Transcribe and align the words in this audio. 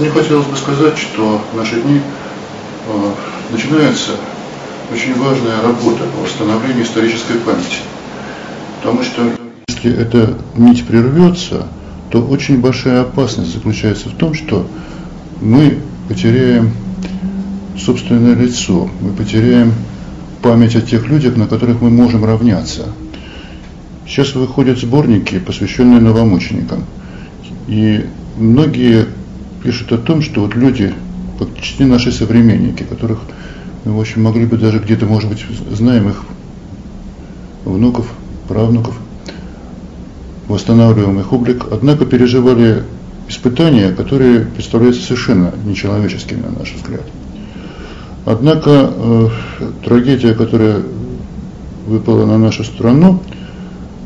Мне 0.00 0.10
хотелось 0.10 0.46
бы 0.46 0.56
сказать, 0.56 0.98
что 0.98 1.40
в 1.52 1.56
наши 1.56 1.80
дни 1.80 2.00
э, 2.00 3.12
начинается 3.52 4.12
очень 4.92 5.14
важная 5.14 5.62
работа 5.62 6.02
по 6.16 6.24
восстановлению 6.24 6.82
исторической 6.82 7.38
памяти. 7.38 7.78
Потому 8.82 9.04
что 9.04 9.22
если 9.68 9.96
эта 9.96 10.36
нить 10.56 10.84
прервется, 10.84 11.68
то 12.10 12.20
очень 12.20 12.60
большая 12.60 13.02
опасность 13.02 13.54
заключается 13.54 14.08
в 14.08 14.16
том, 14.16 14.34
что 14.34 14.66
мы 15.40 15.78
потеряем 16.08 16.72
собственное 17.78 18.34
лицо, 18.34 18.90
мы 19.00 19.12
потеряем 19.12 19.72
память 20.42 20.74
о 20.74 20.80
тех 20.80 21.06
людях, 21.06 21.36
на 21.36 21.46
которых 21.46 21.80
мы 21.80 21.90
можем 21.90 22.24
равняться. 22.24 22.88
Сейчас 24.06 24.34
выходят 24.34 24.78
сборники, 24.78 25.38
посвященные 25.38 26.00
новомученикам. 26.00 26.84
И 27.68 28.04
многие 28.36 29.06
пишут 29.64 29.92
о 29.92 29.98
том, 29.98 30.20
что 30.20 30.42
вот 30.42 30.54
люди, 30.54 30.92
почти 31.38 31.84
наши 31.84 32.12
современники, 32.12 32.84
которых 32.84 33.20
мы, 33.84 33.96
в 33.96 34.00
общем, 34.00 34.22
могли 34.22 34.44
бы 34.44 34.58
даже 34.58 34.78
где-то, 34.78 35.06
может 35.06 35.30
быть, 35.30 35.44
знаем 35.72 36.10
их 36.10 36.22
внуков, 37.64 38.06
правнуков, 38.46 38.94
восстанавливаем 40.48 41.18
их 41.18 41.32
облик, 41.32 41.64
однако 41.70 42.04
переживали 42.04 42.84
испытания, 43.26 43.90
которые 43.90 44.40
представляются 44.40 45.02
совершенно 45.02 45.54
нечеловеческими, 45.64 46.42
на 46.42 46.58
наш 46.58 46.72
взгляд. 46.74 47.02
Однако 48.26 48.92
э, 48.94 49.28
трагедия, 49.82 50.34
которая 50.34 50.82
выпала 51.86 52.26
на 52.26 52.36
нашу 52.36 52.64
страну, 52.64 53.20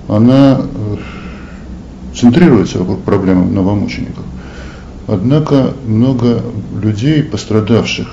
она 0.08 0.60
э, 0.60 0.96
центрируется 2.14 2.78
вокруг 2.78 3.02
проблемы 3.02 3.50
новомучеников. 3.50 4.24
Однако 5.08 5.72
много 5.86 6.42
людей, 6.82 7.22
пострадавших 7.22 8.08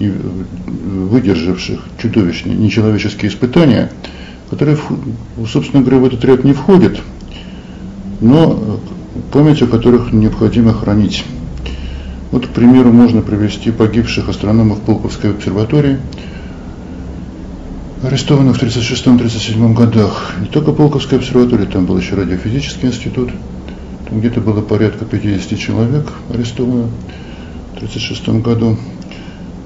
и 0.00 0.08
выдержавших 0.08 1.80
чудовищные 2.02 2.56
нечеловеческие 2.56 3.30
испытания, 3.30 3.92
которые, 4.50 4.76
собственно 5.50 5.82
говоря, 5.82 5.98
в 5.98 6.04
этот 6.04 6.24
ряд 6.24 6.42
не 6.42 6.52
входят, 6.52 6.98
но 8.20 8.80
память 9.32 9.62
о 9.62 9.68
которых 9.68 10.12
необходимо 10.12 10.72
хранить. 10.72 11.24
Вот, 12.32 12.48
к 12.48 12.50
примеру, 12.50 12.90
можно 12.92 13.22
привести 13.22 13.70
погибших 13.70 14.28
астрономов 14.28 14.80
Пулковской 14.80 15.30
обсерватории, 15.30 15.98
арестованных 18.02 18.56
в 18.56 18.62
1936-1937 18.64 19.74
годах. 19.74 20.34
Не 20.40 20.48
только 20.48 20.72
Пулковская 20.72 21.20
обсерватория, 21.20 21.66
там 21.66 21.86
был 21.86 21.96
еще 21.96 22.16
радиофизический 22.16 22.88
институт, 22.88 23.30
где-то 24.10 24.40
было 24.40 24.60
порядка 24.62 25.04
50 25.04 25.58
человек 25.58 26.12
арестовано 26.30 26.88
в 27.74 27.76
1936 27.76 28.28
году. 28.42 28.76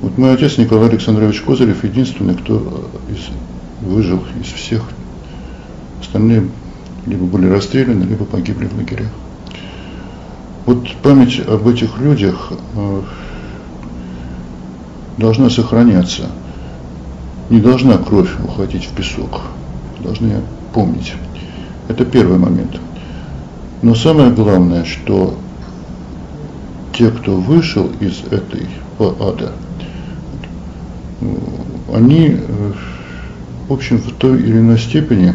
Вот 0.01 0.17
мой 0.17 0.33
отец 0.33 0.57
Николай 0.57 0.89
Александрович 0.89 1.41
Козырев 1.43 1.85
единственный, 1.85 2.35
кто 2.35 2.91
из, 3.09 3.29
выжил 3.87 4.23
из 4.41 4.47
всех. 4.47 4.83
Остальные 6.01 6.49
либо 7.07 7.25
были 7.25 7.49
расстреляны, 7.49 8.05
либо 8.05 8.25
погибли 8.25 8.67
в 8.67 8.77
лагерях. 8.77 9.11
Вот 10.67 10.89
память 11.03 11.41
об 11.47 11.67
этих 11.69 11.99
людях 11.99 12.53
э, 12.77 13.03
должна 15.19 15.51
сохраняться. 15.51 16.31
Не 17.51 17.61
должна 17.61 17.99
кровь 17.99 18.31
уходить 18.43 18.85
в 18.85 18.93
песок. 18.95 19.43
Должны 20.03 20.41
помнить. 20.73 21.15
Это 21.89 22.05
первый 22.05 22.39
момент. 22.39 22.81
Но 23.83 23.95
самое 23.95 24.31
главное, 24.31 24.85
что 24.85 25.39
те, 26.93 27.11
кто 27.11 27.37
вышел 27.37 27.91
из 28.01 28.23
этой 28.31 28.67
ада, 28.99 29.53
они, 31.93 32.37
э, 32.37 32.73
в 33.69 33.73
общем, 33.73 33.99
в 33.99 34.13
той 34.13 34.39
или 34.39 34.59
иной 34.59 34.79
степени 34.79 35.35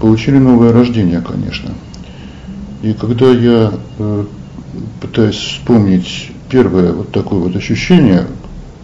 получили 0.00 0.38
новое 0.38 0.72
рождение, 0.72 1.20
конечно. 1.20 1.74
И 2.82 2.92
когда 2.94 3.30
я 3.30 3.72
э, 3.98 4.24
пытаюсь 5.00 5.36
вспомнить 5.36 6.30
первое 6.48 6.92
вот 6.92 7.12
такое 7.12 7.40
вот 7.40 7.56
ощущение, 7.56 8.26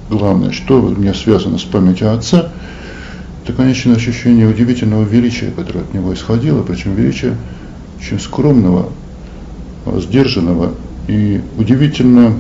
главное, 0.09 0.53
что 0.53 0.83
у 0.83 0.91
меня 0.97 1.15
связано 1.15 1.59
с 1.59 1.65
памятью 1.65 2.13
отца, 2.13 2.51
это, 3.43 3.53
конечно, 3.55 3.95
ощущение 3.95 4.47
удивительного 4.47 5.05
величия, 5.05 5.51
которое 5.51 5.81
от 5.81 5.95
него 5.95 6.13
исходило, 6.13 6.63
причем 6.63 6.95
величия 6.95 7.37
очень 8.01 8.19
скромного, 8.19 8.89
сдержанного 9.97 10.75
и 11.07 11.41
удивительно 11.59 12.35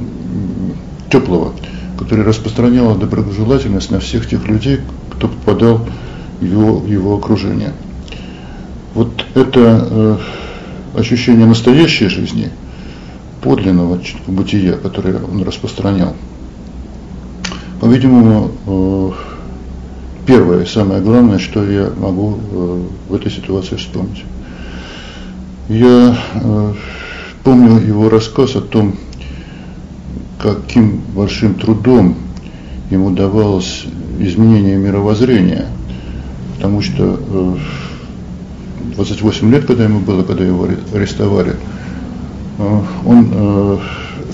теплого, 1.10 1.52
который 1.98 2.24
распространял 2.24 2.94
доброжелательность 2.94 3.90
на 3.90 4.00
всех 4.00 4.28
тех 4.28 4.46
людей, 4.48 4.80
кто 5.10 5.28
попадал 5.28 5.86
в 6.40 6.44
его, 6.44 6.82
его 6.86 7.16
окружение. 7.16 7.72
Вот 8.94 9.24
это 9.34 9.86
э, 9.90 10.18
ощущение 10.96 11.46
настоящей 11.46 12.08
жизни, 12.08 12.50
подлинного 13.42 14.00
бытия, 14.26 14.72
которое 14.72 15.22
он 15.22 15.42
распространял. 15.42 16.14
По-видимому, 17.80 18.50
э, 18.66 19.10
первое 20.26 20.64
и 20.64 20.66
самое 20.66 21.00
главное, 21.00 21.38
что 21.38 21.64
я 21.64 21.90
могу 21.96 22.38
э, 22.38 22.82
в 23.08 23.14
этой 23.14 23.30
ситуации 23.30 23.76
вспомнить. 23.76 24.24
Я 25.70 26.18
э, 26.34 26.74
помню 27.44 27.78
его 27.78 28.08
рассказ 28.08 28.56
о 28.56 28.60
том, 28.60 28.96
каким 30.36 31.00
большим 31.14 31.54
трудом 31.54 32.16
ему 32.90 33.10
давалось 33.10 33.84
изменение 34.18 34.76
мировоззрения, 34.76 35.66
потому 36.56 36.82
что 36.82 37.56
28 38.96 39.52
лет, 39.52 39.64
когда 39.66 39.84
ему 39.84 40.00
было, 40.00 40.24
когда 40.24 40.44
его 40.44 40.66
арестовали, 40.92 41.54
э, 42.58 42.80
он 43.06 43.28
э, 43.30 43.78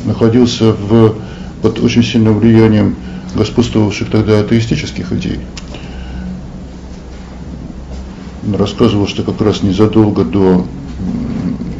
находился 0.06 0.72
в, 0.72 1.16
под 1.60 1.80
очень 1.80 2.02
сильным 2.02 2.38
влиянием 2.38 2.96
господствовавших 3.34 4.08
тогда 4.08 4.40
атеистических 4.40 5.12
идей. 5.12 5.40
Он 8.46 8.54
рассказывал, 8.54 9.06
что 9.06 9.22
как 9.22 9.38
раз 9.42 9.62
незадолго 9.62 10.24
до 10.24 10.64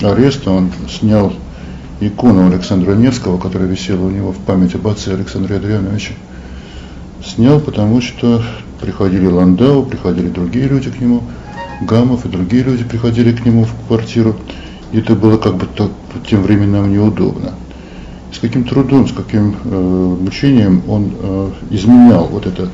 ареста 0.02 0.50
он 0.50 0.70
снял 0.88 1.32
икону 2.00 2.46
Александра 2.46 2.94
Невского, 2.94 3.38
которая 3.38 3.68
висела 3.68 4.06
у 4.06 4.10
него 4.10 4.32
в 4.32 4.38
память 4.38 4.74
об 4.74 4.86
отце 4.86 5.14
Александре 5.14 5.56
Адриановиче. 5.56 6.12
Снял, 7.24 7.60
потому 7.60 8.00
что 8.00 8.42
приходили 8.80 9.26
Ландау, 9.26 9.84
приходили 9.84 10.28
другие 10.28 10.68
люди 10.68 10.90
к 10.90 11.00
нему– 11.00 11.22
Гамов 11.80 12.24
и 12.24 12.28
другие 12.28 12.62
люди 12.62 12.84
приходили 12.84 13.32
к 13.32 13.44
нему 13.44 13.64
в 13.64 13.86
квартиру, 13.86 14.36
и 14.92 14.98
это 14.98 15.14
было 15.14 15.36
как 15.36 15.56
бы 15.56 15.66
так, 15.66 15.90
тем 16.26 16.42
временам 16.42 16.90
неудобно. 16.90 17.54
С 18.32 18.38
каким 18.38 18.64
трудом, 18.64 19.08
с 19.08 19.12
каким 19.12 19.56
э, 19.64 20.16
мучением 20.20 20.82
он 20.88 21.12
э, 21.18 21.50
изменял 21.70 22.26
вот 22.26 22.46
это 22.46 22.70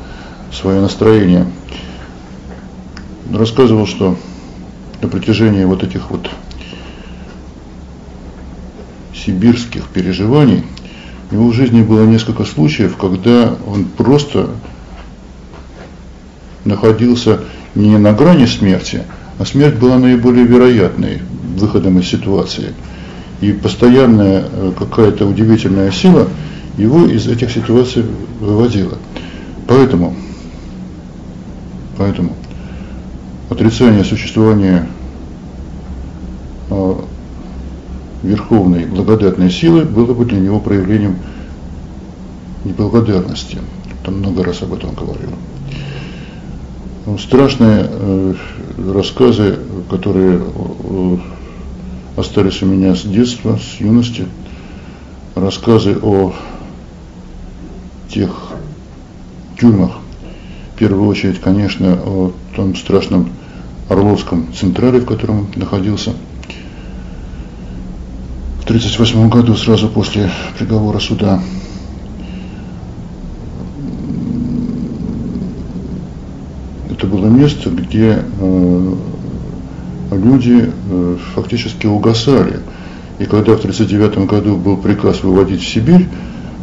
свое 0.53 0.81
настроение. 0.81 1.47
Рассказывал, 3.33 3.87
что 3.87 4.17
на 5.03 5.09
протяжении 5.09 5.65
вот 5.65 5.83
этих 5.83 6.11
вот 6.11 6.31
сибирских 9.15 9.89
переживаний 9.89 10.65
у 11.31 11.35
него 11.35 11.49
в 11.49 11.55
жизни 11.55 11.83
было 11.83 12.05
несколько 12.05 12.45
случаев, 12.45 12.97
когда 12.97 13.55
он 13.67 13.87
просто 13.87 14.51
находился 16.65 17.41
не 17.75 17.97
на 17.99 18.13
грани 18.13 18.47
смерти, 18.47 19.05
а 19.39 19.45
смерть 19.45 19.77
была 19.77 19.99
наиболее 19.99 20.45
вероятной 20.45 21.21
выходом 21.57 21.99
из 21.99 22.09
ситуации. 22.09 22.75
И 23.41 23.53
постоянная 23.53 24.45
э, 24.45 24.73
какая-то 24.79 25.27
удивительная 25.27 25.91
сила 25.91 26.29
его 26.77 27.07
из 27.07 27.27
этих 27.27 27.51
ситуаций 27.51 28.05
выводила. 28.39 28.99
Поэтому, 29.67 30.15
поэтому 31.97 32.37
отрицание 33.53 34.03
существования 34.03 34.89
э, 36.71 36.95
верховной 38.23 38.87
благодатной 38.87 39.51
силы 39.51 39.85
было 39.85 40.15
бы 40.15 40.25
для 40.25 40.41
него 40.41 40.59
проявлением 40.59 41.19
неблагодарности. 42.65 43.59
Там 44.05 44.19
много 44.19 44.43
раз 44.43 44.63
об 44.63 44.73
этом 44.73 44.95
говорил. 44.95 45.31
Ну, 47.07 47.19
страшные 47.19 47.87
э, 47.89 48.35
рассказы, 48.93 49.59
которые 49.91 50.41
э, 50.41 51.17
остались 52.17 52.63
у 52.63 52.67
меня 52.67 52.95
с 52.95 53.03
детства, 53.03 53.59
с 53.59 53.81
юности, 53.81 54.27
рассказы 55.35 55.99
о 56.03 56.33
тех 58.09 58.31
тюрьмах, 59.59 59.93
в 60.75 60.79
первую 60.79 61.09
очередь, 61.09 61.41
конечно, 61.41 61.99
о 62.05 62.33
том 62.55 62.77
страшном 62.77 63.31
Орловском 63.93 64.53
централе, 64.55 65.01
в 65.01 65.07
котором 65.07 65.41
он 65.41 65.47
находился. 65.57 66.11
в 68.61 68.65
1938 68.65 69.29
году, 69.29 69.55
сразу 69.55 69.89
после 69.89 70.31
приговора 70.59 70.99
суда, 71.01 71.41
это 76.91 77.07
было 77.07 77.27
место, 77.27 77.71
где 77.71 78.23
э, 78.39 78.95
люди 80.13 80.71
э, 80.91 81.17
фактически 81.35 81.87
угасали. 81.87 82.61
И 83.19 83.25
когда 83.25 83.57
в 83.57 83.59
1939 83.59 84.27
году 84.29 84.57
был 84.57 84.77
приказ 84.77 85.23
выводить 85.23 85.61
в 85.61 85.69
Сибирь 85.69 86.09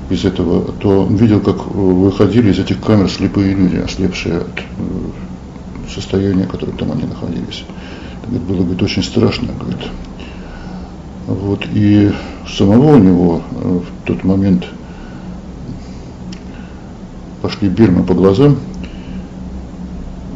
из 0.10 0.26
этого, 0.26 0.72
то 0.80 1.06
он 1.06 1.16
видел, 1.16 1.42
как 1.42 1.66
выходили 1.68 2.52
из 2.52 2.60
этих 2.60 2.80
камер 2.82 3.10
слепые 3.10 3.54
люди, 3.54 3.76
ослепшие 3.76 4.38
от 4.38 4.60
э, 4.60 4.64
состояния, 5.90 6.44
в 6.44 6.50
котором 6.50 6.78
там 6.78 6.92
они 6.92 7.04
находились. 7.04 7.64
Это 8.24 8.40
было, 8.40 8.62
говорит, 8.62 8.82
очень 8.82 9.04
страшно, 9.04 9.54
говорит. 9.54 9.88
Вот, 11.28 11.66
и 11.74 12.12
самого 12.48 12.96
у 12.96 13.00
него 13.00 13.42
э, 13.52 13.80
в 13.80 14.08
тот 14.08 14.24
момент 14.24 14.66
пошли 17.42 17.70
бирмы 17.70 18.04
по 18.04 18.14
глазам, 18.14 18.58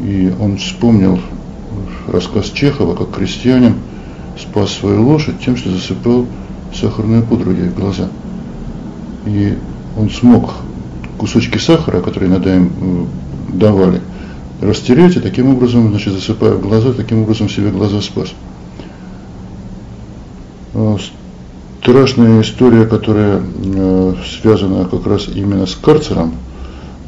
и 0.04 0.34
он 0.40 0.58
вспомнил 0.58 1.20
рассказ 2.08 2.52
Чехова, 2.52 2.96
как 2.96 3.16
крестьянин 3.16 3.76
спас 4.38 4.72
свою 4.72 5.08
лошадь 5.08 5.40
тем, 5.44 5.56
что 5.58 5.72
засыпал 5.72 6.28
сахарную 6.74 7.24
пудру 7.24 7.52
ей 7.52 7.70
в 7.70 7.76
глаза. 7.76 8.10
И 9.26 9.58
он 9.98 10.10
смог 10.10 10.54
кусочки 11.18 11.58
сахара, 11.58 12.02
которые 12.02 12.30
иногда 12.32 12.56
им 12.56 12.72
э, 12.80 13.06
давали, 13.54 14.02
растереть 14.64 15.16
и 15.18 15.20
таким 15.20 15.50
образом, 15.50 15.90
значит, 15.90 16.14
засыпая 16.14 16.54
в 16.54 16.62
глаза, 16.62 16.94
таким 16.94 17.24
образом 17.24 17.50
себе 17.50 17.70
глаза 17.70 18.02
спас. 18.02 18.34
Э, 20.74 20.98
страшная 21.82 22.42
история, 22.42 22.86
которая 22.86 23.42
э, 23.42 24.16
связана 24.40 24.86
как 24.86 25.06
раз 25.06 25.28
именно 25.28 25.66
с 25.66 25.76
карцером, 25.76 26.34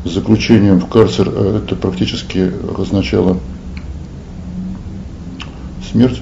с 0.03 0.11
заключением 0.11 0.79
в 0.79 0.87
карцер, 0.87 1.29
э, 1.31 1.61
это 1.63 1.75
практически 1.75 2.51
означало 2.77 3.37
смерть, 5.91 6.21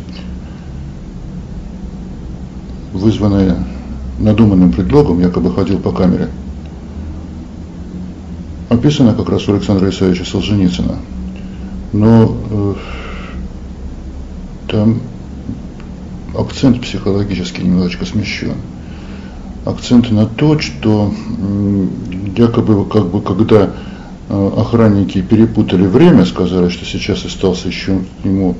вызванная 2.93 3.65
надуманным 4.19 4.71
предлогом, 4.71 5.19
якобы 5.19 5.51
ходил 5.51 5.79
по 5.79 5.91
камере, 5.91 6.29
описана 8.69 9.13
как 9.13 9.29
раз 9.29 9.47
у 9.47 9.53
Александра 9.53 9.89
Исаевича 9.89 10.25
Солженицына. 10.25 10.97
Но 11.93 12.35
э, 12.49 12.73
там 14.67 14.99
акцент 16.35 16.81
психологически 16.81 17.61
немножечко 17.61 18.05
смещен. 18.05 18.55
Акцент 19.65 20.11
на 20.11 20.25
то, 20.25 20.59
что 20.59 21.13
якобы 22.35 22.85
как 22.85 23.07
бы 23.07 23.21
когда 23.21 23.69
э, 24.29 24.51
охранники 24.57 25.21
перепутали 25.21 25.85
время, 25.85 26.25
сказали, 26.25 26.69
что 26.69 26.85
сейчас 26.85 27.23
остался 27.25 27.67
еще 27.67 27.99
ему 28.23 28.57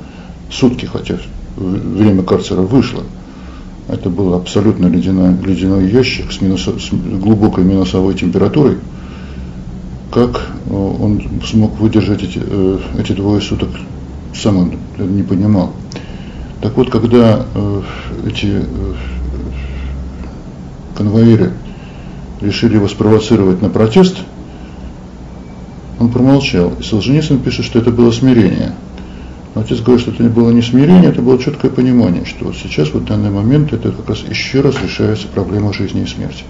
сутки, 0.51 0.85
хотя 0.85 1.18
время 1.57 2.24
карцера 2.24 2.62
вышло. 2.62 3.03
Это 3.88 4.09
был 4.09 4.33
абсолютно 4.33 4.85
ледяной, 4.85 5.35
ледяной 5.44 5.89
ящик 5.89 6.31
с, 6.31 6.39
минус, 6.39 6.68
с 6.68 6.89
глубокой 6.91 7.63
минусовой 7.63 8.13
температурой. 8.13 8.77
Как 10.13 10.48
э, 10.68 10.74
он 10.74 11.24
смог 11.44 11.80
выдержать 11.80 12.21
эти, 12.21 12.39
э, 12.39 12.80
эти 13.00 13.13
двое 13.13 13.42
суток, 13.42 13.69
сам 14.36 14.57
он 14.57 14.74
не 15.00 15.24
понимал. 15.24 15.74
Так 16.62 16.77
вот, 16.77 16.92
когда 16.92 17.44
э, 17.56 17.81
эти 18.27 18.63
конвоиры 20.95 21.54
решили 22.42 22.75
его 22.75 22.88
спровоцировать 22.88 23.63
на 23.63 23.69
протест, 23.69 24.18
он 26.00 26.12
промолчал. 26.12 26.74
И 26.80 26.83
Солженицын 26.83 27.39
пишет, 27.39 27.66
что 27.66 27.80
это 27.80 27.89
было 27.89 28.12
смирение. 28.12 28.74
Но 29.56 29.62
отец 29.62 29.80
говорит, 29.80 30.01
что 30.01 30.12
это 30.12 30.21
не 30.21 30.30
было 30.30 30.51
не 30.51 30.62
смирение, 30.62 31.09
это 31.09 31.24
было 31.24 31.39
четкое 31.39 31.71
понимание, 31.71 32.25
что 32.25 32.45
вот 32.45 32.56
сейчас, 32.56 32.94
вот 32.94 33.04
в 33.04 33.06
данный 33.06 33.31
момент, 33.31 33.74
это 33.74 33.92
как 33.92 34.09
раз 34.09 34.19
еще 34.30 34.62
раз 34.62 34.75
решается 34.83 35.27
проблема 35.27 35.74
жизни 35.74 36.04
и 36.04 36.06
смерти. 36.06 36.44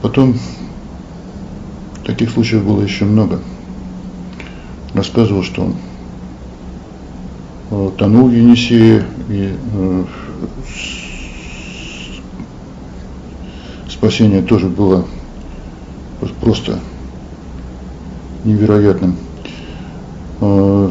Потом 0.00 0.36
таких 2.04 2.30
случаев 2.30 2.64
было 2.64 2.82
еще 2.82 3.04
много. 3.04 3.40
Рассказывал, 4.94 5.42
что 5.42 5.62
он 5.62 5.74
Э, 7.74 7.90
тонул 7.96 8.28
в 8.28 8.32
Енисее, 8.34 9.02
и 9.30 9.56
э, 9.72 10.04
спасение 13.88 14.42
тоже 14.42 14.68
было 14.68 15.06
просто 16.42 16.80
невероятным. 18.44 19.16
Э, 20.42 20.90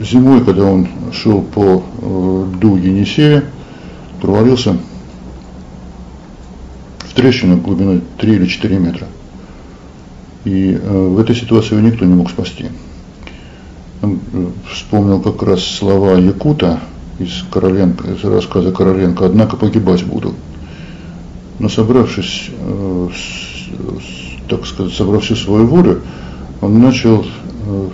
зимой, 0.00 0.44
когда 0.44 0.66
он 0.66 0.86
шел 1.12 1.42
по 1.42 1.82
льду 2.00 2.76
Енисея, 2.76 3.42
провалился 4.22 4.76
в 7.00 7.12
трещину 7.12 7.56
глубиной 7.56 8.02
3 8.18 8.34
или 8.36 8.46
4 8.46 8.78
метра. 8.78 9.08
И 10.46 10.80
в 10.80 11.18
этой 11.18 11.34
ситуации 11.34 11.74
его 11.74 11.84
никто 11.84 12.04
не 12.04 12.14
мог 12.14 12.30
спасти. 12.30 12.66
Он 14.00 14.20
э, 14.32 14.46
вспомнил 14.72 15.20
как 15.20 15.42
раз 15.42 15.64
слова 15.64 16.12
Якута 16.12 16.78
из 17.18 17.42
Короленко, 17.50 18.12
из 18.12 18.22
рассказа 18.22 18.70
Короленко, 18.70 19.26
однако 19.26 19.56
погибать 19.56 20.04
буду. 20.04 20.34
Но 21.58 21.68
собравшись, 21.68 22.50
э, 22.60 23.08
так 24.48 24.66
сказать, 24.66 24.94
собрав 24.94 25.24
всю 25.24 25.34
свою 25.34 25.66
волю, 25.66 26.02
он 26.60 26.80
начал 26.80 27.24
э, 27.66 27.88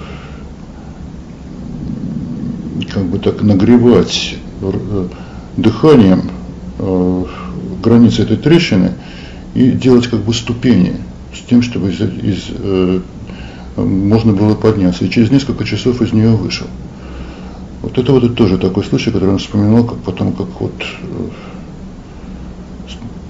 как 2.92 3.04
бы 3.06 3.18
так 3.18 3.40
нагревать 3.40 4.36
дыханием 5.56 6.30
границы 7.82 8.22
этой 8.24 8.36
трещины 8.36 8.92
и 9.54 9.70
делать 9.70 10.08
как 10.08 10.20
бы 10.20 10.34
ступени 10.34 10.96
с 11.34 11.48
тем, 11.48 11.62
чтобы 11.62 11.90
из, 11.90 12.00
из 12.00 12.50
можно 13.76 14.32
было 14.32 14.54
подняться, 14.54 15.04
и 15.04 15.10
через 15.10 15.30
несколько 15.30 15.64
часов 15.64 16.02
из 16.02 16.12
нее 16.12 16.30
вышел. 16.30 16.66
Вот 17.80 17.98
это 17.98 18.12
вот 18.12 18.34
тоже 18.36 18.58
такой 18.58 18.84
случай, 18.84 19.10
который 19.10 19.30
он 19.30 19.38
вспоминал, 19.38 19.84
как 19.84 19.98
потом, 19.98 20.32
как 20.32 20.60
вот 20.60 20.74
э, 20.80 21.28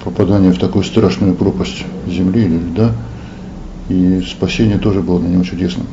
попадание 0.03 0.51
в 0.51 0.59
такую 0.59 0.83
страшную 0.83 1.33
пропасть 1.33 1.85
земли 2.07 2.43
или 2.43 2.57
льда, 2.57 2.93
и 3.89 4.21
спасение 4.29 4.77
тоже 4.77 5.01
было 5.01 5.19
для 5.19 5.29
него 5.29 5.43
чудесным. 5.43 5.87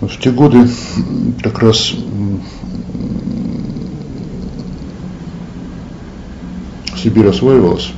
В 0.00 0.18
те 0.20 0.30
годы 0.30 0.68
как 1.42 1.58
раз 1.60 1.94
Сибирь 6.96 7.28
осваивалась, 7.28 7.92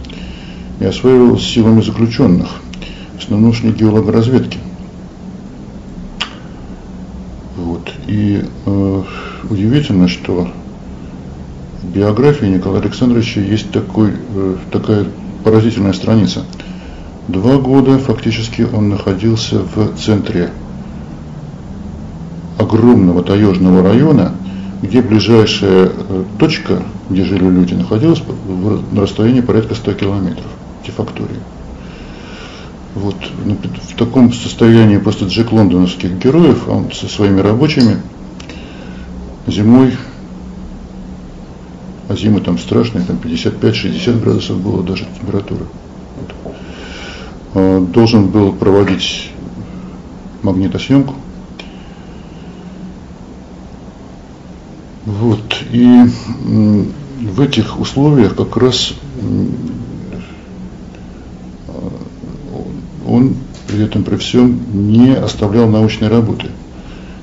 и 0.80 0.84
осваивалась 0.84 1.42
силами 1.42 1.80
заключенных, 1.82 2.48
шли 3.52 3.72
геологоразведки. 3.72 4.58
И 8.08 8.42
э, 8.64 9.02
удивительно, 9.50 10.08
что 10.08 10.48
в 11.82 11.94
биографии 11.94 12.46
Николая 12.46 12.80
Александровича 12.80 13.40
есть 13.42 13.70
такой, 13.70 14.12
э, 14.34 14.56
такая 14.72 15.04
поразительная 15.44 15.92
страница. 15.92 16.44
Два 17.28 17.58
года 17.58 17.98
фактически 17.98 18.62
он 18.72 18.88
находился 18.88 19.58
в 19.58 19.94
центре 19.98 20.50
огромного 22.58 23.22
таежного 23.22 23.82
района, 23.82 24.32
где 24.82 25.02
ближайшая 25.02 25.90
э, 25.92 26.24
точка, 26.38 26.82
где 27.10 27.24
жили 27.24 27.44
люди, 27.44 27.74
находилась 27.74 28.22
на 28.90 29.02
расстоянии 29.02 29.42
порядка 29.42 29.74
100 29.74 29.92
километров, 29.92 30.46
Тифактории. 30.88 31.40
Вот 32.94 33.14
в 33.14 33.96
таком 33.96 34.32
состоянии 34.32 34.96
просто 34.96 35.26
Джек 35.26 35.52
Лондоновских 35.52 36.18
героев, 36.18 36.64
а 36.66 36.72
он 36.72 36.92
со 36.92 37.08
своими 37.08 37.40
рабочими 37.40 37.98
зимой, 39.46 39.94
а 42.08 42.16
зимы 42.16 42.40
там 42.40 42.58
страшные, 42.58 43.04
там 43.04 43.16
55-60 43.22 44.20
градусов 44.20 44.60
было 44.60 44.82
даже 44.82 45.06
температура. 45.20 45.66
Вот. 46.16 46.54
А, 47.54 47.80
должен 47.80 48.28
был 48.28 48.52
проводить 48.52 49.30
магнитосъемку. 50.42 51.14
Вот, 55.04 55.56
и 55.70 56.02
в 57.20 57.40
этих 57.40 57.78
условиях 57.80 58.36
как 58.36 58.56
раз 58.56 58.94
он 63.18 63.34
при 63.66 63.84
этом 63.84 64.02
при 64.04 64.16
всем 64.16 64.60
не 64.72 65.14
оставлял 65.14 65.68
научной 65.68 66.08
работы. 66.08 66.46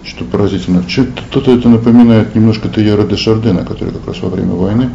что 0.05 0.23
поразительно. 0.23 0.83
Что-то 0.87 1.51
это 1.51 1.67
напоминает 1.67 2.35
немножко 2.35 2.69
Теяра 2.69 3.05
де 3.05 3.15
Шардена, 3.15 3.65
который 3.65 3.91
как 3.93 4.07
раз 4.07 4.21
во 4.21 4.29
время 4.29 4.53
войны 4.53 4.91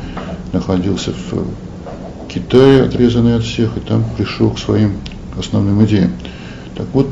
находился 0.53 1.13
в 1.13 2.29
Китае, 2.33 2.85
отрезанный 2.85 3.37
от 3.37 3.43
всех, 3.43 3.77
и 3.77 3.81
там 3.81 4.05
пришел 4.17 4.51
к 4.51 4.59
своим 4.59 4.93
основным 5.37 5.85
идеям. 5.85 6.13
Так 6.77 6.87
вот, 6.93 7.09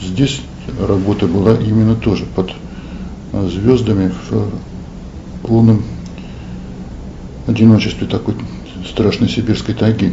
здесь 0.00 0.42
работа 0.86 1.26
была 1.26 1.54
именно 1.54 1.94
тоже 1.94 2.26
под 2.36 2.52
звездами 3.50 4.12
в 4.30 5.46
полном 5.46 5.82
одиночестве 7.46 8.06
такой 8.06 8.34
страшной 8.86 9.28
сибирской 9.30 9.74
тайги. 9.74 10.12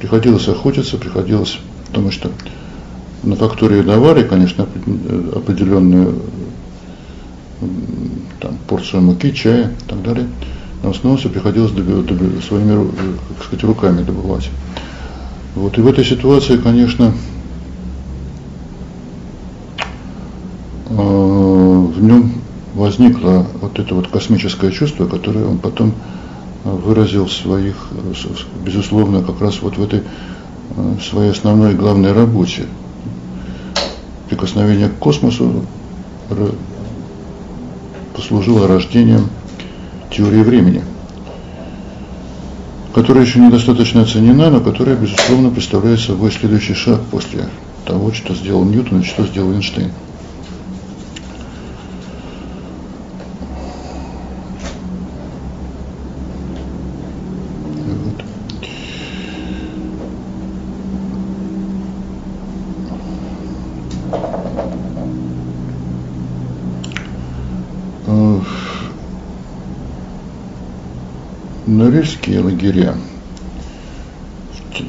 Приходилось 0.00 0.48
охотиться, 0.48 0.96
приходилось, 0.98 1.60
потому 1.92 2.10
что 2.10 2.30
на 3.22 3.36
фактории 3.36 3.82
давали, 3.82 4.26
конечно, 4.26 4.66
определенную 5.34 6.22
там, 8.40 8.56
порцию 8.66 9.02
муки, 9.02 9.30
чая 9.34 9.68
и 9.68 9.88
так 9.90 10.02
далее. 10.02 10.26
Но 10.82 10.90
в 10.90 10.96
основном 10.96 11.18
все 11.18 11.28
приходилось 11.28 11.72
добивать, 11.72 12.06
добивать, 12.06 12.42
своими, 12.42 12.90
так 13.36 13.44
сказать, 13.44 13.64
руками 13.64 14.02
добывать. 14.02 14.48
Вот. 15.54 15.76
И 15.76 15.82
в 15.82 15.86
этой 15.86 16.02
ситуации, 16.02 16.56
конечно, 16.56 17.12
э, 20.88 20.94
в 20.94 22.02
нем 22.02 22.32
возникло 22.74 23.46
вот 23.60 23.78
это 23.78 23.94
вот 23.94 24.08
космическое 24.08 24.72
чувство, 24.72 25.06
которое 25.06 25.44
он 25.44 25.58
потом 25.58 25.92
выразил 26.64 27.26
в 27.26 27.32
своих, 27.32 27.76
безусловно, 28.64 29.22
как 29.22 29.42
раз 29.42 29.60
вот 29.60 29.76
в 29.76 29.82
этой 29.82 30.02
э, 30.76 30.94
своей 31.02 31.30
основной 31.30 31.74
главной 31.74 32.12
работе. 32.12 32.66
Прикосновение 34.28 34.88
к 34.88 34.98
космосу 34.98 35.64
послужило 38.14 38.66
рождением 38.66 39.28
теории 40.10 40.42
времени, 40.42 40.82
которая 42.94 43.24
еще 43.24 43.40
недостаточно 43.40 44.02
оценена, 44.02 44.50
но 44.50 44.60
которая, 44.60 44.96
безусловно, 44.96 45.50
представляет 45.50 46.00
собой 46.00 46.30
следующий 46.30 46.74
шаг 46.74 47.00
после 47.10 47.48
того, 47.84 48.12
что 48.12 48.34
сделал 48.34 48.64
Ньютон 48.64 49.00
и 49.00 49.04
что 49.04 49.26
сделал 49.26 49.52
Эйнштейн. 49.52 49.90
Норильские 72.32 72.40
лагеря 72.40 72.94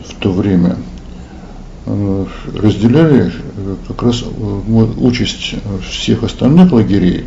в 0.08 0.16
то 0.20 0.32
время 0.32 0.78
э, 1.86 2.26
разделяли 2.56 3.34
э, 3.34 3.76
как 3.88 4.04
раз 4.04 4.24
э, 4.24 4.86
участь 4.98 5.56
всех 5.90 6.24
остальных 6.24 6.72
лагерей, 6.72 7.26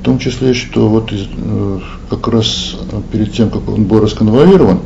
в 0.00 0.02
том 0.02 0.18
числе, 0.18 0.54
что 0.54 0.88
вот 0.88 1.12
как 2.08 2.28
раз 2.28 2.76
перед 3.12 3.32
тем, 3.32 3.50
как 3.50 3.68
он 3.68 3.84
был 3.84 4.00
расконвоирован, 4.00 4.80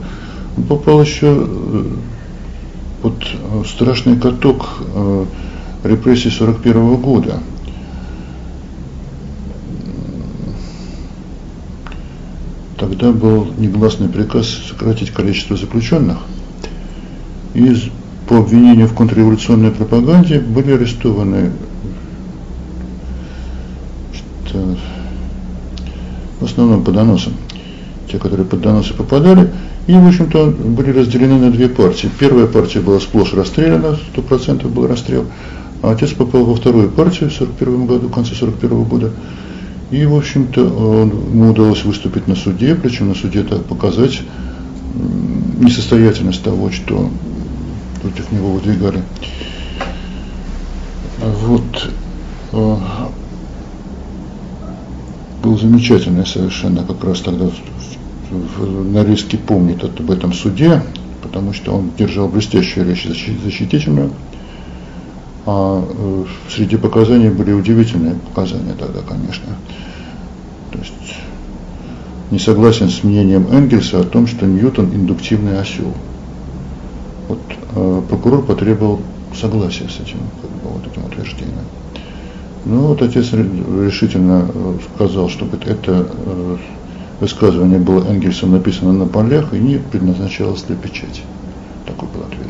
он 0.56 0.62
попал 0.64 1.02
еще 1.02 1.46
под 3.02 3.14
страшный 3.68 4.16
каток 4.16 4.82
репрессий 5.84 6.30
41 6.30 6.96
года. 6.96 7.40
Тогда 12.80 13.12
был 13.12 13.46
негласный 13.58 14.08
приказ 14.08 14.48
сократить 14.68 15.10
количество 15.10 15.56
заключенных. 15.56 16.16
И 17.54 17.74
по 18.26 18.38
обвинению 18.38 18.88
в 18.88 18.94
контрреволюционной 18.94 19.70
пропаганде 19.70 20.40
были 20.40 20.72
арестованы 20.72 21.52
что, 24.46 24.76
в 26.40 26.44
основном 26.44 26.82
по 26.82 26.90
доносам. 26.90 27.34
Те, 28.10 28.18
которые 28.18 28.46
под 28.46 28.62
доносы 28.62 28.94
попадали, 28.94 29.50
и, 29.86 29.92
в 29.92 30.06
общем-то, 30.06 30.46
были 30.46 30.90
разделены 30.90 31.38
на 31.38 31.50
две 31.50 31.68
партии. 31.68 32.10
Первая 32.18 32.46
партия 32.46 32.80
была 32.80 32.98
сплошь 32.98 33.34
расстреляна, 33.34 33.98
100% 34.16 34.66
был 34.68 34.88
расстрел, 34.88 35.26
а 35.82 35.92
отец 35.92 36.12
попал 36.12 36.44
во 36.44 36.56
вторую 36.56 36.90
партию 36.90 37.30
в 37.30 37.34
41 37.34 37.86
году, 37.86 38.08
в 38.08 38.12
конце 38.12 38.34
41 38.34 38.82
года, 38.84 39.12
и, 39.90 40.04
в 40.04 40.14
общем-то, 40.14 40.60
ему 40.60 41.50
удалось 41.50 41.84
выступить 41.84 42.28
на 42.28 42.36
суде, 42.36 42.74
причем 42.74 43.08
на 43.08 43.14
суде 43.14 43.42
так 43.42 43.64
показать 43.64 44.22
несостоятельность 45.58 46.42
того, 46.42 46.70
что 46.70 47.10
против 48.00 48.30
него 48.32 48.52
выдвигали. 48.52 49.02
Вот 51.18 51.90
э, 52.52 52.76
был 55.42 55.58
замечательный 55.58 56.26
совершенно 56.26 56.82
как 56.84 57.04
раз 57.04 57.20
тогда 57.20 57.50
Норильский 58.60 59.38
помнит 59.38 59.82
об 59.82 60.10
этом 60.10 60.32
суде, 60.32 60.82
потому 61.22 61.52
что 61.52 61.72
он 61.72 61.90
держал 61.98 62.28
блестящую 62.28 62.88
речь 62.88 63.06
защитительную, 63.44 64.12
а 65.46 65.82
э, 65.88 66.24
среди 66.50 66.76
показаний 66.76 67.30
были 67.30 67.52
удивительные 67.52 68.14
показания 68.14 68.74
тогда, 68.78 69.00
конечно. 69.00 69.56
То 70.70 70.78
есть 70.78 71.16
не 72.30 72.38
согласен 72.38 72.90
с 72.90 73.02
мнением 73.02 73.46
Энгельса 73.50 74.00
о 74.00 74.04
том, 74.04 74.26
что 74.26 74.46
Ньютон 74.46 74.86
индуктивный 74.94 75.60
осел. 75.60 75.92
Вот 77.28 77.40
э, 77.74 78.02
прокурор 78.08 78.44
потребовал 78.44 79.00
согласия 79.34 79.88
с 79.88 80.00
этим, 80.00 80.18
как 80.40 80.50
бы, 80.50 80.70
вот 80.74 80.86
этим 80.86 81.04
утверждением. 81.06 81.64
Ну 82.66 82.88
вот 82.88 83.02
отец 83.02 83.32
решительно 83.32 84.46
э, 84.52 84.78
сказал, 84.94 85.28
чтобы 85.28 85.58
это 85.64 86.06
э, 86.06 86.56
высказывание 87.20 87.78
было 87.78 88.04
Энгельсом 88.06 88.52
написано 88.52 88.92
на 88.92 89.06
полях 89.06 89.54
и 89.54 89.58
не 89.58 89.78
предназначалось 89.78 90.62
для 90.64 90.76
печати. 90.76 91.22
Такой 91.86 92.08
был 92.14 92.22
ответ. 92.22 92.46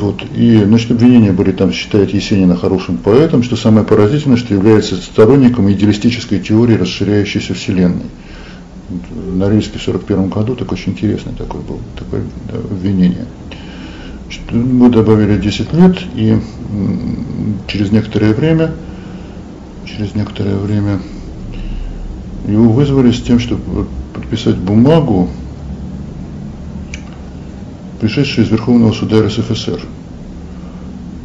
Вот. 0.00 0.22
И, 0.34 0.64
значит, 0.64 0.90
обвинения 0.90 1.30
были 1.30 1.52
там, 1.52 1.72
считает 1.72 2.14
Есенина 2.14 2.56
хорошим 2.56 2.96
поэтом, 2.96 3.42
что 3.42 3.54
самое 3.54 3.84
поразительное, 3.84 4.38
что 4.38 4.54
является 4.54 4.96
сторонником 4.96 5.70
идеалистической 5.70 6.40
теории 6.40 6.74
расширяющейся 6.74 7.52
Вселенной. 7.52 8.06
На 9.36 9.46
Норильске 9.46 9.78
в 9.78 9.82
41 9.82 10.30
году 10.30 10.56
так 10.56 10.72
очень 10.72 10.92
интересное 10.92 11.34
такое 11.34 11.60
было 11.60 11.78
такое 11.96 12.22
да, 12.50 12.58
обвинение. 12.58 13.26
Мы 14.50 14.88
добавили 14.88 15.38
10 15.38 15.72
лет, 15.74 15.98
и 16.16 16.38
через 17.68 17.92
некоторое 17.92 18.32
время, 18.32 18.72
через 19.84 20.14
некоторое 20.14 20.56
время 20.56 21.00
его 22.48 22.72
вызвали 22.72 23.12
с 23.12 23.20
тем, 23.20 23.38
чтобы 23.38 23.86
подписать 24.14 24.56
бумагу, 24.56 25.28
пришедший 28.00 28.44
из 28.44 28.50
Верховного 28.50 28.92
суда 28.92 29.22
РСФСР. 29.22 29.80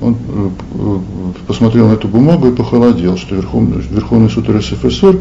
Он 0.01 0.13
э, 0.13 0.49
э, 0.73 0.99
посмотрел 1.47 1.87
на 1.87 1.93
эту 1.93 2.07
бумагу 2.07 2.49
и 2.49 2.55
похолодел, 2.55 3.17
что 3.17 3.35
Верховный, 3.35 3.81
Верховный 3.81 4.29
суд 4.29 4.49
РСФСР 4.49 5.19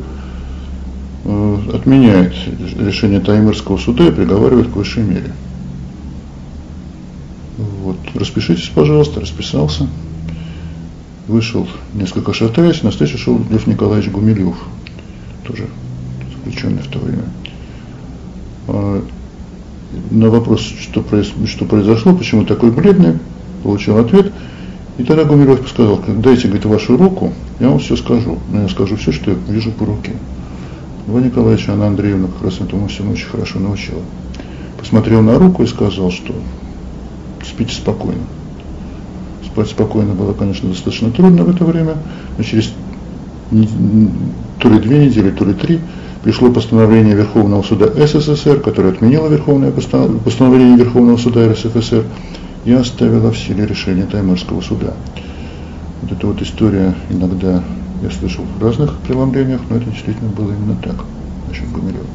э, 1.24 1.58
отменяет 1.72 2.34
решение 2.78 3.20
Таймырского 3.20 3.78
суда 3.78 4.08
и 4.08 4.10
приговаривает 4.10 4.68
к 4.68 4.76
высшей 4.76 5.04
мере. 5.04 5.32
Вот, 7.56 7.96
распишитесь, 8.14 8.70
пожалуйста, 8.74 9.20
расписался. 9.20 9.86
Вышел, 11.28 11.68
несколько 11.94 12.34
шатаясь, 12.34 12.82
на 12.82 12.90
встречу 12.90 13.16
шел 13.16 13.40
Лев 13.48 13.66
Николаевич 13.66 14.10
Гумилев, 14.10 14.56
тоже 15.44 15.68
заключенный 16.34 16.82
в 16.82 16.88
то 16.88 16.98
время. 16.98 17.24
На 20.10 20.30
вопрос, 20.30 20.60
что, 20.60 21.02
произ, 21.02 21.32
что 21.46 21.64
произошло, 21.64 22.14
почему 22.14 22.44
такой 22.44 22.70
бледный, 22.70 23.18
получил 23.62 23.98
ответ. 23.98 24.32
И 24.98 25.02
тогда 25.02 25.24
Гумилев 25.24 25.68
сказал, 25.68 26.00
дайте, 26.06 26.46
говорит, 26.46 26.66
вашу 26.66 26.96
руку, 26.96 27.32
я 27.58 27.68
вам 27.68 27.78
все 27.78 27.96
скажу. 27.96 28.38
Но 28.52 28.62
я 28.62 28.68
скажу 28.68 28.96
все, 28.96 29.12
что 29.12 29.32
я 29.32 29.36
вижу 29.48 29.72
по 29.72 29.86
руке. 29.86 30.12
Льва 31.08 31.20
Николаевича 31.20 31.72
Анна 31.72 31.88
Андреевна 31.88 32.28
как 32.28 32.44
раз 32.44 32.60
этому 32.60 32.88
всему 32.88 33.12
очень 33.12 33.26
хорошо 33.26 33.58
научила. 33.58 34.00
Посмотрел 34.78 35.22
на 35.22 35.38
руку 35.38 35.62
и 35.62 35.66
сказал, 35.66 36.10
что 36.10 36.34
спите 37.44 37.74
спокойно. 37.74 38.22
Спать 39.44 39.68
спокойно 39.68 40.14
было, 40.14 40.32
конечно, 40.32 40.68
достаточно 40.68 41.10
трудно 41.10 41.44
в 41.44 41.50
это 41.50 41.64
время, 41.64 41.96
но 42.36 42.44
через 42.44 42.72
то 43.50 44.68
ли 44.68 44.78
две 44.78 45.06
недели, 45.06 45.30
то 45.30 45.44
ли 45.44 45.54
три 45.54 45.80
пришло 46.24 46.50
постановление 46.50 47.14
Верховного 47.14 47.62
суда 47.62 47.86
СССР, 47.86 48.60
которое 48.60 48.94
отменило 48.94 49.28
Верховное 49.28 49.70
постановление 49.70 50.78
Верховного 50.78 51.18
суда 51.18 51.46
РСФСР 51.52 52.02
и 52.64 52.72
оставило 52.72 53.30
в 53.30 53.38
силе 53.38 53.66
решение 53.66 54.06
Таймырского 54.06 54.62
суда. 54.62 54.94
Вот 56.00 56.12
эта 56.12 56.26
вот 56.26 56.40
история 56.40 56.94
иногда 57.10 57.62
я 58.02 58.10
слышал 58.10 58.42
в 58.44 58.62
разных 58.62 58.96
преломлениях, 59.00 59.60
но 59.68 59.76
это 59.76 59.90
действительно 59.90 60.30
было 60.30 60.52
именно 60.52 60.76
так 60.82 61.04
насчет 61.46 61.70
Гумилева. 61.70 62.06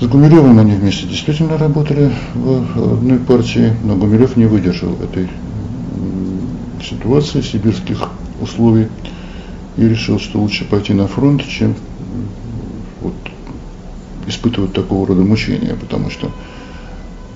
С 0.00 0.06
Гумилевым 0.06 0.58
они 0.58 0.72
вместе 0.72 1.06
действительно 1.06 1.58
работали 1.58 2.10
в 2.34 2.94
одной 2.94 3.18
партии, 3.18 3.74
но 3.84 3.94
Гумилев 3.94 4.38
не 4.38 4.46
выдержал 4.46 4.94
этой 5.02 5.28
ситуации, 6.82 7.42
сибирских 7.42 8.08
условий 8.40 8.88
и 9.76 9.86
решил, 9.86 10.18
что 10.18 10.40
лучше 10.40 10.64
пойти 10.64 10.94
на 10.94 11.06
фронт, 11.06 11.46
чем 11.46 11.74
испытывать 14.26 14.72
такого 14.72 15.06
рода 15.06 15.22
мучения, 15.22 15.76
потому 15.80 16.10
что 16.10 16.30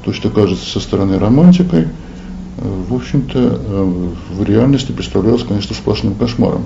то, 0.04 0.12
что 0.12 0.30
кажется 0.30 0.66
со 0.66 0.80
стороны 0.80 1.18
романтикой, 1.18 1.82
э, 1.82 2.82
в 2.88 2.94
общем-то, 2.94 3.38
э, 3.38 4.09
в 4.32 4.42
реальности 4.44 4.92
представлялось, 4.92 5.44
конечно, 5.44 5.75
сплошным 5.75 6.14
кошмаром. 6.14 6.64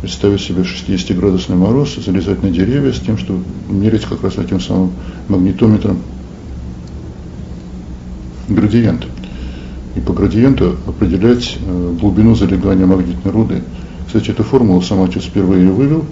Представить 0.00 0.40
себе 0.40 0.62
60-градусный 0.62 1.56
мороз, 1.56 1.96
залезать 1.96 2.42
на 2.42 2.50
деревья 2.50 2.92
с 2.92 3.00
тем, 3.00 3.18
чтобы 3.18 3.42
мерить 3.68 4.04
как 4.04 4.22
раз 4.22 4.38
этим 4.38 4.60
самым 4.60 4.92
магнитометром 5.28 5.98
градиент. 8.48 9.06
И 9.96 10.00
по 10.00 10.12
градиенту 10.12 10.76
определять 10.86 11.58
э, 11.60 11.96
глубину 12.00 12.36
залегания 12.36 12.86
магнитной 12.86 13.32
руды. 13.32 13.62
Кстати, 14.06 14.30
эту 14.30 14.44
формулу 14.44 14.80
сам 14.80 15.02
отец 15.02 15.24
впервые 15.24 15.68
вывел. 15.70 16.04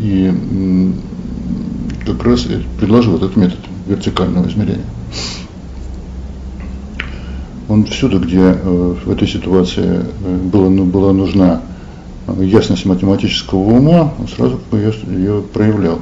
И 0.00 0.32
как 2.06 2.24
раз 2.24 2.46
предложил 2.78 3.16
этот 3.16 3.36
метод 3.36 3.58
вертикального 3.86 4.48
измерения. 4.48 4.84
Он 7.68 7.84
всюду, 7.84 8.18
где 8.18 8.40
э, 8.40 8.94
в 9.04 9.10
этой 9.10 9.28
ситуации 9.28 10.00
э, 10.24 10.36
было, 10.52 10.68
ну, 10.68 10.86
была 10.86 11.12
нужна 11.12 11.60
ясность 12.40 12.84
математического 12.84 13.60
ума, 13.60 14.12
он 14.18 14.26
сразу 14.26 14.58
ее, 14.72 14.92
ее 15.06 15.42
проявлял. 15.42 16.00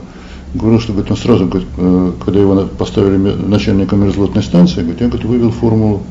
Говорил, 0.54 0.80
что 0.80 0.92
говорит, 0.92 1.10
он 1.10 1.18
сразу, 1.18 1.46
говорит, 1.46 1.68
э, 1.76 2.12
когда 2.24 2.40
его 2.40 2.66
поставили 2.78 3.16
начальником 3.18 4.00
мерзлотной 4.02 4.42
станции, 4.42 4.80
говорит, 4.80 5.00
я 5.02 5.08
говорит, 5.08 5.26
вывел 5.26 5.50
формулу, 5.50 6.02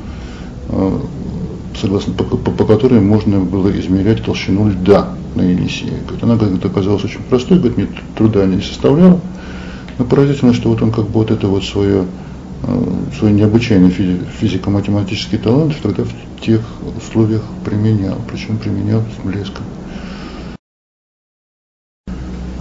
согласно 1.79 2.13
по, 2.13 2.23
по, 2.23 2.51
по 2.51 2.65
которой 2.65 2.99
можно 2.99 3.39
было 3.39 3.69
измерять 3.79 4.23
толщину 4.23 4.69
льда 4.69 5.09
на 5.35 5.41
Енисее. 5.41 5.93
Говорит, 6.05 6.23
она 6.23 6.35
говорит, 6.35 6.65
оказалась 6.65 7.03
очень 7.03 7.21
простой, 7.21 7.57
говорит, 7.59 7.77
мне 7.77 7.87
труда 8.15 8.45
не 8.45 8.61
составляла. 8.61 9.19
Но 9.97 10.05
поразительно, 10.05 10.53
что 10.53 10.69
вот 10.69 10.81
он 10.81 10.91
как 10.91 11.05
бы 11.05 11.13
вот 11.13 11.31
это 11.31 11.47
вот 11.47 11.63
свое, 11.63 12.05
э, 12.63 12.93
свой 13.17 13.31
необычайный 13.31 13.89
физико-математический 13.89 15.37
талант 15.37 15.75
тогда 15.81 16.03
в 16.03 16.41
тех 16.41 16.61
условиях 16.97 17.41
применял, 17.65 18.17
причем 18.29 18.57
применял 18.57 19.01
с 19.01 19.25
блеском. 19.25 19.63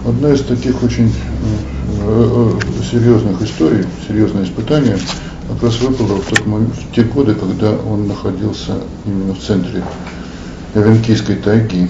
Одна 0.05 0.31
из 0.31 0.41
таких 0.41 0.81
очень 0.83 1.09
э, 1.09 1.11
э, 1.89 2.59
серьезных 2.91 3.41
историй, 3.41 3.85
серьезное 4.07 4.45
испытание, 4.45 4.97
как 5.47 5.63
раз 5.63 5.79
выпало 5.81 6.21
в, 6.21 6.27
тот 6.27 6.45
момент, 6.45 6.73
в 6.75 6.93
те 6.93 7.03
годы, 7.03 7.33
когда 7.33 7.71
он 7.71 8.07
находился 8.07 8.73
именно 9.05 9.33
в 9.33 9.39
центре 9.39 9.83
Эвенкийской 10.75 11.37
тайги. 11.37 11.87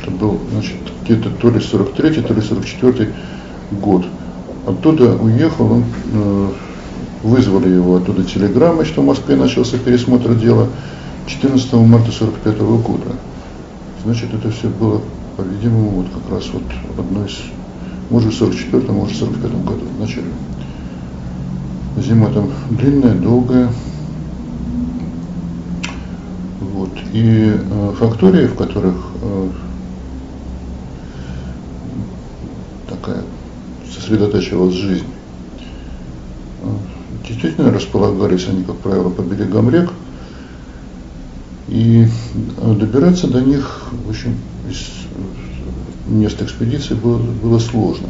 Это 0.00 0.10
был, 0.10 0.38
значит, 0.52 0.76
где-то 1.04 1.30
то 1.30 1.50
ли 1.50 1.60
43 1.60 2.22
то 2.22 2.34
ли 2.34 2.40
44 2.40 3.12
год. 3.72 4.04
Оттуда 4.66 5.16
уехал, 5.16 5.72
он, 5.72 5.84
э, 6.12 6.48
вызвали 7.22 7.68
его 7.68 7.96
оттуда 7.96 8.22
телеграммой, 8.24 8.84
что 8.84 9.02
в 9.02 9.06
Москве 9.06 9.36
начался 9.36 9.78
пересмотр 9.78 10.34
дела 10.34 10.68
14 11.26 11.72
марта 11.74 12.12
45 12.12 12.58
года. 12.58 13.16
Значит, 14.04 14.32
это 14.32 14.50
все 14.50 14.68
было, 14.68 15.00
по-видимому, 15.36 15.90
вот 15.90 16.06
как 16.14 16.32
раз 16.32 16.44
вот 16.52 16.62
одно 16.96 17.24
из, 17.26 17.38
может, 18.10 18.32
в 18.32 18.36
44 18.36 18.92
может, 18.92 19.16
в 19.16 19.18
45 19.18 19.64
году, 19.64 19.82
в 19.96 20.00
начале. 20.00 20.26
Зима 21.96 22.30
там 22.30 22.50
длинная, 22.70 23.14
долгая. 23.14 23.70
Вот. 26.60 26.90
И 27.12 27.52
э, 27.58 27.92
фактории, 27.98 28.46
в 28.46 28.54
которых 28.54 28.96
э, 29.22 29.48
такая 32.88 33.22
сосредотачивалась 33.90 34.74
жизнь. 34.74 35.06
Действительно 37.26 37.72
располагались 37.72 38.46
они, 38.48 38.62
как 38.62 38.76
правило, 38.76 39.10
по 39.10 39.22
берегам 39.22 39.70
рек, 39.70 39.90
и 41.68 42.06
добираться 42.56 43.26
до 43.26 43.40
них, 43.40 43.88
в 44.06 44.10
общем, 44.10 44.36
из 44.70 45.06
мест 46.06 46.40
экспедиции 46.40 46.94
было, 46.94 47.18
было 47.18 47.58
сложно. 47.58 48.08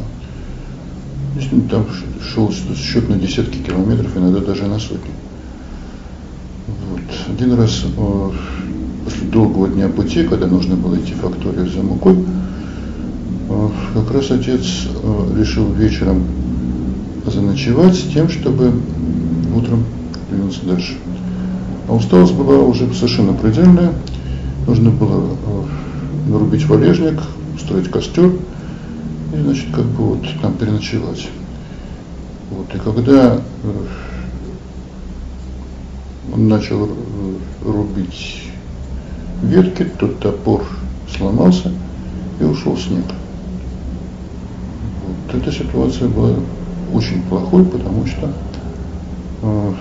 Действительно, 1.36 1.68
там 1.68 1.86
шел 2.22 2.50
счет 2.50 3.08
на 3.08 3.16
десятки 3.16 3.58
километров, 3.58 4.16
иногда 4.16 4.40
даже 4.40 4.66
на 4.66 4.78
сотни. 4.78 5.12
Вот. 6.90 7.00
Один 7.28 7.54
раз 7.54 7.84
э, 7.84 8.30
после 9.04 9.26
долгого 9.28 9.68
дня 9.68 9.88
пути, 9.88 10.24
когда 10.24 10.46
нужно 10.46 10.76
было 10.76 10.96
идти 10.96 11.12
в 11.14 11.18
факторию 11.20 11.68
за 11.68 11.82
мукой, 11.82 12.16
Э, 13.48 13.68
как 13.94 14.10
раз 14.12 14.30
отец 14.30 14.88
э, 15.02 15.38
решил 15.38 15.72
вечером 15.72 16.24
заночевать 17.26 17.94
с 17.94 18.02
тем, 18.02 18.28
чтобы 18.28 18.72
утром 19.54 19.84
двинуться 20.30 20.66
дальше. 20.66 20.94
А 21.88 21.94
усталость 21.94 22.34
была 22.34 22.58
уже 22.58 22.92
совершенно 22.92 23.32
предельная. 23.32 23.92
Нужно 24.66 24.90
было 24.90 25.36
нарубить 26.28 26.66
валежник, 26.66 27.20
устроить 27.54 27.88
костер 27.88 28.32
и, 29.32 29.40
значит, 29.40 29.66
как 29.74 29.84
бы 29.84 30.14
вот 30.14 30.26
там 30.42 30.54
переночевать. 30.54 31.28
Вот. 32.50 32.74
И 32.74 32.78
когда 32.78 33.40
он 36.32 36.48
начал 36.48 36.88
рубить 37.64 38.42
ветки, 39.42 39.84
тот 39.98 40.18
топор 40.20 40.64
сломался 41.08 41.72
и 42.40 42.44
ушел 42.44 42.76
снег 42.76 43.04
эта 45.36 45.52
ситуация 45.52 46.08
была 46.08 46.30
очень 46.92 47.22
плохой, 47.22 47.64
потому 47.64 48.06
что 48.06 48.32
э, 49.42 49.72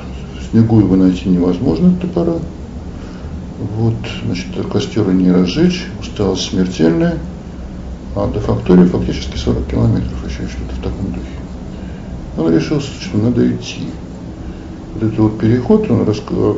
снегу 0.50 0.80
его 0.80 0.96
найти 0.96 1.30
невозможно 1.30 1.96
топора. 1.96 2.36
Вот, 3.78 3.96
значит, 4.26 4.48
костера 4.72 5.12
не 5.12 5.32
разжечь, 5.32 5.86
усталость 6.00 6.50
смертельная, 6.50 7.18
а 8.16 8.28
до 8.28 8.40
фактории 8.40 8.86
фактически 8.86 9.38
40 9.38 9.68
километров, 9.68 10.26
еще 10.26 10.48
что-то 10.48 10.76
в 10.76 10.84
таком 10.84 11.12
духе. 11.12 11.36
Он 12.38 12.54
решил, 12.54 12.80
что 12.80 13.18
надо 13.18 13.50
идти. 13.50 13.90
Вот 14.94 15.04
этот 15.04 15.20
вот 15.20 15.40
переход 15.40 15.90
он 15.92 16.08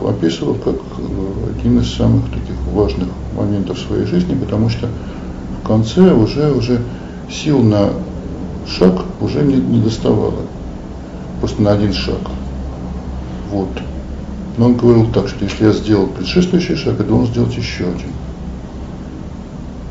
описывал 0.09 0.53
как 0.55 0.75
э, 0.75 1.57
один 1.57 1.79
из 1.79 1.91
самых 1.93 2.25
таких 2.25 2.55
важных 2.71 3.09
моментов 3.35 3.79
своей 3.79 4.05
жизни, 4.05 4.35
потому 4.35 4.69
что 4.69 4.87
в 5.63 5.67
конце 5.67 6.13
уже, 6.13 6.51
уже 6.51 6.81
сил 7.31 7.63
на 7.63 7.89
шаг 8.67 9.05
уже 9.19 9.41
не, 9.41 9.55
не 9.55 9.81
доставало. 9.81 10.41
Просто 11.39 11.61
на 11.61 11.71
один 11.71 11.93
шаг. 11.93 12.19
Вот. 13.51 13.69
Но 14.57 14.67
он 14.67 14.75
говорил 14.75 15.07
так, 15.11 15.27
что 15.27 15.43
если 15.43 15.65
я 15.65 15.71
сделал 15.71 16.07
предшествующий 16.07 16.75
шаг, 16.75 16.99
я 16.99 17.05
должен 17.05 17.27
сделать 17.27 17.55
еще 17.55 17.85
один. 17.85 18.11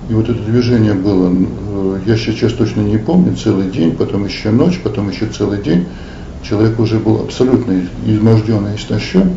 И 0.09 0.15
вот 0.15 0.29
это 0.29 0.41
движение 0.41 0.95
было, 0.95 1.33
э, 1.33 2.01
я 2.07 2.17
сейчас 2.17 2.53
точно 2.53 2.83
не 2.83 2.99
помню, 2.99 3.37
целый 3.37 3.71
день, 3.71 3.97
потом 3.97 4.25
еще 4.25 4.51
ночь, 4.51 4.81
потом 4.83 5.11
еще 5.11 5.27
целый 5.27 5.61
день. 5.63 5.87
Человек 6.43 6.79
уже 6.79 6.99
был 6.99 7.21
абсолютно 7.21 7.83
изможден 8.07 8.69
и 8.69 8.77
истощен. 8.77 9.33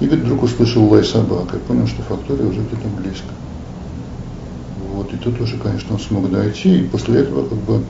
И 0.00 0.06
вдруг 0.06 0.42
услышал 0.42 0.86
лай 0.88 1.04
собак 1.04 1.54
и 1.54 1.58
понял, 1.58 1.86
что 1.86 2.02
фактория 2.02 2.46
уже 2.46 2.60
где-то 2.60 2.88
близко. 3.00 3.28
Вот, 4.92 5.12
и 5.12 5.16
тут 5.16 5.40
уже, 5.40 5.56
конечно, 5.56 5.94
он 5.94 6.00
смог 6.00 6.30
дойти, 6.30 6.80
и 6.80 6.84
после 6.84 7.20
этого 7.20 7.46
как 7.48 7.58
бы 7.58 7.82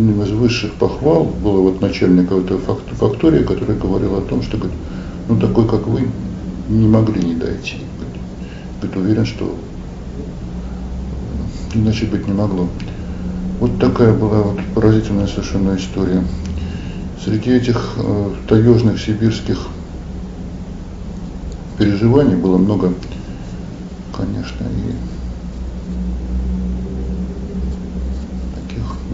одним 0.00 0.18
ну, 0.18 0.24
из 0.24 0.30
высших 0.30 0.72
похвал 0.74 1.24
было 1.24 1.60
вот 1.60 1.80
начальника 1.80 2.34
этой 2.34 2.58
фактории, 2.58 3.44
который 3.44 3.76
говорил 3.76 4.16
о 4.16 4.22
том, 4.22 4.42
что 4.42 4.56
говорит, 4.56 4.76
ну 5.28 5.38
такой, 5.38 5.68
как 5.68 5.86
вы, 5.86 6.08
не 6.68 6.88
могли 6.88 7.22
не 7.22 7.34
дойти. 7.34 7.78
Говорит, 8.80 8.96
уверен, 8.96 9.26
что 9.26 9.56
иначе 11.74 12.06
быть 12.06 12.26
не 12.26 12.32
могло. 12.32 12.68
Вот 13.60 13.78
такая 13.78 14.14
была 14.14 14.42
вот 14.42 14.58
поразительная 14.74 15.26
совершенно 15.26 15.76
история. 15.76 16.24
Среди 17.22 17.50
этих 17.50 17.94
э, 17.96 18.34
таежных 18.48 18.98
сибирских 19.00 19.68
переживаний 21.78 22.36
было 22.36 22.56
много, 22.56 22.94
конечно, 24.16 24.64
и 24.64 24.94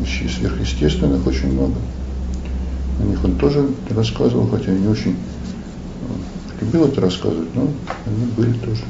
вещей 0.07 0.29
сверхъестественных 0.29 1.27
очень 1.27 1.53
много. 1.53 1.75
О 3.01 3.03
них 3.05 3.23
он 3.25 3.37
тоже 3.37 3.69
рассказывал, 3.91 4.49
хотя 4.49 4.71
не 4.71 4.87
очень 4.87 5.13
э, 5.13 6.65
любил 6.65 6.85
это 6.85 7.01
рассказывать, 7.01 7.55
но 7.55 7.69
они 8.07 8.25
были 8.37 8.53
тоже. 8.53 8.85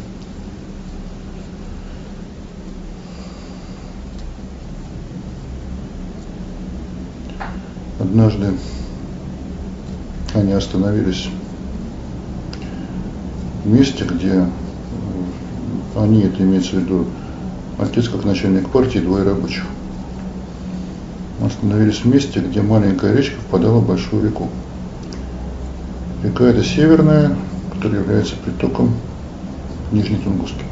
Однажды 8.16 8.55
они 10.33 10.52
остановились 10.52 11.29
в 13.62 13.68
месте, 13.68 14.07
где 14.11 14.31
э, 14.33 14.46
они, 15.96 16.22
это 16.22 16.42
имеется 16.42 16.76
в 16.76 16.79
виду 16.79 17.05
отец 17.79 18.09
как 18.09 18.24
начальник 18.24 18.70
партии, 18.70 19.00
двое 19.00 19.22
рабочих. 19.22 19.64
Остановились 21.44 21.98
в 21.98 22.07
месте, 22.07 22.40
где 22.40 22.62
маленькая 22.62 23.14
речка 23.14 23.38
впадала 23.38 23.81
в 23.81 23.87
большую 23.87 24.24
реку. 24.24 24.48
Река 26.24 26.44
эта 26.46 26.64
северная, 26.64 27.37
которая 27.74 28.00
является 28.00 28.37
притоком 28.37 28.94
Нижней 29.92 30.16
Тунгуски. 30.16 30.64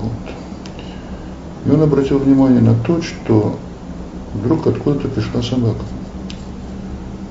Вот. 0.00 0.12
И 1.66 1.70
он 1.76 1.82
обратил 1.82 2.20
внимание 2.20 2.62
на 2.62 2.74
то, 2.74 3.02
что 3.02 3.58
вдруг 4.34 4.66
откуда-то 4.66 5.08
пришла 5.08 5.42
собака. 5.42 5.84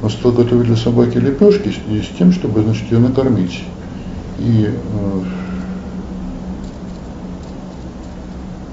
Он 0.04 0.10
стал 0.10 0.32
готовить 0.32 0.68
для 0.68 0.76
собаки 0.76 1.18
лепешки 1.18 1.70
с, 1.70 2.06
с 2.06 2.18
тем, 2.18 2.32
чтобы, 2.32 2.62
значит, 2.62 2.92
ее 2.92 3.00
накормить. 3.00 3.64
И 4.40 4.70
э, 4.70 5.22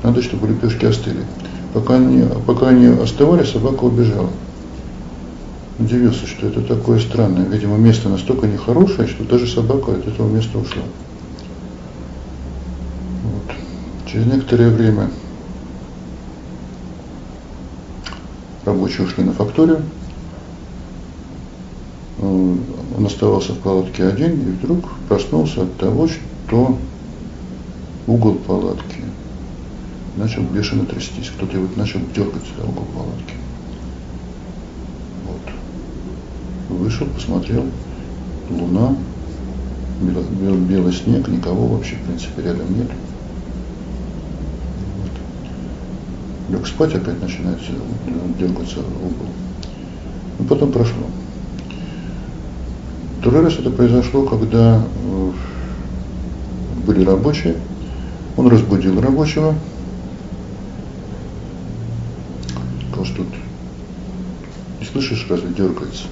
надо, 0.03 0.23
чтобы 0.23 0.49
лепешки 0.49 0.85
остыли. 0.85 1.25
Пока 1.73 1.97
они, 1.97 2.25
пока 2.47 2.69
они 2.69 2.87
остывали, 2.87 3.45
собака 3.45 3.85
убежала. 3.85 4.31
Удивился, 5.79 6.27
что 6.27 6.47
это 6.47 6.61
такое 6.61 7.01
странное. 7.01 7.47
Видимо, 7.47 7.77
место 7.79 8.09
настолько 8.09 8.47
нехорошее, 8.47 9.09
что 9.09 9.25
даже 9.25 9.47
собака 9.47 9.93
от 9.93 10.07
этого 10.07 10.29
места 10.29 10.59
ушла. 10.59 10.83
Вот. 13.25 13.57
Через 14.07 14.27
некоторое 14.27 14.71
время 14.71 15.09
рабочие 18.65 19.07
ушли 19.07 19.25
на 19.25 19.33
факторию. 19.33 19.83
Он 22.21 23.05
оставался 23.05 23.53
в 23.53 23.59
палатке 23.59 24.05
один 24.05 24.33
и 24.33 24.53
вдруг 24.53 24.91
проснулся 25.09 25.63
от 25.63 25.77
того, 25.77 26.09
что 26.09 26.79
угол 28.07 28.35
палатки 28.35 29.03
начал 30.17 30.43
бешено 30.43 30.87
трястись. 30.87 31.31
Кто-то 31.37 31.57
его 31.57 31.69
начал 31.77 32.01
дергать 32.15 32.45
за 32.57 32.65
угол 32.65 32.85
палатки. 32.95 33.35
Вот. 35.27 36.79
Вышел, 36.79 37.07
посмотрел, 37.09 37.65
луна, 38.51 38.97
белый 40.01 40.93
снег, 40.93 41.27
никого 41.29 41.67
вообще, 41.67 41.97
в 41.97 42.07
принципе, 42.07 42.43
рядом 42.43 42.77
нет. 42.77 42.89
Лег 46.49 46.67
спать, 46.67 46.95
опять 46.95 47.21
начинает 47.21 47.59
дергаться 48.39 48.81
угол. 48.81 49.29
Но 50.39 50.45
потом 50.47 50.73
прошло. 50.73 51.07
Второй 53.21 53.45
раз 53.45 53.55
это 53.55 53.71
произошло, 53.71 54.27
когда 54.27 54.83
э, 54.83 55.33
были 56.87 57.05
рабочие, 57.05 57.57
он 58.37 58.49
разбудил 58.49 59.01
рабочего, 59.01 59.55
сказал, 62.89 63.07
что 63.07 63.25
не 64.81 64.87
слышишь, 64.87 65.27
разве 65.31 65.49
дергается? 65.55 66.05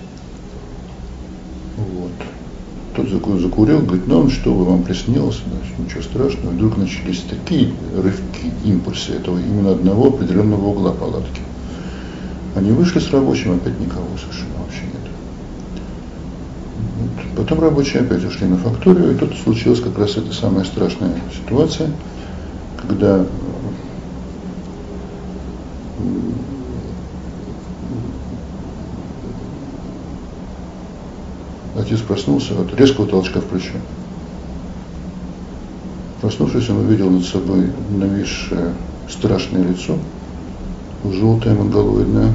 Тот 2.94 3.08
закурил, 3.08 3.80
говорит, 3.80 4.06
ну 4.06 4.28
что 4.28 4.52
вы, 4.52 4.64
вам 4.64 4.82
приснилось, 4.82 5.40
значит, 5.46 5.78
ничего 5.78 6.02
страшного. 6.02 6.50
Вдруг 6.50 6.76
начались 6.76 7.24
такие 7.28 7.72
рывки, 7.96 8.52
импульсы 8.64 9.12
этого 9.12 9.38
именно 9.38 9.72
одного 9.72 10.08
определенного 10.08 10.66
угла 10.66 10.92
палатки. 10.92 11.40
Они 12.54 12.70
вышли 12.70 12.98
с 12.98 13.10
рабочим, 13.10 13.52
опять 13.52 13.80
никого 13.80 14.06
совершенно 14.20 14.58
вообще 14.58 14.82
нет. 14.82 15.10
Вот. 17.00 17.36
Потом 17.36 17.60
рабочие 17.60 18.02
опять 18.02 18.24
ушли 18.24 18.46
на 18.46 18.58
факторию, 18.58 19.12
и 19.12 19.14
тут 19.14 19.34
случилась 19.42 19.80
как 19.80 19.98
раз 19.98 20.18
эта 20.18 20.34
самая 20.34 20.64
страшная 20.64 21.14
ситуация, 21.34 21.90
когда 22.86 23.24
Отец 31.82 31.98
проснулся 32.00 32.54
от 32.60 32.78
резкого 32.78 33.08
толчка 33.08 33.40
в 33.40 33.44
плечо. 33.44 33.74
Проснувшись, 36.20 36.70
он 36.70 36.76
увидел 36.76 37.10
над 37.10 37.24
собой 37.24 37.70
нависшее 37.90 38.74
страшное 39.08 39.64
лицо, 39.64 39.96
желтое, 41.04 41.56
монголоидное, 41.56 42.32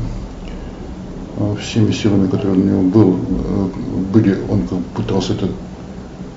а 1.37 1.55
всеми 1.55 1.93
силами, 1.93 2.27
которые 2.27 2.59
у 2.59 2.63
него 2.65 2.81
был, 2.81 3.15
э, 3.15 3.67
были, 4.11 4.37
он 4.49 4.63
пытался 4.93 5.31
это 5.31 5.47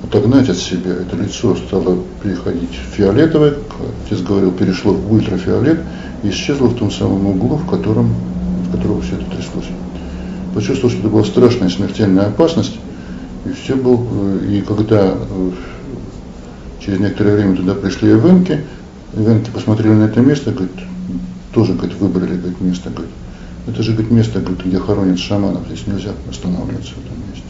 отогнать 0.05 0.49
от 0.49 0.59
себя. 0.59 0.93
Это 0.93 1.17
лицо 1.17 1.57
стало 1.57 1.99
переходить 2.23 2.71
в 2.71 2.95
фиолетовое, 2.95 3.55
отец 4.07 4.21
говорил, 4.21 4.53
перешло 4.53 4.93
в 4.93 5.13
ультрафиолет 5.13 5.81
и 6.23 6.31
исчезло 6.31 6.69
в 6.69 6.77
том 6.77 6.93
самом 6.93 7.27
углу, 7.27 7.57
в 7.57 7.69
котором, 7.69 8.15
в 8.69 8.71
которого 8.71 9.03
все 9.03 9.17
это 9.17 9.25
тряслось. 9.25 9.69
Почувствовал, 10.55 10.91
что 10.91 11.01
это 11.01 11.09
была 11.09 11.25
страшная 11.25 11.71
смертельная 11.71 12.27
опасность, 12.27 12.79
и 13.45 13.53
все 13.53 13.75
был, 13.75 14.07
э, 14.11 14.47
и 14.51 14.61
когда 14.61 15.15
э, 15.15 15.51
через 16.81 17.01
некоторое 17.01 17.37
время 17.37 17.57
туда 17.57 17.75
пришли 17.75 18.13
эвенки, 18.13 18.65
эвенки 19.15 19.51
посмотрели 19.51 19.95
на 19.95 20.05
это 20.05 20.21
место, 20.21 20.53
говорит, 20.53 20.73
тоже, 21.53 21.75
говорит, 21.75 21.97
выбрали, 21.99 22.37
говорит, 22.37 22.61
место, 22.61 22.91
говорит, 22.91 23.11
это 23.67 23.83
же, 23.83 23.93
говорит, 23.93 24.11
место, 24.11 24.41
говорит, 24.41 24.65
где 24.65 24.79
хоронят 24.79 25.19
шаманов, 25.19 25.67
здесь 25.67 25.87
нельзя 25.87 26.11
останавливаться 26.29 26.93
в 26.95 26.99
этом 26.99 27.19
месте. 27.29 27.45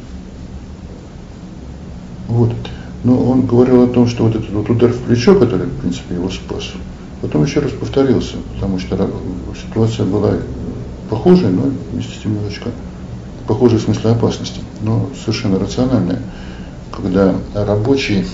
Вот. 2.28 2.54
Но 3.02 3.30
он 3.30 3.46
говорил 3.46 3.82
о 3.82 3.88
том, 3.88 4.06
что 4.06 4.24
вот 4.24 4.36
этот 4.36 4.50
вот 4.50 4.68
удар 4.68 4.92
в 4.92 4.98
плечо, 4.98 5.34
который, 5.34 5.66
в 5.66 5.80
принципе, 5.80 6.14
его 6.14 6.30
спас, 6.30 6.70
потом 7.22 7.44
еще 7.44 7.60
раз 7.60 7.72
повторился, 7.72 8.36
потому 8.54 8.78
что 8.78 9.10
ситуация 9.66 10.06
была 10.06 10.34
похожая, 11.08 11.50
но 11.50 11.70
вместе 11.92 12.14
с 12.14 12.22
тем 12.22 12.34
немножечко 12.34 12.70
похожая 13.50 13.80
в 13.80 13.82
смысле 13.82 14.12
опасности 14.12 14.60
но 14.80 15.10
совершенно 15.24 15.58
рациональная, 15.58 16.20
когда 16.92 17.34
рабочий 17.52 18.24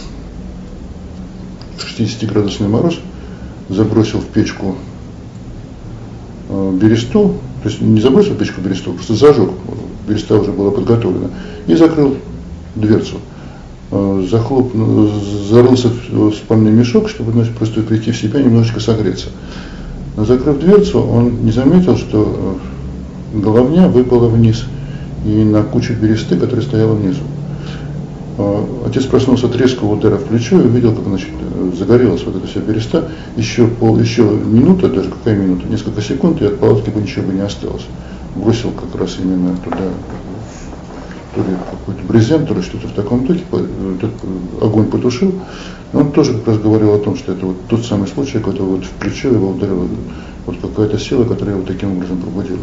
в 1.79 1.99
60-градусный 1.99 2.69
мороз 2.69 2.99
забросил 3.71 4.21
в 4.21 4.27
печку 4.27 4.77
э, 6.51 6.79
бересту, 6.79 7.37
то 7.63 7.69
есть 7.71 7.81
не 7.81 8.03
забросил 8.03 8.35
в 8.35 8.37
печку 8.37 8.61
бересту, 8.61 8.93
просто 8.93 9.15
зажег, 9.15 9.49
береста 10.07 10.39
уже 10.39 10.53
была 10.53 10.71
подготовлена, 10.71 11.31
и 11.67 11.75
закрыл 11.75 12.19
дверцу. 12.75 13.17
Э, 13.93 14.27
захлоп, 14.31 14.73
зарылся 15.49 15.89
в 16.11 16.35
спальный 16.35 16.73
мешок, 16.73 17.09
чтобы 17.09 17.33
значит, 17.33 17.57
просто 17.57 17.81
прийти 17.81 18.13
в 18.13 18.19
себя, 18.19 18.43
немножечко 18.43 18.81
согреться. 18.81 19.29
Но 20.15 20.27
закрыв 20.27 20.61
дверцу, 20.61 21.01
он 21.01 21.47
не 21.47 21.53
заметил, 21.53 21.97
что 21.97 22.61
э, 23.33 23.39
головня 23.39 23.89
выпала 23.89 24.29
вниз– 24.29 24.65
и 25.27 25.45
на 25.45 25.63
кучу 25.63 25.93
бересты, 25.95 26.37
которая 26.37 26.65
стояла 26.65 26.95
внизу. 26.95 27.23
А, 28.39 28.87
отец 28.87 29.05
проснулся 29.05 29.47
от 29.47 29.57
резкого 29.57 29.95
удара 29.95 30.17
в 30.17 30.25
плечо 30.25 30.61
и 30.61 30.67
увидел, 30.67 30.95
как 30.95 31.05
значит, 31.05 31.31
загорелась 31.77 32.23
вот 32.25 32.37
эта 32.37 32.47
вся 32.47 32.61
береста. 32.61 33.09
Еще, 33.37 33.67
пол, 33.67 33.99
еще 33.99 34.23
минута, 34.23 34.89
даже 34.89 35.11
какая 35.11 35.37
минута, 35.37 35.67
несколько 35.67 36.01
секунд, 36.01 36.41
и 36.43 36.45
от 36.47 36.61
палатки 36.61 36.91
бы 36.91 37.01
ничего 37.01 37.27
бы 37.27 37.33
не 37.33 37.41
осталось. 37.41 37.87
Бросил 38.37 38.71
как 38.71 39.01
раз 39.01 39.17
именно 39.21 39.57
туда 39.65 39.79
то 41.35 41.41
ли 41.43 41.57
какой-то 41.71 42.03
брезент, 42.09 42.49
то 42.49 42.55
ли 42.55 42.63
что-то 42.63 42.89
в 42.89 42.93
таком 42.93 43.27
духе, 43.27 43.43
этот 43.97 44.13
огонь 44.63 44.87
потушил. 44.87 45.35
Он 45.93 46.13
тоже 46.13 46.35
как 46.35 46.49
раз 46.49 46.59
говорил 46.59 46.95
о 46.95 46.99
том, 46.99 47.17
что 47.17 47.33
это 47.33 47.47
вот 47.47 47.57
тот 47.69 47.85
самый 47.85 48.09
случай, 48.09 48.39
когда 48.39 48.63
вот 48.63 48.85
в 48.85 48.91
плечо 48.91 49.29
его 49.29 49.51
ударила 49.51 49.87
вот 50.47 50.57
какая-то 50.61 50.99
сила, 50.99 51.25
которая 51.25 51.57
его 51.57 51.67
таким 51.67 51.93
образом 51.93 52.19
пробудила. 52.19 52.61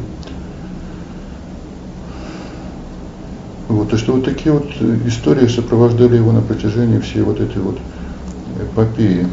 Вот, 3.69 3.93
и 3.93 3.97
что 3.97 4.13
вот 4.13 4.25
такие 4.25 4.51
вот 4.51 4.69
истории 5.05 5.47
сопровождали 5.47 6.17
его 6.17 6.31
на 6.31 6.41
протяжении 6.41 6.99
всей 6.99 7.21
вот 7.21 7.39
этой 7.39 7.61
вот 7.61 7.77
эпопеи. 8.61 9.27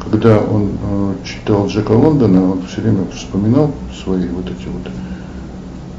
Когда 0.00 0.38
он 0.38 0.70
э, 0.80 1.14
читал 1.24 1.66
Джека 1.66 1.90
Лондона, 1.90 2.52
он 2.52 2.62
все 2.66 2.80
время 2.80 3.06
вспоминал 3.12 3.72
свои 4.04 4.28
вот 4.28 4.46
эти 4.46 4.68
вот 4.68 4.92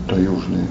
таежные, 0.08 0.68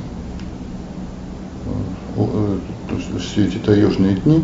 э, 1.67 1.71
э, 2.17 2.59
то 2.89 3.19
все 3.19 3.45
эти 3.45 3.59
таежные 3.59 4.15
дни, 4.17 4.43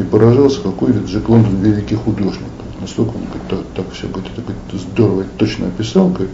и 0.00 0.02
поражался, 0.02 0.60
какой 0.60 0.90
ведь 0.90 1.08
Джек 1.08 1.28
Лондон 1.28 1.60
великий 1.60 1.94
художник. 1.94 2.48
Настолько 2.80 3.10
он 3.10 3.22
говорит, 3.26 3.48
так, 3.48 3.60
так 3.76 3.92
все 3.92 4.08
говорит, 4.08 4.32
это, 4.32 4.42
говорит, 4.42 4.90
здорово, 4.90 5.24
точно 5.38 5.68
описал, 5.68 6.08
говорит, 6.08 6.30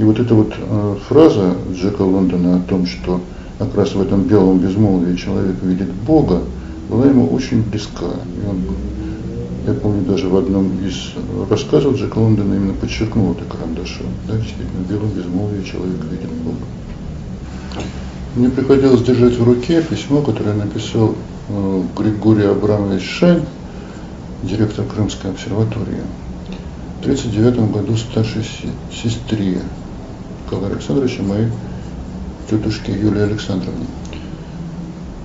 И 0.00 0.02
вот 0.02 0.18
эта 0.18 0.34
вот 0.34 0.54
э, 0.56 0.96
фраза 1.08 1.54
Джека 1.74 2.00
Лондона 2.00 2.56
о 2.56 2.60
том, 2.60 2.86
что 2.86 3.20
как 3.58 3.74
раз 3.76 3.94
в 3.94 4.00
этом 4.00 4.22
белом 4.22 4.58
безмолвии 4.58 5.14
человек 5.14 5.56
видит 5.62 5.92
Бога, 5.92 6.40
была 6.88 7.04
ему 7.04 7.28
очень 7.28 7.62
близка. 7.62 8.06
И 8.06 8.48
он, 8.48 8.62
я 9.66 9.74
помню, 9.74 10.02
даже 10.06 10.30
в 10.30 10.36
одном 10.38 10.70
из 10.82 11.12
рассказов 11.50 11.98
Джека 11.98 12.16
Лондона 12.16 12.54
именно 12.54 12.72
подчеркнул 12.72 13.32
это 13.32 13.44
карандашом. 13.44 14.06
Да, 14.26 14.38
действительно, 14.38 14.84
в 14.86 14.90
белом 14.90 15.10
безмолвии 15.10 15.64
человек 15.64 16.02
видит 16.10 16.30
Бога. 16.44 16.64
Мне 18.36 18.48
приходилось 18.48 19.02
держать 19.02 19.36
в 19.36 19.44
руке 19.44 19.82
письмо, 19.82 20.22
которое 20.22 20.54
написал 20.54 21.14
э, 21.50 21.82
Григорий 21.98 22.46
Абрамович 22.46 23.02
Шайн, 23.02 23.42
директор 24.44 24.86
Крымской 24.86 25.30
обсерватории. 25.30 26.00
В 27.00 27.02
1939 27.02 27.72
году 27.72 27.96
старшей 27.98 28.44
сестре 28.90 29.60
Николая 30.50 30.72
Александровича, 30.72 31.22
моей 31.22 31.46
тетушке 32.48 32.90
Юлии 32.90 33.22
Александровне. 33.22 33.86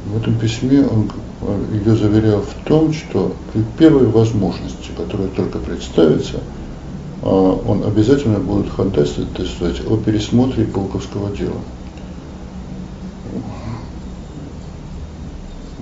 В 0.06 0.18
этом 0.18 0.38
письме 0.38 0.86
он 0.86 1.10
ее 1.74 1.96
заверял 1.96 2.42
в 2.42 2.54
том, 2.68 2.94
что 2.94 3.36
при 3.52 3.64
первой 3.80 4.06
возможности, 4.06 4.92
которая 4.96 5.30
только 5.30 5.58
представится, 5.58 6.42
а, 7.24 7.28
он 7.28 7.84
обязательно 7.86 8.40
будет 8.40 8.70
ходатайствовать 8.70 9.82
о 9.88 9.98
пересмотре 9.98 10.66
Полковского 10.66 11.36
дела. 11.36 11.58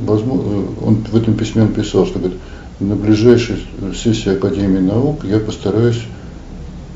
Он 0.08 1.04
в 1.12 1.16
этом 1.18 1.34
письме 1.34 1.64
он 1.64 1.74
писал, 1.74 2.06
что 2.06 2.20
говорит, 2.20 2.40
на 2.80 2.96
ближайшей 2.96 3.62
сессии 3.94 4.34
Академии 4.34 4.80
наук 4.80 5.26
я 5.26 5.40
постараюсь 5.40 6.02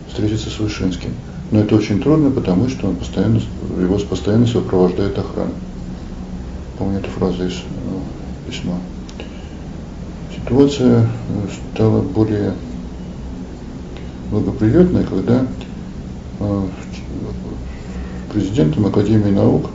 встретиться 0.08 0.50
с 0.50 0.60
Вышинским. 0.60 1.12
Но 1.52 1.60
это 1.60 1.76
очень 1.76 2.02
трудно, 2.02 2.30
потому 2.30 2.68
что 2.68 2.88
он 2.88 2.98
постоянно, 2.98 3.40
его 3.80 3.98
постоянно 4.00 4.48
сопровождает 4.48 5.18
охрана. 5.18 5.52
Помню 6.78 7.00
эту 7.00 7.10
фразу 7.10 7.46
из 7.46 7.56
ну, 7.90 8.02
письма. 8.48 8.76
Ситуация 10.36 11.04
э, 11.04 11.08
стала 11.74 12.02
более 12.02 12.54
благоприятной, 14.30 15.06
когда 15.06 15.46
э, 16.40 16.68
президентом 18.34 18.86
Академии 18.86 19.32
наук 19.32 19.70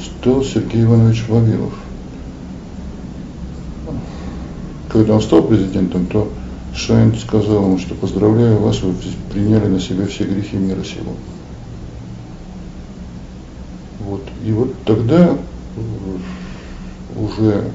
стал 0.00 0.44
Сергей 0.44 0.84
Иванович 0.84 1.24
Вавилов. 1.28 1.74
Когда 4.88 5.14
он 5.14 5.22
стал 5.22 5.42
президентом, 5.42 6.06
то 6.06 6.28
Шайн 6.74 7.14
сказал 7.16 7.64
ему, 7.64 7.78
что 7.78 7.94
поздравляю 7.94 8.58
вас, 8.58 8.82
вы 8.82 8.94
приняли 9.32 9.66
на 9.66 9.80
себя 9.80 10.06
все 10.06 10.24
грехи 10.24 10.56
мира 10.56 10.82
сего. 10.82 11.12
Вот. 14.00 14.22
И 14.44 14.52
вот 14.52 14.74
тогда 14.84 15.38
уже 17.16 17.70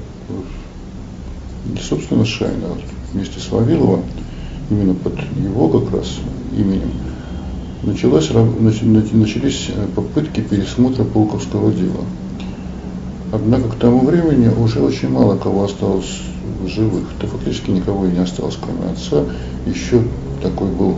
не 1.66 1.80
собственно 1.80 2.24
Шайна, 2.24 2.66
а 2.66 2.78
вместе 3.12 3.40
с 3.40 3.50
Вавиловым, 3.50 4.04
именно 4.70 4.94
под 4.94 5.18
его 5.36 5.68
как 5.68 5.92
раз 5.92 6.18
именем, 6.56 6.92
началась, 7.82 8.30
начались 8.30 9.70
попытки 9.96 10.40
пересмотра 10.40 11.04
Пулковского 11.04 11.72
дела. 11.72 12.04
Однако 13.32 13.68
к 13.68 13.76
тому 13.76 14.04
времени 14.04 14.48
уже 14.48 14.80
очень 14.80 15.08
мало 15.08 15.36
кого 15.36 15.64
осталось 15.64 16.20
живых, 16.66 17.04
то 17.20 17.26
фактически 17.28 17.70
никого 17.70 18.06
и 18.06 18.10
не 18.10 18.18
осталось, 18.18 18.58
кроме 18.60 18.90
отца. 18.90 19.24
Еще 19.66 20.02
такой 20.42 20.68
был 20.68 20.96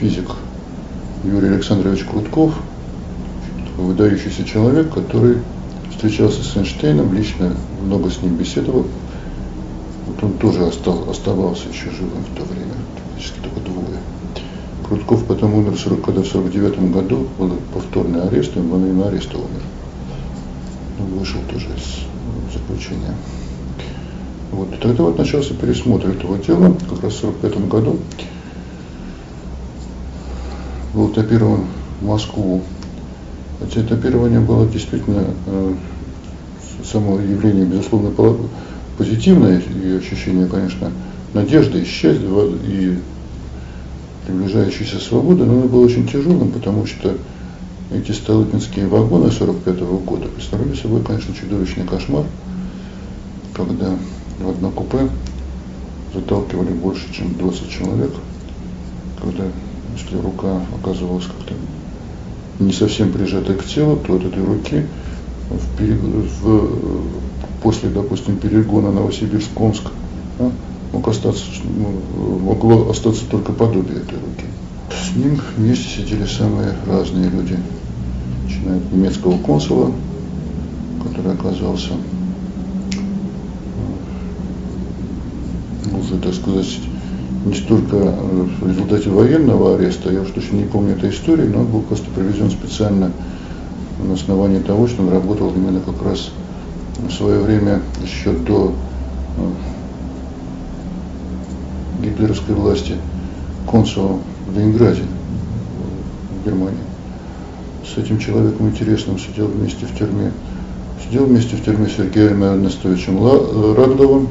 физик 0.00 0.30
Юрий 1.24 1.48
Александрович 1.48 2.04
Крутков, 2.04 2.54
такой 3.68 3.86
выдающийся 3.86 4.44
человек, 4.44 4.92
который 4.92 5.38
встречался 5.90 6.42
с 6.42 6.56
Эйнштейном, 6.56 7.14
лично 7.14 7.52
много 7.80 8.10
с 8.10 8.20
ним 8.20 8.34
беседовал. 8.34 8.86
Вот 10.08 10.24
он 10.24 10.32
тоже 10.38 10.66
оставался 10.66 11.68
еще 11.68 11.90
живым 11.90 12.24
в 12.24 12.36
то 12.36 12.42
время, 12.52 12.74
фактически 13.06 13.38
только 13.38 13.60
двое. 13.60 14.00
Крутков 14.88 15.24
потом 15.24 15.54
умер, 15.54 15.74
когда 16.04 16.22
в 16.22 16.26
49 16.26 16.92
году 16.92 17.28
был 17.38 17.52
повторный 17.72 18.22
арест, 18.22 18.56
и 18.56 18.58
он 18.58 18.68
во 18.68 18.78
время 18.78 19.06
ареста 19.06 19.38
умер. 19.38 19.62
Вышел 21.12 21.40
тоже 21.50 21.66
из 21.76 22.52
заключения. 22.52 23.14
Вот. 24.50 24.72
И 24.72 24.76
тогда 24.76 25.04
вот 25.04 25.18
начался 25.18 25.54
пересмотр 25.54 26.08
этого 26.08 26.38
дела, 26.38 26.74
как 26.88 27.02
раз 27.02 27.14
в 27.14 27.24
1945 27.24 27.68
году. 27.68 27.98
Был 30.94 31.10
этапирован 31.10 31.66
в 32.00 32.06
Москву. 32.06 32.62
Хотя 33.60 33.82
этапирование 33.82 34.40
было 34.40 34.66
действительно 34.68 35.24
э, 35.46 35.74
само 36.84 37.18
явление, 37.20 37.64
безусловно, 37.64 38.10
позитивное, 38.98 39.60
и 39.60 39.96
ощущение, 39.96 40.46
конечно, 40.46 40.90
надежды 41.32 41.80
и 41.80 41.84
счастья, 41.84 42.26
и 42.66 42.98
приближающейся 44.26 44.98
свободы, 44.98 45.44
но 45.44 45.52
оно 45.54 45.68
было 45.68 45.84
очень 45.84 46.06
тяжелым, 46.06 46.50
потому 46.50 46.86
что 46.86 47.16
эти 47.94 48.12
столыпинские 48.12 48.86
вагоны 48.86 49.30
45 49.30 49.76
-го 49.76 50.02
года 50.04 50.28
представляли 50.28 50.74
собой, 50.74 51.02
конечно, 51.02 51.34
чудовищный 51.34 51.84
кошмар, 51.84 52.24
когда 53.54 53.96
в 54.40 54.48
одно 54.48 54.70
купе 54.70 55.08
заталкивали 56.14 56.72
больше, 56.72 57.12
чем 57.12 57.34
20 57.34 57.70
человек, 57.70 58.10
когда, 59.20 59.44
если 59.96 60.16
рука 60.16 60.60
оказывалась 60.80 61.26
как-то 61.26 61.54
не 62.58 62.72
совсем 62.72 63.12
прижатой 63.12 63.56
к 63.56 63.64
телу, 63.64 63.96
то 63.96 64.14
от 64.14 64.24
этой 64.24 64.44
руки 64.44 64.86
в, 65.50 65.78
перег... 65.78 66.00
в... 66.00 66.68
после, 67.62 67.88
допустим, 67.90 68.36
перегона 68.36 68.90
Новосибирск-Омск 68.90 69.90
да, 70.38 70.50
мог 70.92 71.08
остаться, 71.08 71.44
ну, 71.64 72.38
могло 72.38 72.90
остаться 72.90 73.24
только 73.30 73.52
подобие 73.52 73.98
этой 73.98 74.18
руки. 74.18 74.46
С 74.90 75.16
ним 75.16 75.40
вместе 75.56 76.02
сидели 76.02 76.26
самые 76.26 76.74
разные 76.86 77.30
люди, 77.30 77.58
начиная 78.52 78.78
от 78.78 78.92
немецкого 78.92 79.38
консула, 79.38 79.92
который 81.02 81.32
оказался 81.32 81.90
уже, 85.98 86.18
так 86.18 86.34
сказать, 86.34 86.80
не 87.44 87.54
столько 87.54 87.96
в 87.96 88.68
результате 88.68 89.10
военного 89.10 89.74
ареста, 89.74 90.12
я 90.12 90.22
уж 90.22 90.28
точно 90.30 90.56
не 90.56 90.64
помню 90.64 90.92
этой 90.92 91.10
истории, 91.10 91.46
но 91.46 91.60
он 91.60 91.66
был 91.66 91.80
просто 91.82 92.06
привезен 92.14 92.50
специально 92.50 93.10
на 94.02 94.14
основании 94.14 94.60
того, 94.60 94.86
что 94.86 95.02
он 95.02 95.10
работал 95.10 95.52
именно 95.54 95.80
как 95.80 96.02
раз 96.02 96.30
в 96.98 97.12
свое 97.12 97.40
время 97.40 97.82
еще 98.02 98.32
до 98.32 98.72
э, 99.38 99.50
гитлеровской 102.04 102.54
власти 102.54 102.94
консулом 103.66 104.20
в 104.48 104.56
Ленинграде, 104.56 105.02
в 106.42 106.46
Германии. 106.46 106.91
С 107.84 107.98
этим 107.98 108.18
человеком 108.18 108.68
интересным 108.68 109.18
сидел 109.18 109.46
вместе 109.46 109.86
в 109.86 109.96
тюрьме. 109.96 110.32
Сидел 111.04 111.24
вместе 111.26 111.56
в 111.56 111.64
тюрьме 111.64 111.88
с 111.88 111.96
Сергеем 111.96 112.44
Эрнестовичем 112.44 113.18
Радловым, 113.76 114.28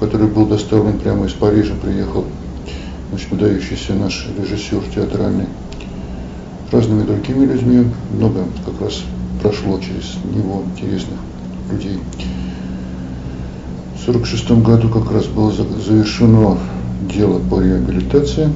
который 0.00 0.26
был 0.26 0.46
доставлен 0.46 0.98
прямо 0.98 1.26
из 1.26 1.32
Парижа, 1.32 1.74
приехал 1.80 2.24
значит, 3.10 3.30
выдающийся 3.30 3.94
наш 3.94 4.26
режиссер 4.38 4.82
театральный, 4.94 5.46
разными 6.72 7.04
другими 7.04 7.44
людьми, 7.44 7.86
много 8.12 8.44
как 8.64 8.80
раз 8.80 9.02
прошло 9.42 9.78
через 9.78 10.14
него 10.34 10.62
интересных 10.74 11.18
людей. 11.70 11.98
В 13.96 14.08
1946 14.08 14.50
году 14.64 14.88
как 14.88 15.12
раз 15.12 15.26
было 15.26 15.52
завершено 15.52 16.58
дело 17.14 17.38
по 17.38 17.60
реабилитации, 17.60 18.52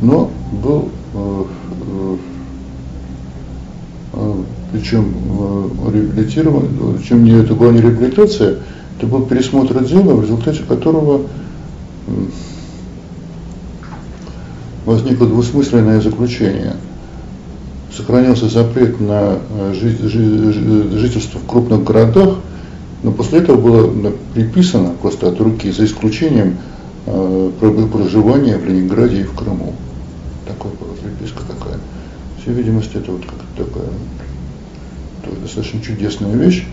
но 0.00 0.30
был 0.62 0.88
э, 1.14 1.18
э, 1.18 1.44
э 1.44 1.65
причем 4.72 5.12
э, 5.14 5.90
реабилитирован, 5.92 6.98
чем 7.06 7.24
не 7.24 7.32
это 7.32 7.54
была 7.54 7.72
не 7.72 7.80
реабилитация, 7.80 8.58
это 8.96 9.06
был 9.06 9.22
пересмотр 9.26 9.82
дела, 9.84 10.14
в 10.14 10.22
результате 10.22 10.62
которого 10.62 11.22
возникло 14.84 15.26
двусмысленное 15.26 16.00
заключение. 16.00 16.76
Сохранился 17.94 18.48
запрет 18.48 19.00
на 19.00 19.38
э, 19.50 19.74
жительство 19.74 21.38
в 21.38 21.46
крупных 21.46 21.82
городах, 21.82 22.36
но 23.02 23.12
после 23.12 23.40
этого 23.40 23.56
было 23.60 24.12
приписано 24.34 24.92
просто 25.00 25.28
от 25.28 25.40
руки, 25.40 25.70
за 25.70 25.84
исключением 25.84 26.58
э, 27.06 27.50
проживания 27.92 28.56
в 28.56 28.66
Ленинграде 28.66 29.20
и 29.20 29.24
в 29.24 29.34
Крыму. 29.34 29.74
Такая 30.46 30.72
была 30.72 30.92
приписка 31.02 31.42
такая. 31.46 31.78
Все 32.46 32.54
видимости, 32.54 32.96
это 32.96 33.10
вот 33.10 33.22
как 33.26 33.66
такая 33.66 33.88
то 35.24 35.30
достаточно 35.42 35.80
чудесная 35.80 36.32
вещь. 36.36 36.64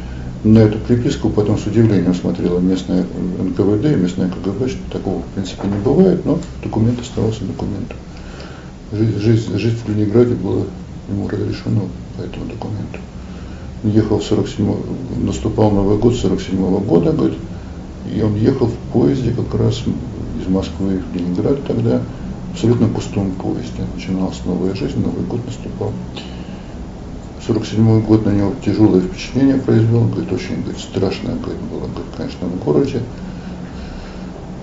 на 0.44 0.60
эту 0.60 0.78
приписку 0.78 1.32
потом 1.32 1.58
с 1.58 1.66
удивлением 1.66 2.14
смотрела 2.14 2.60
местная 2.60 3.04
НКВД 3.40 3.86
и 3.86 3.96
местная 3.96 4.30
КГБ, 4.30 4.68
что 4.70 4.92
такого 4.92 5.24
в 5.24 5.26
принципе 5.34 5.68
не 5.68 5.84
бывает, 5.84 6.28
но 6.28 6.38
документ 6.64 7.00
оставался 7.02 7.44
документом. 7.46 7.98
Жизнь, 8.92 9.18
жизнь, 9.18 9.58
жить 9.58 9.80
в 9.84 9.90
Ленинграде 9.90 10.36
было 10.36 10.68
ему 11.10 11.28
разрешено 11.28 11.88
по 12.18 12.22
этому 12.22 12.46
документу. 12.46 13.00
Ехал 13.84 14.20
в 14.20 14.24
47 14.24 14.76
наступал 15.26 15.72
Новый 15.72 15.98
год 15.98 16.16
47 16.16 16.56
-го 16.56 16.86
года, 16.86 17.14
говорит, 17.14 17.40
и 18.16 18.22
он 18.22 18.36
ехал 18.36 18.68
в 18.68 18.76
поезде 18.94 19.32
как 19.32 19.60
раз 19.60 19.82
из 20.40 20.48
Москвы 20.48 21.02
в 21.12 21.16
Ленинград 21.16 21.66
тогда, 21.66 22.04
абсолютно 22.54 22.88
пустом 22.88 23.32
поезде. 23.32 23.84
Начиналась 23.96 24.42
новая 24.46 24.76
жизнь, 24.76 25.00
Новый 25.00 25.26
год 25.26 25.46
наступал. 25.46 25.92
47 27.46 28.02
год 28.04 28.26
на 28.26 28.30
него 28.30 28.54
тяжелое 28.64 29.02
впечатление 29.02 29.58
произвел, 29.58 30.06
говорит, 30.06 30.32
очень 30.32 30.62
говорит, 30.62 30.80
страшное 30.80 31.36
говорит, 31.36 31.62
было, 31.64 31.80
говорит, 31.80 32.06
конечно, 32.16 32.48
в 32.48 32.64
городе. 32.64 33.02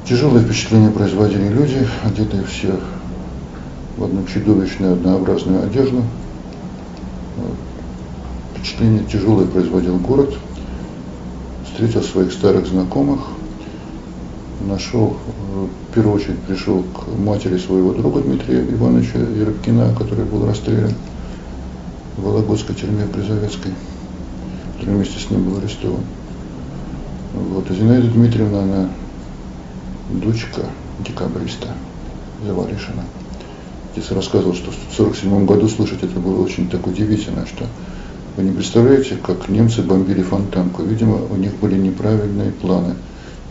Тяжелое 0.09 0.43
впечатление 0.43 0.91
производили 0.91 1.49
люди, 1.49 1.87
одетые 2.05 2.45
все 2.45 2.81
в 3.99 4.05
одну 4.05 4.25
чудовищную 4.25 4.95
однообразную 4.95 5.63
одежду. 5.63 6.03
Впечатление 8.55 9.05
тяжелое 9.05 9.47
производил 9.47 9.99
город. 9.99 10.35
Встретил 11.67 12.03
своих 12.03 12.33
старых 12.33 12.67
знакомых, 12.67 13.21
нашел, 14.61 15.17
в 15.91 15.95
первую 15.95 16.17
очередь 16.17 16.39
пришел 16.41 16.83
к 16.83 17.09
матери 17.19 17.59
своего 17.59 17.93
друга 17.93 18.21
Дмитрия 18.21 18.63
Ивановича 18.63 19.19
Еропкина, 19.19 19.95
который 19.97 20.25
был 20.25 20.47
расстрелян 20.47 20.93
в 22.17 22.23
Вологодской 22.23 22.75
тюрьме 22.75 23.07
Призовецкой, 23.07 23.73
который 24.75 24.95
вместе 24.97 25.19
с 25.19 25.31
ним 25.31 25.45
был 25.45 25.59
арестован. 25.59 26.03
Вот. 27.35 27.71
И 27.71 27.75
Зинаида 27.75 28.09
Дмитриевна, 28.09 28.63
она 28.63 28.91
дочка 30.11 30.63
декабриста 31.07 31.69
Заваришина. 32.45 33.05
Отец 33.93 34.11
рассказывал, 34.11 34.55
что 34.55 34.71
в 34.71 34.77
1947 34.99 35.47
году 35.47 35.69
слышать 35.69 36.03
это 36.03 36.19
было 36.21 36.43
очень 36.43 36.69
так 36.69 36.87
удивительно, 36.87 37.47
что 37.47 37.67
вы 38.37 38.45
не 38.45 38.53
представляете, 38.53 39.17
как 39.17 39.49
немцы 39.49 39.83
бомбили 39.83 40.23
фонтанку. 40.23 40.83
Видимо, 40.83 41.19
у 41.29 41.37
них 41.37 41.55
были 41.57 41.77
неправильные 41.77 42.53
планы. 42.53 42.95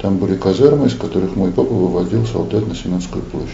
Там 0.02 0.18
были 0.18 0.36
казармы, 0.36 0.88
из 0.88 0.96
которых 0.96 1.36
мой 1.36 1.52
папа 1.52 1.74
выводил 1.74 2.26
солдат 2.26 2.66
на 2.68 2.74
Сенатскую 2.74 3.22
площадь. 3.24 3.50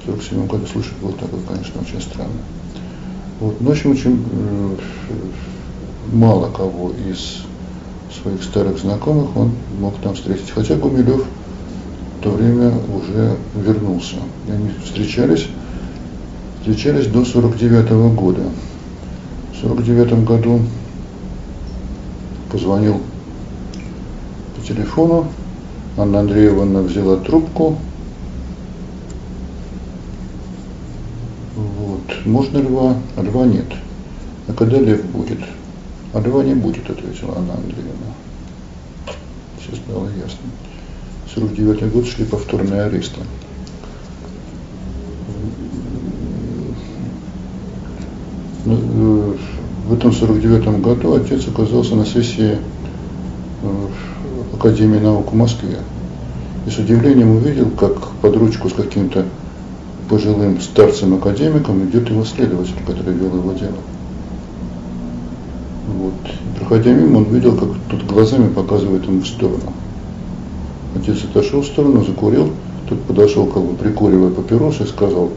В 0.00 0.08
1947 0.08 0.46
году 0.46 0.66
слышать 0.66 0.96
было 1.00 1.12
такое, 1.12 1.40
конечно, 1.46 1.80
очень 1.80 2.00
странно. 2.00 2.40
Вот. 3.40 3.60
Но, 3.60 3.68
в 3.68 3.72
общем, 3.72 3.92
очень 3.92 4.24
э, 4.32 4.76
мало 6.12 6.50
кого 6.50 6.90
из 6.90 7.42
своих 8.20 8.42
старых 8.42 8.78
знакомых 8.78 9.36
он 9.36 9.52
мог 9.78 9.94
там 10.02 10.14
встретить. 10.14 10.50
Хотя 10.50 10.74
Гумилев 10.74 11.24
в 12.18 12.22
то 12.22 12.30
время 12.30 12.72
уже 12.92 13.36
вернулся. 13.54 14.16
И 14.48 14.50
они 14.50 14.70
встречались, 14.84 15.46
встречались 16.60 17.06
до 17.06 17.24
49 17.24 17.90
-го 17.90 18.14
года. 18.14 18.42
В 19.52 19.60
49 19.60 20.24
году 20.24 20.60
позвонил 22.50 22.94
по 22.94 23.15
телефону, 24.66 25.26
Анна 25.96 26.20
Андреевна 26.20 26.80
взяла 26.82 27.16
трубку, 27.16 27.78
Можно 32.26 32.58
льва? 32.58 32.96
А 33.16 33.22
льва 33.22 33.46
нет. 33.46 33.66
А 34.48 34.52
когда 34.52 34.80
лев 34.80 35.04
будет? 35.06 35.38
А 36.12 36.20
льва 36.20 36.42
не 36.42 36.54
будет, 36.54 36.90
ответила 36.90 37.36
Анна 37.36 37.54
Андреевна. 37.54 38.12
Все 39.60 39.76
стало 39.76 40.08
ясно. 40.08 40.48
49 41.34 41.92
год 41.92 42.06
шли 42.06 42.24
повторные 42.24 42.82
аресты. 42.82 43.20
Ну, 48.64 48.74
э, 48.74 49.36
в 49.86 49.94
этом 49.94 50.12
49 50.12 50.80
году 50.80 51.14
отец 51.14 51.46
оказался 51.46 51.94
на 51.94 52.04
сессии 52.04 52.58
Академии 54.56 54.98
наук 54.98 55.32
в 55.32 55.34
Москве. 55.34 55.78
И 56.66 56.70
с 56.70 56.78
удивлением 56.78 57.36
увидел, 57.36 57.70
как 57.70 58.10
под 58.22 58.36
ручку 58.36 58.68
с 58.68 58.72
каким-то 58.72 59.24
пожилым 60.08 60.60
старцем-академиком 60.60 61.84
идет 61.84 62.10
его 62.10 62.24
следователь, 62.24 62.74
который 62.86 63.14
вел 63.14 63.36
его 63.36 63.52
дело. 63.52 63.76
Вот. 65.88 66.14
Проходя 66.58 66.92
мимо, 66.92 67.18
он 67.18 67.24
видел, 67.24 67.56
как 67.56 67.68
тут 67.90 68.06
глазами 68.06 68.48
показывает 68.48 69.04
ему 69.04 69.20
в 69.20 69.26
сторону. 69.26 69.72
Отец 70.96 71.24
отошел 71.24 71.60
в 71.60 71.66
сторону, 71.66 72.04
закурил, 72.04 72.50
тот 72.88 73.00
подошел, 73.02 73.46
как 73.46 73.62
бы 73.62 73.74
прикуривая 73.74 74.30
папирос 74.30 74.80
и 74.80 74.86
сказал, 74.86 75.30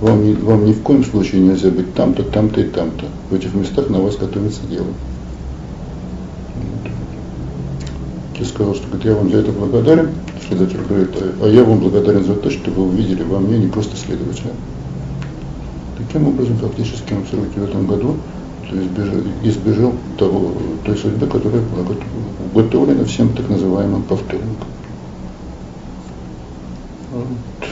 вам, 0.00 0.24
не, 0.24 0.34
вам 0.34 0.64
ни 0.64 0.72
в 0.72 0.82
коем 0.82 1.04
случае 1.04 1.42
нельзя 1.42 1.70
быть 1.70 1.94
там-то, 1.94 2.24
там-то 2.24 2.60
и 2.60 2.64
там-то. 2.64 3.06
В 3.30 3.34
этих 3.34 3.54
местах 3.54 3.88
на 3.90 4.00
вас 4.00 4.16
готовится 4.16 4.66
дело. 4.68 4.86
Вот. 6.54 6.92
Отец 8.34 8.48
сказал, 8.48 8.74
что 8.74 8.88
говорит, 8.88 9.04
я 9.06 9.14
вам 9.14 9.30
за 9.30 9.38
это 9.38 9.52
благодарен, 9.52 10.10
Следователь 10.48 10.80
говорит, 10.88 11.10
а 11.40 11.46
я 11.46 11.62
вам 11.62 11.78
благодарен 11.78 12.24
за 12.24 12.34
то, 12.34 12.50
что 12.50 12.70
вы 12.72 12.88
увидели 12.88 13.22
во 13.22 13.38
мне 13.38 13.58
не 13.58 13.68
просто 13.68 13.96
следователя. 13.96 14.50
Таким 15.96 16.26
образом, 16.26 16.56
фактически 16.56 17.12
он 17.12 17.22
в 17.22 17.32
1949 17.32 17.86
году 17.86 18.16
избежал, 18.72 19.20
избежал 19.44 19.92
того, 20.18 20.52
той 20.84 20.96
судьбы, 20.96 21.28
которая 21.28 21.62
была 21.62 21.86
уготовлена 22.52 23.04
всем 23.04 23.28
так 23.34 23.48
называемым 23.48 24.02
повторникам. 24.02 24.68
Вот. 27.12 27.68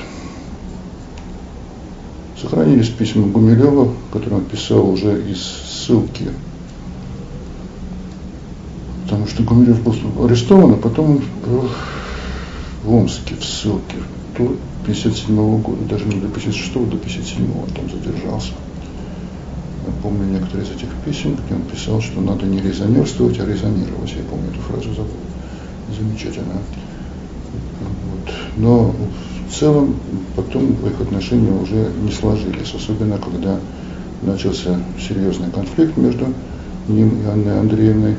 Сохранились 2.40 2.88
письма 2.88 3.26
Гумилева, 3.26 3.92
которые 4.12 4.38
он 4.38 4.44
писал 4.44 4.88
уже 4.88 5.20
из 5.28 5.42
ссылки. 5.42 6.28
Потому 9.22 9.36
что 9.36 9.42
Гумилев 9.44 9.82
был 9.82 10.24
арестован, 10.24 10.72
а 10.72 10.76
потом 10.76 11.22
в 12.82 12.92
Омске 12.92 13.36
в 13.36 13.44
ссылке 13.44 13.98
до 14.36 14.56
57 14.84 15.36
-го 15.36 15.58
года, 15.58 15.84
даже 15.88 16.06
не 16.06 16.16
до 16.16 16.26
56 16.26 16.72
до 16.90 16.96
57 16.96 17.44
он 17.44 17.70
там 17.70 17.88
задержался. 17.88 18.50
Я 19.86 19.92
помню 20.02 20.24
некоторые 20.24 20.66
из 20.66 20.72
этих 20.72 20.88
писем, 21.04 21.36
где 21.36 21.54
он 21.54 21.62
писал, 21.62 22.00
что 22.00 22.20
надо 22.20 22.46
не 22.46 22.60
резонерствовать, 22.60 23.38
а 23.38 23.46
резонировать. 23.46 24.12
Я 24.16 24.24
помню 24.28 24.50
эту 24.50 24.60
фразу 24.60 24.88
забыл. 24.88 25.14
Замечательно. 25.96 26.58
Вот. 28.10 28.34
Но 28.56 28.94
в 29.48 29.54
целом 29.54 29.94
потом 30.34 30.72
их 30.84 31.00
отношения 31.00 31.52
уже 31.52 31.92
не 32.02 32.10
сложились, 32.10 32.74
особенно 32.74 33.18
когда 33.18 33.60
начался 34.22 34.80
серьезный 34.98 35.50
конфликт 35.50 35.96
между 35.96 36.26
ним 36.88 37.22
и 37.22 37.26
Анной 37.26 37.60
Андреевной. 37.60 38.16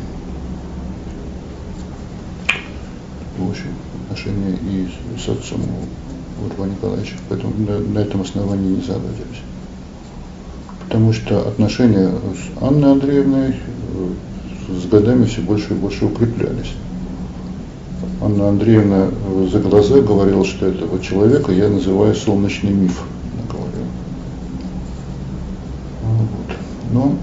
Общем, 3.49 3.69
отношения 4.03 4.57
и 4.69 4.87
с 5.17 5.29
отцом 5.29 5.61
у 6.41 6.47
Льва 6.47 6.67
Николаевича, 6.67 7.15
поэтому 7.29 7.53
на, 7.57 7.79
на 7.79 7.99
этом 7.99 8.21
основании 8.21 8.75
не 8.75 8.81
заладились. 8.81 9.41
Потому 10.85 11.13
что 11.13 11.47
отношения 11.47 12.09
с 12.09 12.63
Анной 12.63 12.91
Андреевной 12.91 13.49
э, 13.49 14.13
с 14.69 14.85
годами 14.87 15.25
все 15.25 15.41
больше 15.41 15.73
и 15.73 15.77
больше 15.77 16.05
укреплялись. 16.05 16.73
Анна 18.23 18.49
Андреевна 18.49 19.09
э, 19.09 19.47
за 19.51 19.59
глаза 19.59 19.99
говорила, 19.99 20.45
что 20.45 20.67
этого 20.67 20.99
человека 21.01 21.51
я 21.51 21.67
называю 21.67 22.15
солнечный 22.15 22.71
миф. 22.71 23.03
Говорила. 23.49 23.87
Вот. 26.03 26.57
Но 26.93 27.17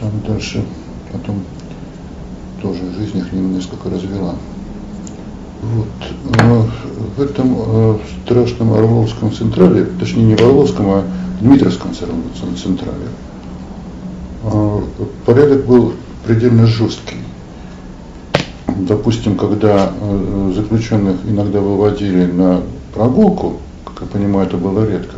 там 0.00 0.10
дальше 0.26 0.64
потом 1.14 1.36
тоже 2.60 2.80
жизнь 2.98 3.18
их 3.18 3.32
несколько 3.32 3.88
развела. 3.90 4.34
Вот. 5.62 5.88
В 7.16 7.22
этом 7.22 7.56
э, 7.56 7.98
страшном 8.24 8.74
Орловском 8.74 9.32
централе, 9.32 9.86
точнее 9.98 10.24
не 10.24 10.36
в 10.36 10.40
Орловском, 10.40 10.90
а 10.90 11.04
в 11.38 11.42
Дмитровском 11.42 11.92
централе, 11.94 13.08
а, 14.44 14.82
порядок 15.24 15.64
был 15.66 15.94
предельно 16.26 16.66
жесткий. 16.66 17.16
Допустим, 18.66 19.36
когда 19.36 19.92
э, 19.98 20.52
заключенных 20.54 21.16
иногда 21.26 21.60
выводили 21.60 22.26
на 22.26 22.60
прогулку, 22.92 23.60
как 23.84 24.02
я 24.02 24.06
понимаю, 24.06 24.46
это 24.46 24.56
было 24.56 24.86
редко, 24.86 25.16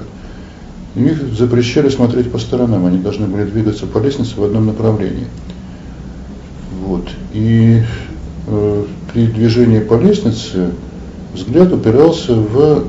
их 0.94 1.34
запрещали 1.34 1.88
смотреть 1.88 2.30
по 2.30 2.38
сторонам, 2.38 2.86
они 2.86 2.98
должны 2.98 3.26
были 3.26 3.44
двигаться 3.44 3.86
по 3.86 3.98
лестнице 3.98 4.38
в 4.38 4.44
одном 4.44 4.66
направлении. 4.66 5.26
Вот. 7.06 7.12
И 7.32 7.82
э, 8.46 8.84
при 9.12 9.26
движении 9.26 9.80
по 9.80 9.94
лестнице 9.94 10.70
взгляд 11.34 11.72
упирался 11.72 12.34
в 12.34 12.84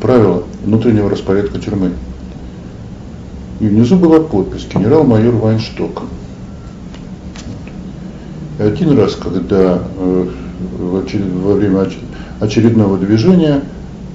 правила 0.00 0.44
внутреннего 0.64 1.10
распорядка 1.10 1.58
тюрьмы. 1.58 1.92
И 3.60 3.66
внизу 3.66 3.96
была 3.96 4.20
подпись 4.20 4.66
генерал-майор 4.72 5.34
Вайншток. 5.34 6.02
И 8.58 8.62
один 8.62 8.98
раз, 8.98 9.14
когда 9.14 9.82
э, 9.96 10.28
во 10.78 11.54
время 11.54 11.88
очередного 12.40 12.98
движения 12.98 13.62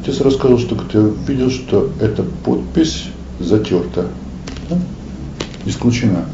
отец 0.01 0.19
рассказывал, 0.21 0.59
что 0.59 0.75
ты 0.75 1.11
видел, 1.27 1.49
что 1.49 1.89
эта 2.01 2.23
подпись 2.23 3.05
затерта, 3.39 4.07
да? 4.69 4.77
исключена. 5.65 6.25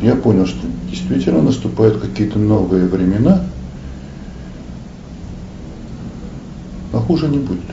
Я 0.00 0.14
понял, 0.14 0.46
что 0.46 0.60
действительно 0.88 1.42
наступают 1.42 1.98
какие-то 1.98 2.38
новые 2.38 2.86
времена, 2.86 3.42
а 6.92 6.98
хуже 6.98 7.28
не 7.28 7.38
будет. 7.38 7.64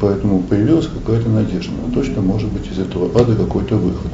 Поэтому 0.00 0.40
появилась 0.40 0.86
какая-то 0.86 1.28
надежда 1.30 1.72
на 1.86 1.92
то, 1.92 2.04
что 2.04 2.20
может 2.20 2.50
быть 2.50 2.70
из 2.70 2.78
этого 2.78 3.10
ада 3.18 3.34
какой-то 3.34 3.76
выход. 3.76 4.10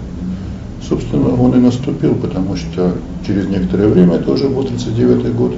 Собственно, 0.88 1.34
он 1.34 1.54
и 1.54 1.60
наступил, 1.60 2.14
потому 2.14 2.54
что 2.54 2.96
через 3.26 3.48
некоторое 3.48 3.88
время, 3.88 4.14
это 4.14 4.30
уже 4.30 4.48
был 4.48 4.62
39 4.62 5.34
год, 5.34 5.54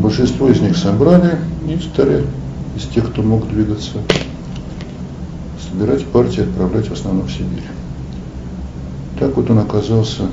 большинство 0.00 0.48
из 0.48 0.60
них 0.60 0.76
собрали 0.76 1.38
и 1.68 1.78
стали 1.78 2.24
из 2.76 2.82
тех, 2.86 3.10
кто 3.10 3.22
мог 3.22 3.48
двигаться, 3.48 3.98
собирать 5.70 6.04
партии, 6.06 6.42
отправлять 6.42 6.88
в 6.88 6.92
основном 6.92 7.26
в 7.26 7.32
Сибирь. 7.32 7.62
Так 9.20 9.36
вот 9.36 9.50
он 9.50 9.58
оказался 9.58 10.24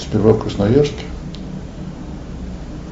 сперва 0.00 0.32
в 0.32 0.38
Красноярске. 0.38 1.04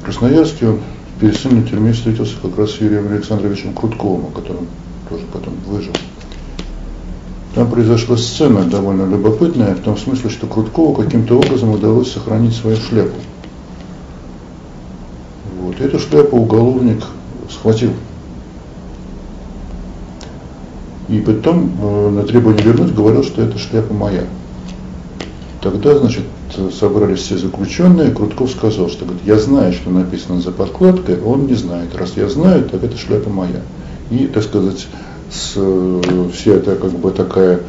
В 0.00 0.04
Красноярске 0.04 0.68
он 0.68 0.80
в 1.16 1.20
пересыльной 1.20 1.62
тюрьме 1.62 1.92
встретился 1.92 2.34
как 2.42 2.58
раз 2.58 2.72
с 2.72 2.80
Юрием 2.80 3.08
Александровичем 3.12 3.72
Крутковым, 3.72 4.32
которым 4.32 4.66
тоже 5.08 5.24
потом 5.32 5.54
выжил. 5.66 5.92
Там 7.54 7.70
произошла 7.70 8.16
сцена 8.16 8.64
довольно 8.64 9.08
любопытная, 9.08 9.76
в 9.76 9.80
том 9.80 9.96
смысле, 9.96 10.28
что 10.28 10.48
Круткову 10.48 10.92
каким-то 10.94 11.38
образом 11.38 11.70
удалось 11.70 12.12
сохранить 12.12 12.54
свою 12.54 12.76
шляпу. 12.76 13.14
Вот. 15.60 15.80
Эту 15.80 16.00
шляпу 16.00 16.36
уголовник 16.36 17.04
схватил. 17.48 17.92
И 21.08 21.20
потом 21.20 21.70
э, 21.80 22.10
на 22.10 22.22
требование 22.24 22.64
вернуть 22.64 22.94
говорил, 22.94 23.22
что 23.22 23.42
эта 23.42 23.56
шляпа 23.58 23.94
моя. 23.94 24.24
Тогда, 25.60 25.96
значит, 25.98 26.24
собрались 26.72 27.20
все 27.20 27.38
заключенные, 27.38 28.10
Крутков 28.10 28.50
сказал, 28.50 28.88
что 28.88 29.04
говорит, 29.04 29.22
я 29.26 29.38
знаю, 29.38 29.72
что 29.72 29.90
написано 29.90 30.40
за 30.40 30.52
подкладкой, 30.52 31.20
он 31.20 31.46
не 31.46 31.54
знает. 31.54 31.94
Раз 31.94 32.12
я 32.16 32.28
знаю, 32.28 32.64
так 32.64 32.82
эта 32.82 32.96
шляпа 32.96 33.30
моя. 33.30 33.60
И, 34.10 34.26
так 34.26 34.42
сказать, 34.42 34.86
с, 35.30 35.52
вся 36.32 36.52
эта 36.52 36.76
как 36.76 36.92
бы 36.92 37.10
такая 37.10 37.60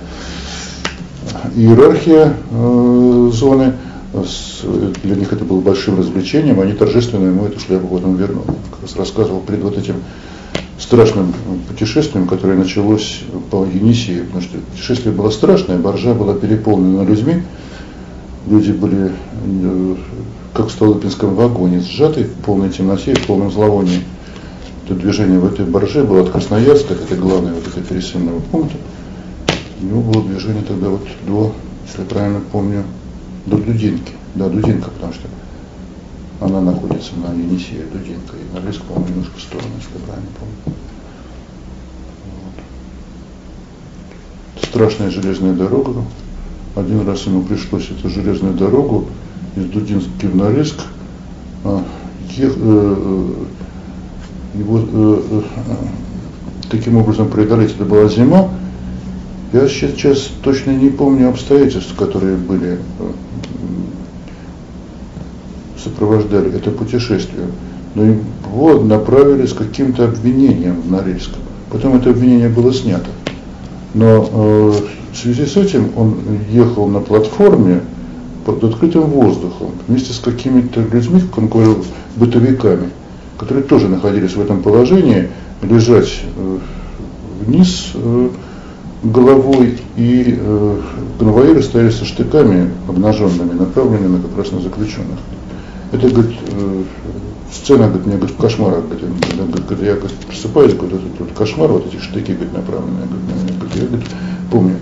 иерархия 1.56 2.36
э, 2.52 3.30
зоны, 3.34 3.74
с, 4.14 4.64
для 5.04 5.16
них 5.16 5.34
это 5.34 5.44
было 5.44 5.60
большим 5.60 5.98
развлечением, 5.98 6.60
они 6.60 6.74
торжественно 6.74 7.28
ему 7.28 7.46
эту 7.46 7.60
шляпу 7.60 7.88
потом 7.88 8.16
вернули. 8.16 8.48
Как 8.72 8.82
раз 8.84 8.96
рассказывал 8.96 9.42
перед 9.42 9.62
вот 9.62 9.78
этим 9.78 9.96
страшным 10.78 11.34
путешествием, 11.68 12.28
которое 12.28 12.58
началось 12.58 13.22
по 13.50 13.66
Енисею, 13.66 14.26
потому 14.26 14.44
что 14.44 14.58
путешествие 14.60 15.14
было 15.14 15.30
страшное, 15.30 15.78
боржа 15.78 16.14
была 16.14 16.34
переполнена 16.34 17.04
людьми, 17.04 17.44
люди 18.48 18.72
были 18.72 19.12
э, 19.12 19.96
как 20.54 20.68
в 20.68 20.72
Столыпинском 20.72 21.36
вагоне, 21.36 21.82
сжаты 21.82 22.24
в 22.24 22.34
полной 22.46 22.70
темноте 22.70 23.12
и 23.12 23.16
в 23.16 23.26
полном 23.26 23.52
зловонии 23.52 24.02
это 24.86 24.94
движение 24.94 25.40
в 25.40 25.46
этой 25.46 25.66
барже 25.66 26.04
было 26.04 26.22
от 26.22 26.30
Красноярска, 26.30 26.94
это 26.94 27.16
главное 27.16 27.54
вот 27.54 27.68
это 27.68 27.82
пересыльного 27.82 28.40
пункта. 28.40 28.78
У 29.82 29.86
него 29.86 30.02
было 30.02 30.24
движение 30.24 30.62
тогда 30.62 30.90
вот 30.90 31.02
до, 31.26 31.54
если 31.88 32.02
я 32.02 32.06
правильно 32.06 32.42
помню, 32.52 32.84
до 33.48 33.58
Дудинки. 33.58 34.14
Да, 34.36 34.48
Дудинка, 34.48 34.92
потому 34.92 35.14
что 35.14 35.28
она 36.40 36.62
находится 36.62 37.14
на 37.16 37.34
Енисее, 37.34 37.86
Дудинка, 37.92 38.36
и 38.38 38.56
на 38.56 38.68
Риск, 38.68 38.82
по-моему, 38.84 39.10
немножко 39.10 39.38
в 39.38 39.42
сторону, 39.42 39.70
если 39.78 39.94
я 39.98 40.06
правильно 40.06 40.30
помню. 40.40 40.78
Страшная 44.62 45.10
железная 45.10 45.54
дорога. 45.54 46.04
Один 46.76 47.08
раз 47.08 47.26
ему 47.26 47.42
пришлось 47.44 47.90
эту 47.90 48.10
железную 48.10 48.54
дорогу 48.54 49.06
из 49.56 49.64
Дудинки 49.66 50.26
в 50.26 50.36
Норильск 50.36 50.82
а, 51.64 51.82
ех, 52.32 52.54
э, 52.58 52.58
э, 52.58 53.28
его 54.60 54.80
э, 54.80 55.22
э, 55.32 55.42
таким 56.70 56.98
образом 56.98 57.30
преодолеть. 57.30 57.72
Это 57.72 57.86
была 57.86 58.10
зима. 58.10 58.50
Я 59.54 59.70
сейчас 59.70 60.30
точно 60.44 60.72
не 60.72 60.90
помню 60.90 61.30
обстоятельств, 61.30 61.96
которые 61.96 62.36
были 62.36 62.78
сопровождали 65.82 66.54
это 66.54 66.72
путешествие. 66.72 67.48
Но 67.94 68.04
его 68.04 68.84
направили 68.84 69.46
с 69.46 69.54
каким-то 69.54 70.04
обвинением 70.04 70.82
в 70.82 70.92
Норильск. 70.92 71.30
Потом 71.72 71.96
это 71.96 72.10
обвинение 72.10 72.50
было 72.50 72.74
снято. 72.74 73.08
Но 73.94 74.74
в 75.16 75.18
связи 75.18 75.46
с 75.46 75.58
этим 75.58 75.92
он 75.96 76.18
ехал 76.52 76.88
на 76.88 77.00
платформе 77.00 77.82
под 78.46 78.64
открытым 78.64 79.06
воздухом 79.06 79.72
вместе 79.88 80.14
с 80.14 80.20
какими-то 80.20 80.82
людьми, 80.82 81.22
как 81.22 81.38
он 81.40 81.48
говорил, 81.48 81.86
бытовиками 82.16 82.90
которые 83.38 83.64
тоже 83.64 83.88
находились 83.90 84.34
в 84.36 84.42
этом 84.42 84.62
положении, 84.62 85.30
лежать 85.62 86.22
э, 86.36 86.58
вниз 87.42 87.92
э, 87.94 88.30
головой, 89.04 89.78
и 89.98 90.38
э, 90.40 90.80
конвоиры 91.20 91.62
стояли 91.62 91.90
со 91.90 92.06
штыками 92.06 92.72
обнаженными, 92.88 93.54
направленными 93.54 94.22
как 94.22 94.38
раз 94.38 94.52
на 94.52 94.62
заключенных. 94.62 95.20
Это, 95.92 96.10
говорит, 96.10 96.36
сцена, 97.54 97.88
говорит, 97.88 98.06
мне, 98.06 98.16
говорит, 98.18 98.36
в 98.36 98.42
кошмарах, 98.42 98.84
говорит, 98.86 99.06
говорит, 99.38 99.86
я 99.86 99.96
говорит, 99.96 100.18
просыпаюсь, 100.28 100.74
говорит, 100.74 101.00
этот 101.00 101.20
вот 101.20 101.30
кошмар, 101.38 101.72
вот 101.72 101.86
эти 101.86 102.02
штыки, 102.02 102.32
говорит, 102.32 102.54
направленные, 102.54 103.06
говорит, 103.06 103.76
я, 103.76 103.86
говорит, 103.86 104.08
помню. 104.52 104.76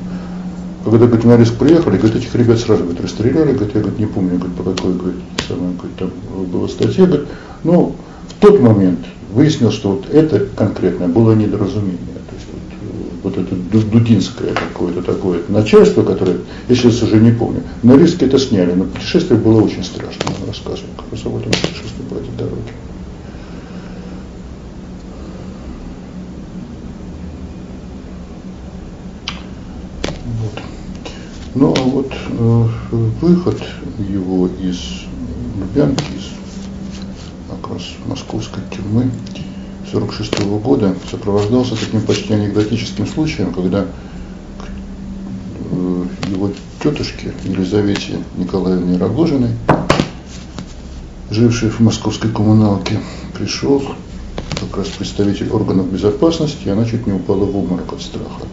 Когда, 0.83 1.07
говорит, 1.07 1.25
на 1.25 1.37
риск 1.37 1.55
приехали, 1.55 1.97
говорит, 1.97 2.15
этих 2.17 2.35
ребят 2.35 2.59
сразу, 2.59 2.83
говорит, 2.83 3.01
расстреляли, 3.01 3.53
говорит, 3.53 3.75
я, 3.75 3.81
говорит, 3.81 3.99
не 3.99 4.05
помню, 4.05 4.37
говорит, 4.37 4.55
по 4.55 4.63
какой, 4.63 4.93
говорит, 4.93 5.21
самой, 5.47 5.75
говорит, 5.75 5.95
там 5.97 6.11
была 6.51 6.67
статья, 6.67 7.05
говорит, 7.05 7.27
ну, 7.63 7.95
в 8.27 8.33
тот 8.41 8.59
момент 8.59 8.99
выяснилось, 9.33 9.75
что 9.75 9.91
вот 9.91 10.09
это 10.09 10.45
конкретно 10.57 11.07
было 11.07 11.33
недоразумение. 11.33 11.97
То 12.29 12.35
есть 12.35 12.47
вот, 13.23 13.35
вот 13.35 13.45
это 13.45 13.55
дудинское 13.55 14.53
какое-то 14.53 15.01
такое 15.01 15.41
начальство, 15.47 16.03
которое, 16.03 16.37
я 16.67 16.75
сейчас 16.75 17.01
уже 17.01 17.17
не 17.17 17.31
помню, 17.31 17.63
на 17.81 17.97
риске 17.97 18.25
это 18.25 18.37
сняли, 18.37 18.73
но 18.73 18.85
путешествие 18.85 19.39
было 19.39 19.61
очень 19.61 19.83
страшно, 19.83 20.31
он 20.39 20.47
рассказывал, 20.47 20.89
как 20.97 21.11
раз 21.11 21.25
об 21.25 21.37
этом 21.37 21.51
путешествии 21.51 22.03
по 22.09 22.15
этой 22.15 22.31
дороге. 22.37 22.61
Вот. 30.25 30.63
Ну 31.55 31.73
а 31.77 31.82
вот 31.93 32.11
э, 32.11 32.67
выход 33.21 33.61
его 33.99 34.47
из 34.47 34.79
Лубянки, 35.59 36.01
из 36.01 36.31
как 37.61 37.73
раз 37.73 37.83
московской 38.07 38.63
тюрьмы 38.71 39.11
1946 39.91 40.33
-го 40.39 40.59
года 40.59 40.95
сопровождался 41.09 41.75
таким 41.75 42.01
почти 42.01 42.33
анекдотическим 42.33 43.05
случаем, 43.05 43.53
когда 43.53 43.85
э, 45.71 46.05
его 46.31 46.49
тетушке 46.81 47.31
Елизавете 47.43 48.19
Николаевне 48.37 48.97
Рогожиной, 48.97 49.51
жившей 51.29 51.69
в 51.69 51.79
московской 51.79 52.31
коммуналке, 52.31 52.99
пришел 53.37 53.83
как 54.59 54.77
раз 54.77 54.87
представитель 54.87 55.49
органов 55.49 55.91
безопасности, 55.91 56.63
и 56.65 56.69
она 56.69 56.85
чуть 56.85 57.05
не 57.05 57.13
упала 57.13 57.45
в 57.45 57.55
обморок 57.55 57.93
от 57.93 58.01
страха. 58.01 58.47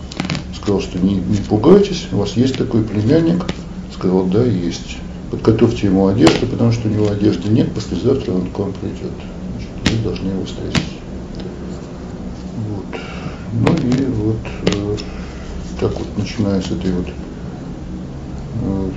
Сказал, 0.70 0.88
что 0.88 1.00
не, 1.00 1.14
не 1.14 1.38
пугайтесь, 1.38 2.06
у 2.12 2.18
вас 2.18 2.34
есть 2.34 2.56
такой 2.56 2.84
племянник. 2.84 3.44
Сказал, 3.92 4.26
да, 4.26 4.44
есть 4.44 4.98
подготовьте 5.28 5.88
ему 5.88 6.06
одежду, 6.06 6.46
потому 6.46 6.70
что 6.70 6.86
у 6.86 6.92
него 6.92 7.10
одежды 7.10 7.48
нет, 7.48 7.74
послезавтра 7.74 8.30
он 8.30 8.46
к 8.46 8.56
вам 8.56 8.72
придет. 8.74 9.10
Значит, 9.50 9.70
вы 9.90 10.04
должны 10.04 10.28
его 10.28 10.44
встретить. 10.44 10.92
Вот. 12.68 13.00
Ну 13.52 13.88
и 13.88 14.04
вот 14.12 14.36
э, 14.66 14.96
так 15.80 15.92
вот 15.98 16.06
начиная 16.16 16.60
с 16.60 16.70
этой 16.70 16.92
вот 16.92 17.08
э, 18.62 18.90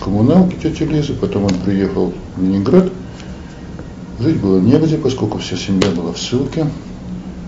коммуналки 0.00 0.54
тети 0.62 0.84
Лизы, 0.84 1.14
потом 1.14 1.46
он 1.46 1.54
приехал 1.64 2.14
в 2.36 2.40
Ленинград, 2.40 2.92
жить 4.20 4.36
было 4.36 4.60
негде, 4.60 4.96
поскольку 4.96 5.38
вся 5.38 5.56
семья 5.56 5.90
была 5.90 6.12
в 6.12 6.18
ссылке. 6.20 6.68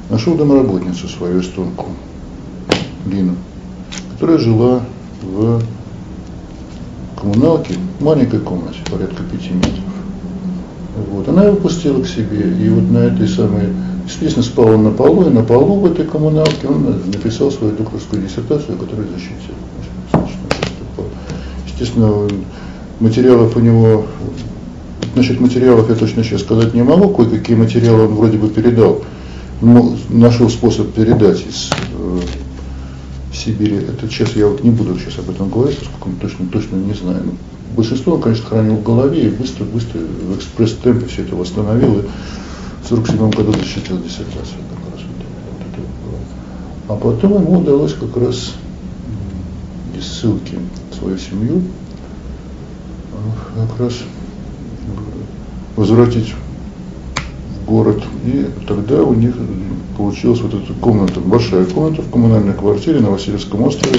Нашел 0.08 0.34
домработницу 0.34 1.06
свою 1.06 1.40
эстонку, 1.40 1.86
Лину, 3.06 3.36
которая 4.20 4.38
жила 4.38 4.82
в 5.22 5.62
коммуналки 7.18 7.72
в 7.98 8.04
маленькой 8.04 8.40
комнате, 8.40 8.76
порядка 8.90 9.22
пяти 9.22 9.48
метров. 9.48 9.84
Вот. 11.10 11.26
Она 11.26 11.44
его 11.44 11.56
пустила 11.56 12.02
к 12.02 12.06
себе, 12.06 12.52
и 12.52 12.68
вот 12.68 12.90
на 12.90 12.98
этой 12.98 13.26
самой, 13.26 13.68
естественно, 14.04 14.44
спал 14.44 14.68
он 14.68 14.84
на 14.84 14.90
полу, 14.90 15.26
и 15.26 15.30
на 15.30 15.42
полу 15.42 15.80
в 15.80 15.86
этой 15.86 16.04
коммуналке 16.04 16.66
он 16.68 16.84
написал 17.06 17.50
свою 17.50 17.74
докторскую 17.74 18.22
диссертацию, 18.22 18.76
которую 18.76 19.08
защитил. 19.08 19.54
естественно, 21.66 22.28
материалов 23.00 23.56
у 23.56 23.60
него, 23.60 24.04
насчет 25.14 25.40
материалов 25.40 25.88
я 25.88 25.94
точно 25.94 26.24
сейчас 26.24 26.42
сказать 26.42 26.74
не 26.74 26.82
могу, 26.82 27.08
кое-какие 27.08 27.56
материалы 27.56 28.04
он 28.04 28.16
вроде 28.16 28.36
бы 28.36 28.50
передал, 28.50 29.02
но 29.62 29.96
нашел 30.10 30.50
способ 30.50 30.92
передать 30.92 31.40
из 31.46 31.70
э, 31.98 32.20
Сибири. 33.40 33.76
Это 33.76 34.08
сейчас 34.08 34.36
я 34.36 34.46
вот 34.46 34.62
не 34.62 34.70
буду 34.70 34.98
сейчас 34.98 35.18
об 35.18 35.30
этом 35.30 35.48
говорить, 35.48 35.78
поскольку 35.78 36.10
точно, 36.20 36.46
точно 36.46 36.76
не 36.76 36.94
знаю. 36.94 37.22
Но 37.24 37.32
большинство 37.74 38.14
он, 38.14 38.20
конечно, 38.20 38.46
хранил 38.46 38.76
в 38.76 38.82
голове 38.82 39.26
и 39.26 39.30
быстро-быстро 39.30 39.98
в 39.98 40.36
экспресс-темпе 40.36 41.06
все 41.06 41.22
это 41.22 41.36
восстановил 41.36 42.00
и 42.00 42.02
в 42.82 42.88
47 42.88 43.30
году 43.30 43.52
защитил 43.52 43.98
диссертацию. 43.98 44.58
Как 44.70 44.92
раз 44.94 45.02
вот, 46.06 46.20
а 46.88 46.96
потом 46.96 47.34
ему 47.34 47.60
удалось 47.60 47.94
как 47.94 48.16
раз 48.16 48.54
из 49.96 50.06
ссылки 50.06 50.58
свою 50.98 51.16
семью 51.18 51.62
как 53.68 53.80
раз 53.80 53.94
возвратить 55.76 56.34
в 57.62 57.68
город. 57.68 58.02
И 58.24 58.48
тогда 58.66 59.02
у 59.02 59.14
них 59.14 59.34
получилась 60.00 60.40
вот 60.40 60.54
эта 60.54 60.72
комната, 60.80 61.20
большая 61.20 61.66
комната 61.66 62.00
в 62.00 62.10
коммунальной 62.10 62.54
квартире 62.54 63.00
на 63.00 63.10
Васильевском 63.10 63.62
острове, 63.64 63.98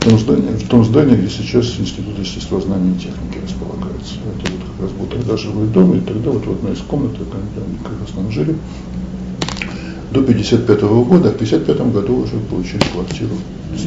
в 0.00 0.04
том 0.04 0.18
здании, 0.18 0.56
в 0.56 0.68
том 0.68 0.84
здании 0.84 1.14
где 1.14 1.28
сейчас 1.28 1.78
Институт 1.78 2.18
естествознания 2.18 2.90
и 2.90 2.98
техники 2.98 3.38
располагается. 3.40 4.14
Это 4.26 4.50
вот 4.50 4.60
как 4.72 4.82
раз 4.82 4.90
был 4.90 5.06
тогда 5.06 5.36
жилой 5.36 5.68
дом, 5.68 5.94
и 5.94 6.00
тогда 6.00 6.30
вот 6.30 6.44
в 6.44 6.50
одной 6.50 6.72
из 6.72 6.78
комнат, 6.78 7.12
когда 7.12 7.62
как 7.84 8.00
раз 8.00 8.10
там 8.10 8.30
жили, 8.32 8.56
до 10.10 10.22
55 10.22 10.82
-го 10.82 11.04
года, 11.04 11.28
а 11.28 11.32
в 11.32 11.36
55 11.36 11.92
году 11.92 12.22
уже 12.24 12.32
получили 12.50 12.82
квартиру. 12.92 13.34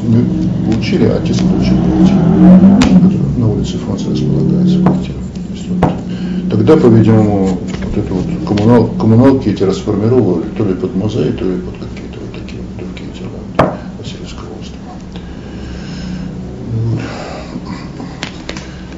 Не 0.02 0.72
получили, 0.72 1.04
а 1.04 1.16
отец 1.22 1.38
получил 1.40 1.76
квартиру, 1.76 3.24
на 3.36 3.50
улице 3.50 3.76
Франции 3.76 4.12
располагается 4.12 4.78
квартира. 4.80 5.18
Вот, 5.68 5.92
тогда, 6.50 6.76
по-видимому, 6.78 7.58
вот 7.94 8.04
это 8.04 8.14
вот 8.14 8.24
коммунал, 8.46 8.88
коммуналки 8.98 9.48
эти 9.48 9.62
расформировали 9.62 10.48
то 10.56 10.64
ли 10.64 10.74
под 10.74 10.94
музей, 10.94 11.32
то 11.32 11.44
ли 11.44 11.60
под 11.60 11.74
какие-то 11.76 12.18
вот 12.20 12.32
такие 12.32 12.60
вот 12.62 12.76
другие 12.76 13.10
дела 13.12 13.76
Васильевского 13.98 14.48
острова. 14.60 14.94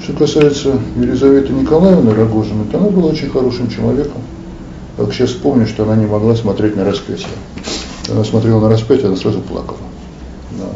Что 0.02 0.12
касается 0.14 0.80
Елизаветы 0.96 1.52
Николаевны 1.52 2.14
Рогожиной, 2.14 2.66
то 2.66 2.78
она 2.78 2.88
была 2.88 3.10
очень 3.10 3.30
хорошим 3.30 3.68
человеком. 3.68 4.22
Как 4.96 5.12
сейчас 5.12 5.32
помню, 5.32 5.66
что 5.66 5.82
она 5.82 5.96
не 5.96 6.06
могла 6.06 6.34
смотреть 6.36 6.76
на 6.76 6.84
распятие. 6.84 7.28
Она 8.08 8.24
смотрела 8.24 8.60
на 8.60 8.70
распятие, 8.70 9.08
она 9.08 9.16
сразу 9.16 9.40
плакала. 9.40 9.78
Она 10.52 10.68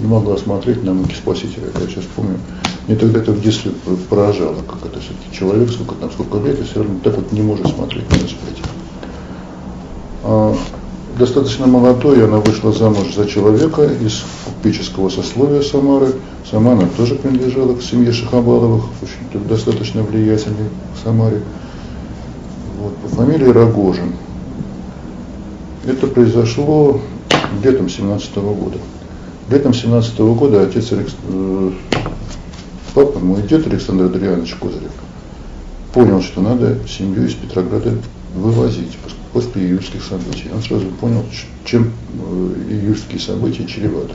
не 0.00 0.06
могла 0.06 0.36
смотреть 0.36 0.84
на 0.84 0.92
муки 0.92 1.14
Спасителя. 1.14 1.64
Я 1.80 1.86
сейчас 1.88 2.04
помню. 2.14 2.38
Мне 2.88 2.96
тогда 2.96 3.18
это 3.18 3.32
в 3.32 3.42
детстве 3.42 3.72
поражало, 4.08 4.56
как 4.66 4.90
это 4.90 4.98
все-таки 4.98 5.30
человек, 5.38 5.70
сколько 5.70 5.94
там, 5.96 6.10
сколько 6.10 6.38
лет, 6.38 6.58
и 6.58 6.64
все 6.64 6.76
равно 6.76 6.98
так 7.04 7.16
вот 7.16 7.30
не 7.32 7.42
может 7.42 7.66
смотреть 7.68 8.08
на 8.08 8.14
распятие. 8.14 8.64
А, 10.24 10.56
достаточно 11.18 11.66
молодой 11.66 12.24
она 12.24 12.38
вышла 12.38 12.72
замуж 12.72 13.14
за 13.14 13.26
человека 13.26 13.82
из 13.82 14.24
купеческого 14.46 15.10
сословия 15.10 15.60
Самары. 15.60 16.14
Сама 16.50 16.72
она 16.72 16.88
тоже 16.96 17.16
принадлежала 17.16 17.74
к 17.74 17.82
семье 17.82 18.10
Шахабаловых, 18.10 18.84
очень 19.02 19.46
достаточно 19.46 20.02
влиятельной 20.02 20.70
в 20.94 21.04
Самаре 21.04 21.42
вот, 22.80 22.96
по 22.96 23.08
фамилии 23.08 23.50
Рогожин. 23.50 24.14
Это 25.84 26.06
произошло 26.06 27.02
летом 27.62 27.90
17 27.90 28.30
-го 28.36 28.54
года. 28.54 28.78
Летом 29.50 29.74
17 29.74 30.18
-го 30.20 30.34
года 30.34 30.62
отец 30.62 30.90
Папа, 32.98 33.20
мой 33.20 33.42
дед 33.42 33.64
Александр 33.64 34.06
Адрианович 34.06 34.56
Козырев, 34.56 34.90
понял, 35.94 36.20
что 36.20 36.40
надо 36.40 36.78
семью 36.88 37.26
из 37.26 37.34
Петрограда 37.34 37.94
вывозить 38.34 38.98
после 39.32 39.66
июльских 39.66 40.02
событий. 40.02 40.50
Он 40.52 40.60
сразу 40.60 40.86
понял, 41.00 41.22
чем 41.64 41.92
э, 42.20 42.54
июльские 42.70 43.20
события 43.20 43.66
чреваты. 43.66 44.14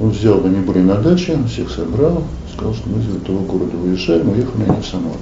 Он 0.00 0.12
взял, 0.12 0.38
были 0.38 0.78
на 0.78 0.94
даче, 0.94 1.38
всех 1.46 1.70
собрал, 1.70 2.22
сказал, 2.54 2.72
что 2.72 2.88
мы 2.88 3.02
из 3.02 3.16
этого 3.16 3.44
города 3.44 3.76
уезжаем, 3.76 4.30
уехали 4.30 4.70
они 4.70 4.80
в 4.80 4.86
Самару. 4.86 5.18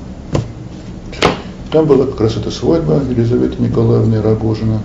Там 1.72 1.86
была 1.86 2.06
как 2.06 2.20
раз 2.20 2.36
эта 2.36 2.52
свадьба 2.52 3.02
Елизаветы 3.10 3.60
Николаевны 3.60 4.22
Рогожина. 4.22 4.80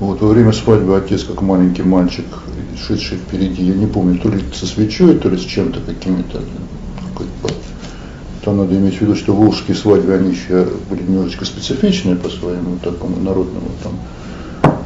Вот, 0.00 0.18
во 0.18 0.28
время 0.28 0.54
свадьбы 0.54 0.96
отец, 0.96 1.24
как 1.24 1.42
маленький 1.42 1.82
мальчик, 1.82 2.24
шедший 2.76 3.18
впереди, 3.18 3.64
я 3.64 3.74
не 3.74 3.86
помню, 3.86 4.18
то 4.18 4.28
ли 4.28 4.42
со 4.54 4.66
свечой, 4.66 5.16
то 5.18 5.28
ли 5.28 5.36
с 5.36 5.44
чем-то 5.44 5.80
какими-то. 5.80 6.42
Там 8.44 8.58
надо 8.58 8.76
иметь 8.76 8.98
в 8.98 9.00
виду, 9.00 9.16
что 9.16 9.34
волжские 9.34 9.76
свадьбы, 9.76 10.14
они 10.14 10.30
еще 10.30 10.68
были 10.88 11.02
немножечко 11.02 11.44
специфичные 11.44 12.14
по 12.14 12.28
своему 12.28 12.76
такому 12.78 13.20
народному, 13.20 13.68
там, 13.82 13.92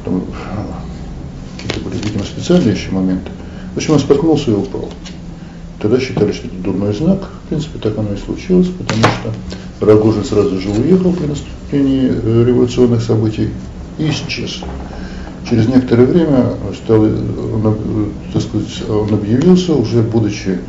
там 0.05 0.22
какие-то 1.57 1.80
были, 1.80 2.01
видимо, 2.03 2.24
специальные 2.24 2.74
еще 2.74 2.91
моменты. 2.91 3.30
В 3.74 3.76
общем, 3.76 3.95
он 3.95 4.01
споткнулся 4.01 4.51
и 4.51 4.55
упал. 4.55 4.88
Тогда 5.80 6.01
считали, 6.01 6.32
что 6.32 6.47
это 6.47 6.57
дурной 6.57 6.95
знак. 6.95 7.30
В 7.45 7.49
принципе, 7.49 7.78
так 7.78 7.97
оно 7.99 8.12
и 8.12 8.16
случилось, 8.16 8.68
потому 8.68 9.03
что 9.03 9.86
Рогожин 9.86 10.24
сразу 10.24 10.61
же 10.61 10.70
уехал 10.70 11.12
при 11.12 11.26
наступлении 11.26 12.11
э, 12.11 12.45
революционных 12.47 13.03
событий 13.03 13.51
и 13.99 14.11
исчез. 14.11 14.62
Через 15.51 15.66
некоторое 15.66 16.07
время 16.07 16.44
стал, 16.84 17.03
он, 17.03 18.12
так 18.32 18.40
сказать, 18.40 18.88
он 18.88 19.12
объявился, 19.12 19.74
уже 19.74 20.01
будучи 20.01 20.61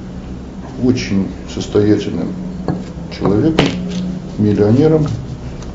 очень 0.84 1.27
состоятельным 1.53 2.29
человеком, 3.15 3.65
миллионером 4.39 5.05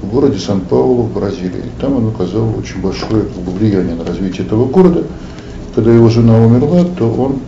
в 0.02 0.08
городе 0.08 0.38
Сан-Паулу 0.38 1.04
в 1.04 1.14
Бразилии. 1.14 1.62
Там 1.80 1.96
он 1.96 2.08
оказал 2.08 2.52
очень 2.58 2.80
большое 2.80 3.26
влияние 3.36 3.94
на 3.94 4.04
развитие 4.04 4.44
этого 4.44 4.66
города. 4.66 5.04
Когда 5.76 5.92
его 5.92 6.08
жена 6.08 6.38
умерла, 6.44 6.84
то 6.98 7.08
он 7.08 7.38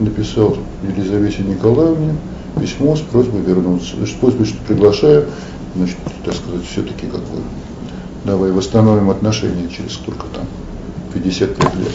написал 0.00 0.56
Елизавете 0.82 1.44
Николаевне 1.44 2.16
письмо 2.60 2.96
с 2.96 3.00
просьбой 3.00 3.42
вернуться. 3.42 3.94
С 4.04 4.10
просьбой, 4.10 4.46
что 4.46 4.58
приглашаю, 4.66 5.26
значит, 5.76 5.98
так 6.24 6.34
сказать, 6.34 6.62
все-таки 6.68 7.06
как 7.06 7.20
бы 7.20 7.38
давай 8.24 8.50
восстановим 8.50 9.10
отношения 9.10 9.68
через 9.68 9.92
сколько 9.92 10.26
там, 10.34 10.46
55 11.16 11.74
лет. 11.76 11.92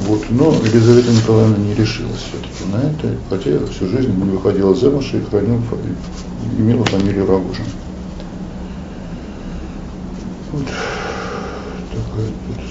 Вот, 0.00 0.22
но 0.30 0.54
Елизавета 0.64 1.10
Николаевна 1.10 1.56
не 1.56 1.74
решилась 1.74 2.20
все-таки 2.20 2.70
на 2.72 2.90
это, 2.90 3.16
хотя 3.28 3.66
всю 3.66 3.88
жизнь 3.88 4.12
не 4.14 4.30
выходила 4.30 4.74
замуж 4.74 5.10
и 5.12 5.20
хранила, 5.20 5.60
имела 6.56 6.84
фамилию 6.84 7.26
Рогожин. 7.26 7.64
Вот 10.52 10.64
такая 10.64 12.26
тут, 12.46 12.64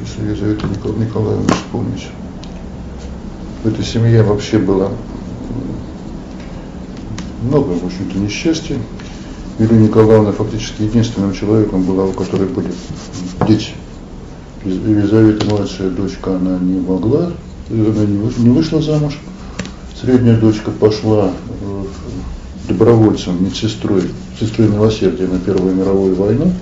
если 0.00 0.26
Елизавета 0.26 0.66
Николаевна 0.66 1.52
вспомнить 1.54 2.08
в 3.62 3.68
этой 3.68 3.84
семье 3.84 4.22
вообще 4.22 4.58
было 4.58 4.92
много, 7.42 7.70
в 7.72 7.84
общем-то, 7.84 8.18
несчастья. 8.18 8.78
Юлия 9.58 9.76
Николаевна 9.76 10.32
фактически 10.32 10.82
единственным 10.82 11.34
человеком 11.34 11.82
была, 11.82 12.04
у 12.04 12.12
которой 12.12 12.48
были 12.48 12.72
дети. 13.46 13.72
Елизавета 14.64 15.46
младшая 15.46 15.90
дочка, 15.90 16.36
она 16.36 16.58
не 16.58 16.80
могла, 16.80 17.32
она 17.70 18.04
не 18.04 18.50
вышла 18.50 18.82
замуж. 18.82 19.18
Средняя 19.98 20.38
дочка 20.38 20.70
пошла 20.70 21.30
э, 21.30 21.84
добровольцем, 22.68 23.42
медсестрой, 23.44 24.02
сестрой 24.38 24.68
милосердия 24.68 25.26
на 25.26 25.38
Первую 25.38 25.74
мировую 25.74 26.14
войну. 26.14 26.52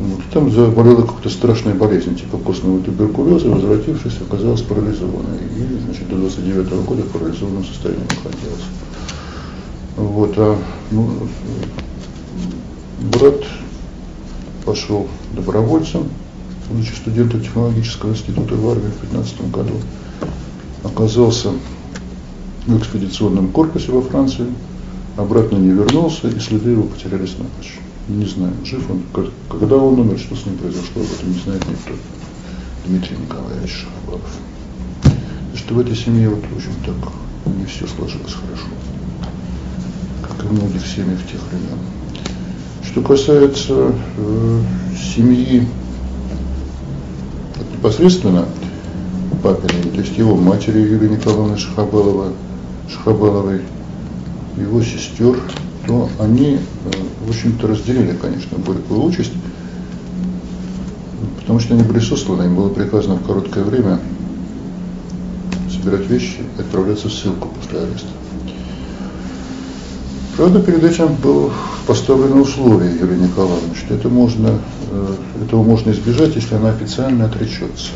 Вот, 0.00 0.20
там 0.32 0.50
заболела 0.50 1.02
какой-то 1.02 1.28
страшной 1.28 1.74
болезнью, 1.74 2.16
типа 2.16 2.38
костного 2.38 2.80
туберкулеза, 2.80 3.48
возвратившись, 3.50 4.18
оказалась 4.26 4.62
парализованной. 4.62 5.38
И, 5.56 5.84
значит, 5.84 6.08
до 6.08 6.16
29 6.16 6.66
-го 6.66 6.84
года 6.84 7.02
в 7.02 7.08
парализованном 7.08 7.64
состоянии 7.64 8.04
находилась. 8.04 8.64
Вот, 9.96 10.32
а 10.38 10.56
ну, 10.90 11.10
брат 13.12 13.44
пошел 14.64 15.06
добровольцем, 15.34 16.08
будучи 16.70 16.92
студентом 16.92 17.40
технологического 17.40 18.10
института 18.10 18.54
в 18.54 18.68
армии 18.68 18.90
в 18.90 19.00
15 19.00 19.50
году, 19.50 19.74
оказался 20.84 21.50
в 22.66 22.78
экспедиционном 22.78 23.48
корпусе 23.48 23.92
во 23.92 24.02
Франции, 24.02 24.46
обратно 25.16 25.56
не 25.56 25.70
вернулся, 25.70 26.28
и 26.28 26.38
следы 26.38 26.70
его 26.70 26.84
потерялись 26.84 27.36
напрочь 27.38 27.80
не 28.10 28.26
знаю, 28.26 28.52
жив 28.64 28.84
он, 28.90 29.02
когда 29.48 29.76
он 29.76 30.00
умер, 30.00 30.18
что 30.18 30.34
с 30.34 30.44
ним 30.44 30.56
произошло, 30.56 31.02
об 31.02 31.12
этом 31.12 31.32
не 31.32 31.38
знает 31.40 31.62
никто. 31.68 31.94
Дмитрий 32.86 33.16
Николаевич 33.16 33.70
Шахабалов. 33.70 34.30
Что 35.54 35.74
в 35.74 35.80
этой 35.80 35.94
семье, 35.94 36.30
вот, 36.30 36.42
в 36.44 36.56
общем, 36.56 36.72
так 36.84 37.12
не 37.54 37.64
все 37.66 37.86
сложилось 37.86 38.34
хорошо, 38.34 38.66
как 40.22 40.44
и 40.44 40.48
в 40.48 40.52
многих 40.52 40.86
семьях 40.86 41.20
тех 41.30 41.40
времен. 41.50 41.78
Что 42.84 43.02
касается 43.02 43.92
э, 44.16 44.62
семьи 45.14 45.68
непосредственно, 47.80 48.44
папиной, 49.42 49.90
то 49.94 50.00
есть 50.00 50.16
его 50.18 50.36
матери 50.36 50.80
Юлии 50.80 51.08
Николаевны 51.08 51.56
Шахабалова, 51.56 52.32
Шахабаловой, 52.90 53.62
его 54.58 54.82
сестер, 54.82 55.40
то 55.86 56.10
они, 56.18 56.56
э, 56.56 56.90
в 57.26 57.30
общем-то, 57.30 57.68
разделили, 57.68 58.14
конечно, 58.20 58.58
горькую 58.58 59.02
участь, 59.02 59.32
потому 61.40 61.58
что 61.58 61.72
они 61.72 61.82
были 61.84 62.00
сосланы, 62.00 62.42
им 62.42 62.54
было 62.54 62.68
приказано 62.68 63.14
в 63.14 63.26
короткое 63.26 63.64
время 63.64 63.98
собирать 65.70 66.06
вещи 66.06 66.40
и 66.58 66.60
отправляться 66.60 67.08
в 67.08 67.12
ссылку 67.12 67.48
после 67.48 67.78
ареста. 67.78 68.08
Правда, 70.40 70.62
перед 70.62 70.82
этим 70.82 71.16
было 71.16 71.52
поставлено 71.86 72.40
условие 72.40 72.92
Юрию 72.98 73.20
Николаевне, 73.20 73.74
что 73.74 73.92
это 73.92 74.08
можно, 74.08 74.58
э, 74.90 75.16
этого 75.44 75.62
можно 75.62 75.90
избежать, 75.90 76.34
если 76.34 76.54
она 76.54 76.70
официально 76.70 77.26
отречется 77.26 77.90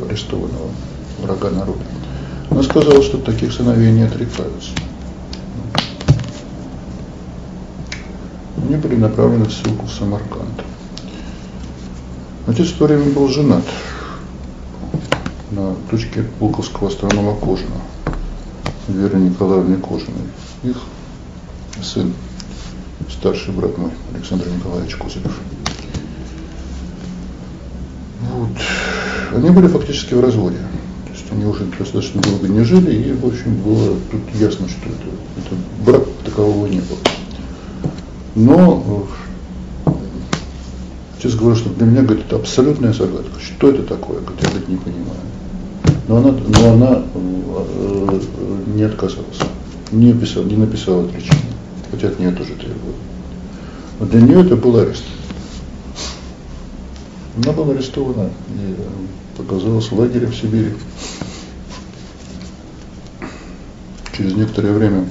от 0.00 0.10
арестованного 0.10 0.68
врага 1.22 1.50
народа. 1.50 1.78
Она 2.50 2.60
сказала, 2.64 3.04
что 3.04 3.18
таких 3.18 3.52
сыновей 3.52 3.92
не 3.92 4.02
отрекаются. 4.02 4.72
Они 8.56 8.74
были 8.74 8.96
направлены 8.96 9.44
в 9.44 9.52
ссылку 9.52 9.86
в 9.86 9.92
Самарканд. 9.92 10.60
Отец 12.48 12.66
в 12.66 12.78
то 12.78 12.86
время 12.86 13.12
был 13.12 13.28
женат 13.28 13.64
на 15.52 15.76
дочке 15.88 16.24
Пулковского 16.40 16.88
астронома 16.88 17.36
Кожина, 17.36 17.76
Веры 18.88 19.20
Николаевны 19.20 19.76
Кожиной. 19.76 20.26
Их 20.64 20.78
сын, 21.82 22.12
старший 23.10 23.52
брат 23.54 23.76
мой, 23.78 23.90
Александр 24.14 24.46
Николаевич 24.48 24.96
Козырев. 24.96 25.38
Вот. 28.32 28.50
Они 29.34 29.50
были 29.50 29.66
фактически 29.66 30.14
в 30.14 30.20
разводе. 30.20 30.58
То 31.06 31.12
есть 31.12 31.24
они 31.30 31.44
уже 31.44 31.64
достаточно 31.78 32.22
долго 32.22 32.48
не 32.48 32.64
жили, 32.64 32.94
и, 32.94 33.12
в 33.12 33.26
общем, 33.26 33.54
было 33.56 33.96
тут 34.10 34.20
ясно, 34.34 34.68
что 34.68 34.88
это, 34.88 35.46
это 35.46 35.56
брак 35.84 36.02
такового 36.24 36.66
не 36.66 36.80
было. 36.80 36.98
Но 38.34 39.06
отец 41.18 41.34
говорил, 41.34 41.56
что 41.56 41.70
для 41.70 41.86
меня, 41.86 42.02
говорит, 42.02 42.26
это 42.26 42.36
абсолютная 42.36 42.92
загадка. 42.92 43.40
Что 43.40 43.70
это 43.70 43.82
такое? 43.82 44.20
Говорит, 44.20 44.42
я 44.42 44.48
говорит, 44.48 44.68
не 44.68 44.76
понимаю. 44.76 45.20
Но 46.08 46.16
она, 46.18 46.32
но 46.32 46.72
она 46.72 47.02
э, 47.14 48.20
не 48.74 48.82
отказалась, 48.82 49.38
не, 49.90 50.12
написала, 50.12 50.44
не 50.44 50.56
написала 50.56 51.04
отречение 51.04 51.55
хотя 51.90 52.08
от 52.08 52.18
нее 52.18 52.32
тоже 52.32 52.54
требуют. 52.54 52.96
Но 53.98 54.06
для 54.06 54.20
нее 54.20 54.44
это 54.44 54.56
был 54.56 54.76
арест. 54.76 55.04
Она 57.36 57.52
была 57.52 57.72
арестована 57.72 58.30
и 58.48 58.76
показалась 59.36 59.90
в 59.90 59.98
лагере 59.98 60.26
в 60.26 60.34
Сибири. 60.34 60.72
Через 64.16 64.34
некоторое 64.34 64.72
время 64.72 65.04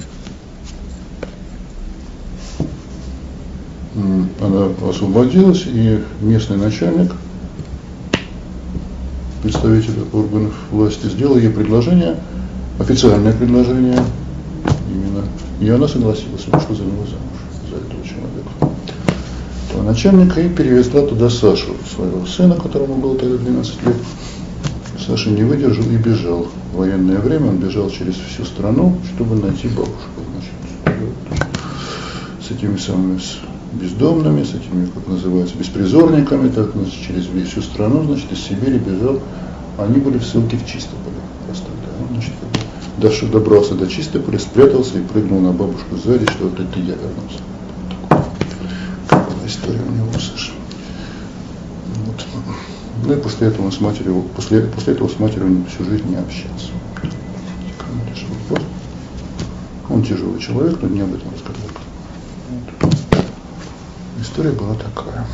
она 4.40 4.68
освободилась, 4.88 5.64
и 5.66 6.02
местный 6.20 6.56
начальник, 6.56 7.12
представитель 9.42 10.04
органов 10.12 10.54
власти, 10.70 11.06
сделал 11.06 11.38
ей 11.38 11.50
предложение, 11.50 12.16
официальное 12.78 13.32
предложение 13.32 14.02
и 15.60 15.68
она 15.68 15.88
согласилась, 15.88 16.46
вышла 16.46 16.74
за 16.74 16.82
него 16.82 17.04
замуж, 17.04 17.40
за 17.70 17.76
этого 17.76 18.04
человека. 18.04 18.50
То 19.72 19.82
начальника 19.82 20.40
и 20.40 20.48
перевезла 20.48 21.06
туда 21.06 21.28
Сашу, 21.28 21.74
своего 21.94 22.24
сына, 22.26 22.56
которому 22.56 22.96
было 22.96 23.16
тогда 23.16 23.36
12 23.36 23.86
лет. 23.86 23.96
Саша 25.06 25.30
не 25.30 25.42
выдержал 25.44 25.84
и 25.84 25.96
бежал. 25.96 26.46
В 26.72 26.78
военное 26.78 27.18
время 27.18 27.48
он 27.48 27.58
бежал 27.58 27.90
через 27.90 28.14
всю 28.14 28.44
страну, 28.44 28.98
чтобы 29.14 29.36
найти 29.36 29.68
бабушку. 29.68 30.22
Значит, 30.32 30.98
с 32.46 32.50
этими 32.50 32.76
самыми 32.76 33.18
с 33.18 33.38
бездомными, 33.72 34.42
с 34.42 34.50
этими, 34.50 34.86
как 34.86 35.06
называется, 35.06 35.56
беспризорниками, 35.56 36.48
так, 36.48 36.70
значит, 36.74 37.00
через 37.06 37.48
всю 37.48 37.62
страну, 37.62 38.04
значит, 38.04 38.32
из 38.32 38.38
Сибири 38.38 38.78
бежал. 38.78 39.20
Они 39.78 39.98
были 39.98 40.18
в 40.18 40.24
ссылке 40.24 40.56
в 40.56 40.66
Чистополе. 40.66 41.16
Просто, 41.46 41.66
да, 41.84 42.06
значит, 42.12 42.32
Дальше 42.98 43.26
добрался 43.26 43.74
до 43.74 43.86
Чистополя, 43.86 44.38
спрятался 44.38 44.98
и 44.98 45.02
прыгнул 45.02 45.40
на 45.40 45.52
бабушку 45.52 45.96
сзади, 45.96 46.24
что 46.30 46.44
вот 46.44 46.58
это 46.58 46.78
я 46.78 46.94
вернулся. 46.94 47.40
Такая 49.08 49.46
история 49.46 49.82
у 49.86 49.92
него, 49.92 50.10
Саша. 50.14 50.52
Вот. 52.06 52.26
Ну 53.04 53.12
и 53.12 53.16
после 53.20 53.48
этого 53.48 53.70
с 53.70 53.80
матерью, 53.82 54.22
после, 54.34 54.62
после 54.62 54.94
этого 54.94 55.08
с 55.08 55.18
матерью 55.18 55.46
он 55.46 55.66
всю 55.66 55.84
жизнь 55.84 56.08
не 56.08 56.16
общался. 56.16 56.70
Он 59.90 60.02
тяжелый 60.02 60.40
человек, 60.40 60.78
но 60.80 60.88
не 60.88 61.02
об 61.02 61.14
этом. 61.14 61.28
Вот. 62.80 62.94
История 64.20 64.52
была 64.52 64.74
такая 64.74 65.26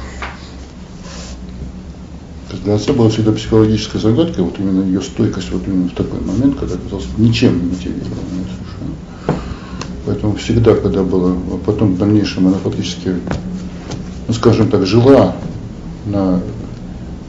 для 2.65 2.77
отца 2.77 2.93
была 2.93 3.09
всегда 3.09 3.33
психологическая 3.33 4.01
загадка, 4.01 4.43
вот 4.43 4.59
именно 4.59 4.85
ее 4.85 5.01
стойкость 5.01 5.51
вот 5.51 5.67
именно 5.67 5.89
в 5.89 5.95
такой 5.95 6.21
момент, 6.21 6.59
когда 6.59 6.77
оказался 6.77 7.09
ничем 7.17 7.59
не 7.59 7.71
мотивированной 7.71 8.47
совершенно. 8.47 9.41
Поэтому 10.07 10.37
всегда, 10.37 10.75
когда 10.75 11.03
было, 11.03 11.33
а 11.33 11.59
потом 11.65 11.95
в 11.95 11.99
дальнейшем 11.99 12.47
она 12.47 12.59
фактически, 12.59 13.17
ну 14.29 14.35
скажем 14.35 14.69
так, 14.69 14.87
жила 14.87 15.35
на 16.07 16.41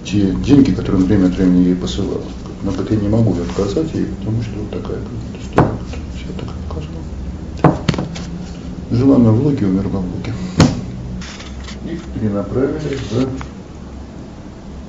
те 0.06 0.36
деньги, 0.46 0.72
которые 0.72 1.02
он 1.02 1.08
время 1.08 1.28
от 1.28 1.36
времени 1.36 1.66
ей 1.66 1.76
посылал. 1.76 2.22
Но 2.64 2.72
говорит, 2.72 2.92
я 2.92 2.98
не 2.98 3.10
могу 3.10 3.34
отказать 3.34 3.94
ей, 3.94 4.06
потому 4.06 4.42
что 4.42 4.52
вот 4.60 4.70
такая 4.70 5.00
история, 5.42 5.72
все 6.16 6.26
так 6.40 6.50
показывала. 6.68 7.80
Жила 8.92 9.16
она 9.16 9.32
в 9.32 9.44
Луге, 9.44 9.66
умерла 9.66 10.00
в 10.00 10.16
Луге. 10.16 10.34
Их 11.92 12.02
перенаправили 12.14 13.00
за 13.12 13.28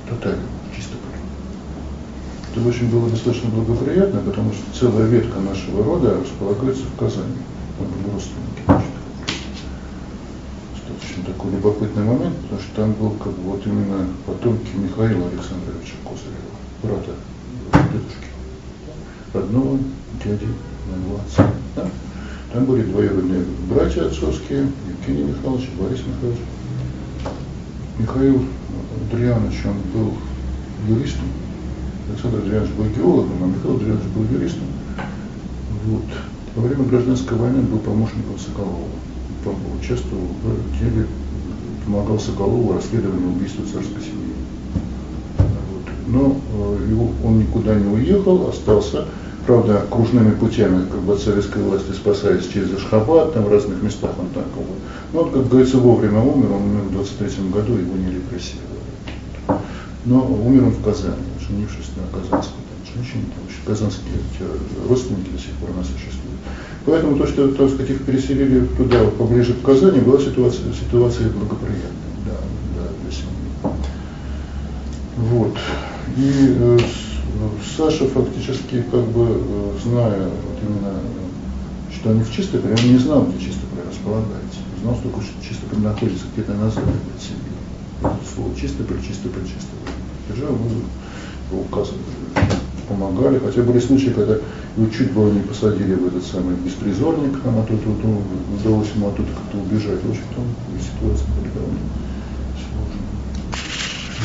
тотально, 0.08 0.42
чисто 0.74 0.94
Это 2.52 2.68
очень 2.68 2.90
было 2.90 3.08
достаточно 3.08 3.50
благоприятно, 3.50 4.20
потому 4.20 4.52
что 4.52 4.78
целая 4.78 5.06
ветка 5.06 5.40
нашего 5.40 5.84
рода 5.84 6.18
располагается 6.20 6.84
в 6.84 6.98
Казани. 6.98 7.38
Мы 7.78 7.86
были 7.86 8.12
родственники. 8.12 8.62
Значит. 8.66 8.88
Достаточно 10.74 11.24
такой 11.24 11.52
любопытный 11.52 12.04
момент, 12.04 12.36
потому 12.36 12.60
что 12.60 12.76
там 12.76 12.92
был 12.92 13.10
как 13.12 13.32
бы 13.32 13.50
вот 13.50 13.66
именно 13.66 14.06
потомки 14.26 14.70
Михаила 14.76 15.28
Александровича 15.28 15.94
Козырева, 16.04 16.54
брата 16.82 17.14
дедушки, 17.92 18.28
родного 19.32 19.78
дяди 20.24 20.48
моего 20.90 21.20
отца. 21.26 21.50
Да? 21.76 21.88
Там 22.52 22.66
были 22.66 22.82
двоюродные 22.82 23.44
братья 23.68 24.06
отцовские, 24.06 24.68
Евгений 25.00 25.32
Михайлович, 25.32 25.68
Борис 25.78 26.00
Михайлович. 26.06 26.40
Михаил 27.98 28.44
Адрианович, 29.10 29.54
он 29.64 29.76
был 29.92 30.12
юристом. 30.88 31.26
Александр 32.08 32.38
Адрианович 32.38 32.70
был 32.72 32.84
геологом, 32.86 33.42
а 33.42 33.46
Михаил 33.46 33.76
Адрианович 33.76 34.06
был 34.14 34.24
юристом. 34.38 34.68
Вот. 35.86 36.02
Во 36.56 36.62
время 36.62 36.84
гражданской 36.84 37.36
войны 37.36 37.62
был 37.62 37.78
помощником 37.78 38.38
Соколова. 38.38 38.88
Участвовал 39.78 40.22
в 40.42 40.78
деле, 40.78 41.06
помогал 41.84 42.18
Соколову 42.18 42.72
в 42.72 42.76
расследовании 42.76 43.26
убийства 43.26 43.64
царской 43.64 44.00
семьи. 44.00 44.34
Вот. 45.38 45.84
Но 46.06 46.36
э, 46.54 46.90
его, 46.90 47.10
он 47.22 47.40
никуда 47.40 47.74
не 47.74 47.86
уехал, 47.86 48.48
остался, 48.48 49.04
правда, 49.46 49.84
кружными 49.90 50.30
путями 50.30 50.86
как 50.90 51.00
бы, 51.00 51.12
от 51.12 51.20
советской 51.20 51.62
власти 51.62 51.92
спасаясь 51.92 52.48
через 52.48 52.72
Ашхабад, 52.72 53.34
там 53.34 53.44
в 53.44 53.52
разных 53.52 53.82
местах 53.82 54.12
он 54.18 54.28
так 54.28 54.44
бы. 54.44 54.64
Но 55.12 55.22
он, 55.22 55.30
как 55.30 55.48
говорится, 55.48 55.76
вовремя 55.76 56.20
умер, 56.20 56.52
он 56.52 56.62
умер 56.62 56.82
в 56.88 56.92
23 56.92 57.50
году, 57.50 57.74
его 57.74 57.96
не 57.96 58.14
репрессировали 58.14 58.73
но 60.04 60.26
умер 60.26 60.64
он 60.64 60.70
в 60.70 60.82
Казани, 60.84 61.16
женившись 61.40 61.90
на 61.96 62.18
казанской 62.18 62.64
женщине, 62.94 63.24
потому 63.34 63.50
что 63.50 63.66
казанские 63.66 64.16
родственники 64.88 65.30
до 65.30 65.38
сих 65.38 65.52
пор 65.52 65.70
у 65.70 65.78
нас 65.78 65.86
существуют. 65.86 66.40
Поэтому 66.86 67.16
то, 67.16 67.26
что, 67.26 67.48
так 67.48 67.70
сказать, 67.70 67.90
их 67.90 68.04
переселили 68.04 68.66
туда, 68.76 69.04
поближе 69.18 69.54
к 69.54 69.62
Казани, 69.62 70.00
была 70.00 70.18
ситуация, 70.20 70.72
ситуация 70.72 71.30
благоприятная, 71.30 72.14
да, 72.26 72.36
да, 72.76 72.88
для 73.02 73.10
семьи. 73.10 73.80
Вот. 75.16 75.56
И 76.16 76.56
э, 76.58 76.78
Саша 77.76 78.06
фактически, 78.06 78.84
как 78.90 79.04
бы, 79.08 79.26
э, 79.26 79.70
зная 79.82 80.28
вот 80.28 80.58
именно, 80.62 81.00
что 81.90 82.10
они 82.10 82.22
в 82.22 82.30
Чистополе, 82.30 82.76
он 82.78 82.92
не 82.92 82.98
знал, 82.98 83.24
где 83.24 83.46
Чистополе 83.46 83.82
располагается. 83.88 84.60
Знал, 84.82 84.96
что 84.96 85.10
Чистополь 85.48 85.78
находится 85.78 86.26
где-то 86.34 86.52
на 86.52 86.68
западе 86.68 86.98
от 87.16 87.22
Сибири. 87.22 87.54
Слово 88.34 88.54
Чистополь, 88.54 89.00
Чистополь, 89.00 89.44
Чистополь 89.44 89.93
державы 90.28 90.58
помогали, 92.88 93.38
хотя 93.38 93.62
были 93.62 93.78
случаи, 93.78 94.10
когда 94.10 94.34
его 94.76 94.90
чуть 94.90 95.12
было 95.12 95.30
не 95.30 95.40
посадили 95.40 95.94
в 95.94 96.06
этот 96.06 96.24
самый 96.24 96.56
беспризорник, 96.56 97.38
а 97.44 97.66
тут, 97.68 97.82
тут 97.82 97.96
удалось 98.60 98.88
ему 98.94 99.08
оттуда 99.08 99.28
как-то 99.28 99.58
убежать. 99.58 100.02
В 100.02 100.10
общем, 100.10 100.22
там 100.34 100.44
ситуация 100.80 101.26
была 101.28 101.48
довольно 101.54 101.78
сложная. 102.70 103.04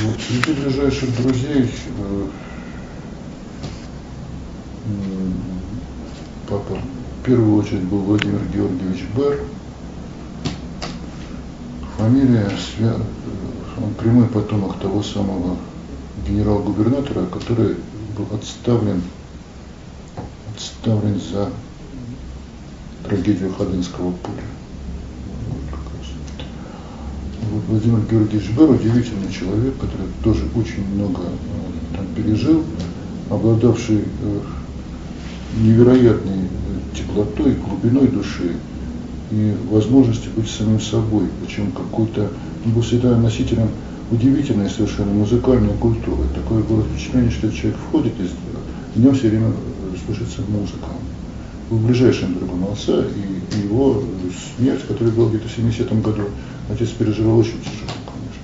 Вот. 0.03 0.17
Среди 0.21 0.61
ближайших 0.61 1.21
друзей 1.21 1.71
э, 1.97 2.27
папа 6.49 6.77
в 7.21 7.25
первую 7.25 7.55
очередь 7.57 7.83
был 7.83 7.99
Владимир 7.99 8.41
Георгиевич 8.53 9.05
Бер. 9.15 9.39
Фамилия, 11.97 12.49
он 13.77 13.93
прямой 13.95 14.27
потомок 14.27 14.79
того 14.79 15.03
самого 15.03 15.57
генерал-губернатора, 16.29 17.25
который 17.25 17.75
был 18.15 18.27
отставлен, 18.35 19.01
отставлен 20.55 21.19
за 21.19 21.49
трагедию 23.07 23.53
Ходынского 23.53 24.11
поля. 24.11 24.43
Вот 27.51 27.63
Владимир 27.67 27.99
Георгиевич 28.09 28.49
Бер 28.51 28.69
удивительный 28.69 29.31
человек, 29.31 29.73
который 29.79 30.07
тоже 30.23 30.45
очень 30.55 30.85
много 30.93 31.23
э, 31.23 31.97
там 31.97 32.05
пережил, 32.15 32.63
обладавший 33.29 34.03
э, 34.21 34.39
невероятной 35.59 36.43
э, 36.43 36.95
теплотой, 36.95 37.55
глубиной 37.55 38.07
души 38.07 38.55
и 39.31 39.55
возможностью 39.71 40.31
быть 40.35 40.47
самим 40.47 40.79
собой, 40.79 41.27
причем 41.43 41.71
какой-то, 41.71 42.29
он 42.65 42.71
был 42.71 42.83
всегда 42.83 43.17
носителем 43.17 43.69
удивительной 44.11 44.69
совершенно 44.69 45.11
музыкальной 45.13 45.73
культуры. 45.75 46.27
Такое 46.33 46.63
было 46.63 46.83
впечатление, 46.83 47.31
что 47.31 47.51
человек 47.51 47.77
входит, 47.87 48.13
и 48.19 48.29
в 48.95 49.03
нем 49.03 49.13
все 49.15 49.29
время 49.29 49.53
слышится 50.05 50.41
музыка. 50.47 50.87
Был 51.69 51.77
ближайшим 51.79 52.33
другом 52.33 52.71
отца, 52.71 53.05
и 53.05 53.61
его 53.63 54.03
смерть, 54.57 54.81
которая 54.87 55.13
была 55.13 55.29
где-то 55.29 55.47
в 55.47 55.51
70 55.51 56.01
году, 56.01 56.23
отец 56.69 56.89
переживал 56.89 57.37
очень 57.37 57.59
тяжело, 57.61 57.93
конечно. 58.07 58.43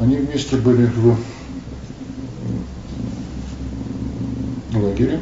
Они 0.00 0.16
вместе 0.16 0.56
были 0.56 0.84
в 0.84 1.16
лагере, 4.74 5.20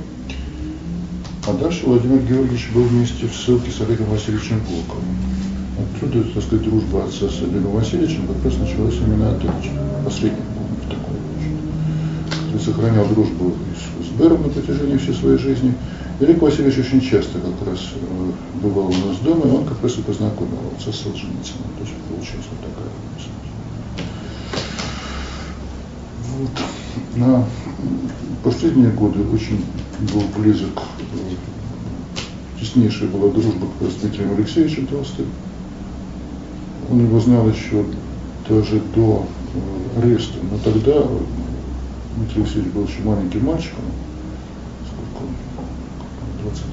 а 1.46 1.52
дальше 1.52 1.86
Владимир 1.86 2.18
Георгиевич 2.22 2.70
был 2.74 2.82
вместе 2.82 3.28
в 3.28 3.34
ссылке 3.34 3.70
с 3.70 3.80
Олегом 3.80 4.06
Васильевичем 4.06 4.60
Волковым. 4.68 5.15
Отсюда, 5.78 6.24
так 6.32 6.42
сказать, 6.42 6.64
дружба 6.64 7.04
отца 7.04 7.28
с 7.28 7.42
Олегом 7.42 7.72
Васильевичем 7.72 8.26
как 8.26 8.44
раз 8.44 8.58
началась 8.58 8.96
именно 8.96 9.30
от 9.30 9.42
последний 10.04 10.40
в 10.40 10.88
такой 10.88 11.16
который 12.56 12.60
сохранял 12.60 13.06
дружбу 13.06 13.52
с, 14.02 14.18
Бером 14.18 14.42
на 14.42 14.48
протяжении 14.48 14.96
всей 14.96 15.14
своей 15.14 15.38
жизни. 15.38 15.74
Олег 16.20 16.40
Васильевич 16.40 16.78
очень 16.78 17.02
часто 17.02 17.38
как 17.38 17.68
раз 17.68 17.80
э, 17.94 18.30
бывал 18.62 18.86
у 18.86 19.08
нас 19.08 19.18
дома, 19.22 19.46
и 19.46 19.50
он 19.50 19.66
как 19.66 19.82
раз 19.82 19.98
и 19.98 20.00
познакомил 20.00 20.58
отца 20.74 20.90
с 20.90 21.00
Солженицыным. 21.00 21.68
То 21.76 21.84
есть 21.84 21.94
получилась 22.08 22.46
вот 22.50 22.60
такая 22.60 22.88
вот. 26.38 26.50
На 27.16 27.44
последние 28.42 28.90
годы 28.90 29.20
очень 29.30 29.62
был 30.14 30.22
близок, 30.38 30.82
э, 31.12 32.60
теснейшая 32.60 33.10
была 33.10 33.30
дружба 33.30 33.66
с 33.82 34.00
Дмитрием 34.00 34.32
Алексеевичем 34.32 34.86
Толстым. 34.86 35.26
Он 36.90 37.00
его 37.00 37.18
знал 37.20 37.48
еще 37.48 37.84
даже 38.48 38.80
до 38.94 39.26
э, 39.54 40.00
ареста, 40.00 40.38
но 40.50 40.58
тогда 40.58 41.02
Дмитрий 42.16 42.42
Алексеевич 42.42 42.72
был 42.72 42.84
еще 42.84 43.00
маленьким 43.04 43.44
мальчиком, 43.44 43.84
сколько 44.86 45.24
он, 45.24 45.34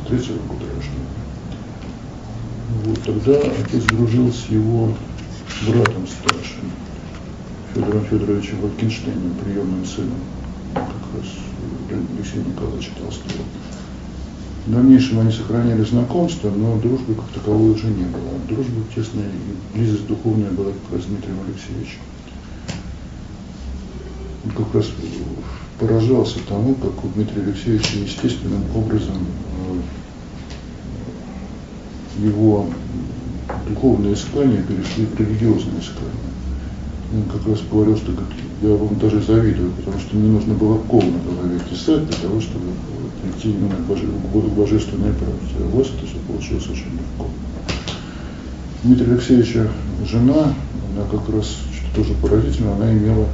23 0.07 0.35
-го 0.35 0.47
года 0.47 0.65
рождения. 0.75 1.23
Вот 2.85 3.01
тогда 3.03 3.39
отец 3.59 3.83
дружил 3.85 4.31
с 4.31 4.45
его 4.49 4.89
братом 5.67 6.07
старшим, 6.07 6.71
Федором 7.73 8.05
Федоровичем 8.05 8.61
Валькинштейном, 8.61 9.33
приемным 9.43 9.85
сыном, 9.85 10.19
как 10.73 11.19
раз 11.19 11.29
Алексея 12.17 12.43
Николаевича 12.43 12.91
Толстого. 12.99 13.43
В 14.65 14.71
дальнейшем 14.71 15.19
они 15.19 15.31
сохраняли 15.31 15.83
знакомство, 15.83 16.49
но 16.49 16.77
дружбы 16.77 17.15
как 17.15 17.27
таковой 17.33 17.71
уже 17.71 17.87
не 17.87 18.05
было. 18.05 18.31
Дружба 18.47 18.81
тесная 18.95 19.25
и 19.25 19.77
близость 19.77 20.07
духовная 20.07 20.51
была 20.51 20.71
как 20.71 20.93
раз 20.93 21.03
с 21.03 21.07
Дмитрием 21.07 21.39
Алексеевичем. 21.45 21.99
Он 24.45 24.51
как 24.51 24.73
раз 24.73 24.85
поражался 25.79 26.39
тому, 26.47 26.75
как 26.75 27.03
у 27.03 27.09
Дмитрия 27.09 27.43
Алексеевича 27.43 27.97
естественным 27.97 28.63
образом 28.73 29.17
э, 32.19 32.25
его 32.25 32.67
духовные 33.67 34.13
искания 34.13 34.61
перешли 34.61 35.05
в 35.05 35.19
религиозные 35.19 35.81
искания. 35.81 36.31
Он 37.13 37.23
как 37.23 37.45
раз 37.47 37.59
говорил, 37.69 37.97
что 37.97 38.13
я 38.61 38.69
вам 38.69 38.97
даже 38.97 39.21
завидую, 39.21 39.71
потому 39.71 39.99
что 39.99 40.15
мне 40.15 40.29
нужно 40.29 40.53
было 40.53 40.75
на 40.75 40.79
голове 40.79 41.59
писать 41.69 42.05
для 42.07 42.15
того, 42.15 42.39
чтобы 42.39 42.67
прийти 43.23 43.51
именно 43.51 43.75
к, 43.75 43.79
боже, 43.81 44.05
к 44.05 44.53
божественной 44.53 45.13
правде. 45.13 45.75
Вас 45.75 45.87
это 45.87 46.05
все 46.05 46.17
получилось 46.27 46.67
очень 46.67 46.91
легко. 46.91 47.29
Дмитрия 48.83 49.13
Алексеевича 49.13 49.69
жена, 50.05 50.53
она 50.93 51.05
как 51.09 51.29
раз, 51.33 51.47
что 51.47 51.95
тоже 51.95 52.13
поразительно, 52.21 52.75
она 52.75 52.91
имела 52.91 53.27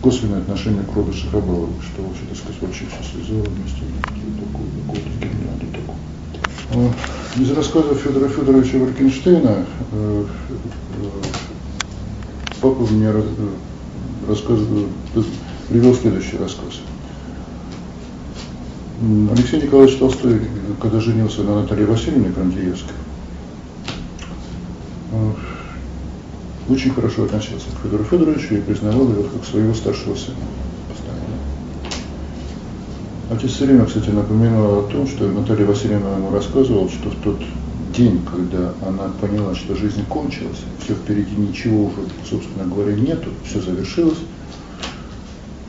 косвенное 0.00 0.38
отношение 0.38 0.84
к 0.84 0.94
роду 0.94 1.12
Шахабалову, 1.12 1.72
что 1.82 2.02
вообще, 2.02 2.22
так 2.28 2.38
сказать, 2.38 2.62
вообще 2.62 2.84
все 2.86 3.10
связало 3.10 3.44
вместе. 3.44 3.82
Такой, 4.38 4.66
какой-то 4.86 5.08
гениальный 5.18 5.70
такой. 5.72 7.42
Из 7.42 7.50
рассказов 7.50 7.98
Федора 7.98 8.28
Федоровича 8.28 8.78
Варкинштейна 8.78 9.64
э, 9.92 10.24
э, 10.50 10.54
папа 12.60 12.86
мне 12.92 13.12
рассказывал, 14.28 14.86
привел 15.68 15.94
следующий 15.94 16.36
рассказ. 16.36 16.80
Алексей 19.00 19.62
Николаевич 19.62 19.96
Толстой, 19.98 20.40
когда 20.82 20.98
женился 20.98 21.44
на 21.44 21.62
Наталье 21.62 21.86
Васильевне 21.86 22.32
Крандиевской, 22.32 22.96
э, 25.12 25.32
очень 26.68 26.90
хорошо 26.90 27.24
относился 27.24 27.66
к 27.66 27.82
Федору 27.82 28.02
Федоровичу 28.02 28.56
и 28.56 28.60
признавал 28.60 29.08
его 29.08 29.22
как 29.22 29.44
своего 29.44 29.72
старшего 29.72 30.16
сына. 30.16 30.36
Отец 33.30 33.52
все 33.52 33.66
время, 33.66 33.84
кстати, 33.84 34.08
напоминал 34.08 34.80
о 34.80 34.82
том, 34.90 35.06
что 35.06 35.28
Наталья 35.28 35.66
Васильевна 35.66 36.16
ему 36.16 36.32
рассказывала, 36.32 36.88
что 36.88 37.10
в 37.10 37.16
тот 37.22 37.38
день, 37.96 38.20
когда 38.28 38.72
она 38.84 39.12
поняла, 39.20 39.54
что 39.54 39.76
жизнь 39.76 40.04
кончилась, 40.08 40.58
все 40.82 40.94
впереди 40.94 41.36
ничего 41.36 41.84
уже, 41.84 42.08
собственно 42.28 42.64
говоря, 42.64 42.94
нету, 42.96 43.30
все 43.44 43.60
завершилось, 43.60 44.18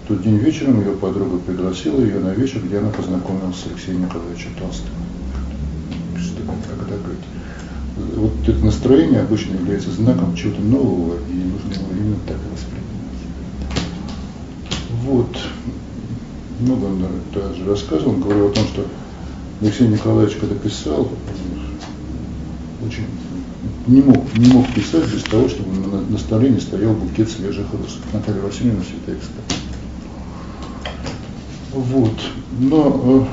тот 0.10 0.24
день 0.24 0.38
вечером 0.38 0.80
ее 0.80 0.94
подруга 0.94 1.38
пригласила 1.38 2.02
ее 2.02 2.20
на 2.20 2.34
вечер, 2.34 2.62
где 2.66 2.80
она 2.80 2.90
познакомилась 2.90 3.58
с 3.58 3.68
Алексеем 3.68 4.02
Николаевичем 4.02 4.56
Толстым. 4.56 4.90
Когда, 6.68 6.98
говорит, 6.98 7.22
вот 8.16 8.32
это 8.50 8.66
настроение 8.66 9.22
обычно 9.22 9.54
является 9.54 9.92
знаком 9.92 10.36
чего-то 10.36 10.62
нового, 10.62 11.14
и 11.30 11.34
нужно 11.34 11.74
его 11.74 11.92
именно 11.92 12.16
так 12.28 12.38
воспринимать. 12.52 12.90
Вот. 15.04 15.38
Много 16.60 16.86
он 16.86 17.06
также 17.32 17.66
рассказывал, 17.66 18.14
он 18.14 18.22
говорил 18.22 18.48
о 18.48 18.52
том, 18.52 18.66
что 18.66 18.88
Алексей 19.62 19.88
Николаевич, 19.88 20.38
когда 20.38 20.56
писал, 20.56 21.08
очень 22.84 23.06
не 23.86 24.02
мог, 24.02 24.36
не 24.36 24.52
мог 24.52 24.74
писать 24.74 25.06
без 25.14 25.22
того, 25.22 25.48
чтобы 25.50 25.70
на, 25.88 26.02
на 26.02 26.18
столе 26.18 26.50
не 26.50 26.60
стоял 26.60 26.94
букет 26.94 27.30
свежих 27.30 27.68
роз. 27.74 28.00
Наталья 28.12 28.42
Васильевна 28.42 28.82
всегда 28.82 29.14
ставила. 29.22 29.59
Вот. 31.80 32.12
Но 32.60 33.00
э, 33.06 33.24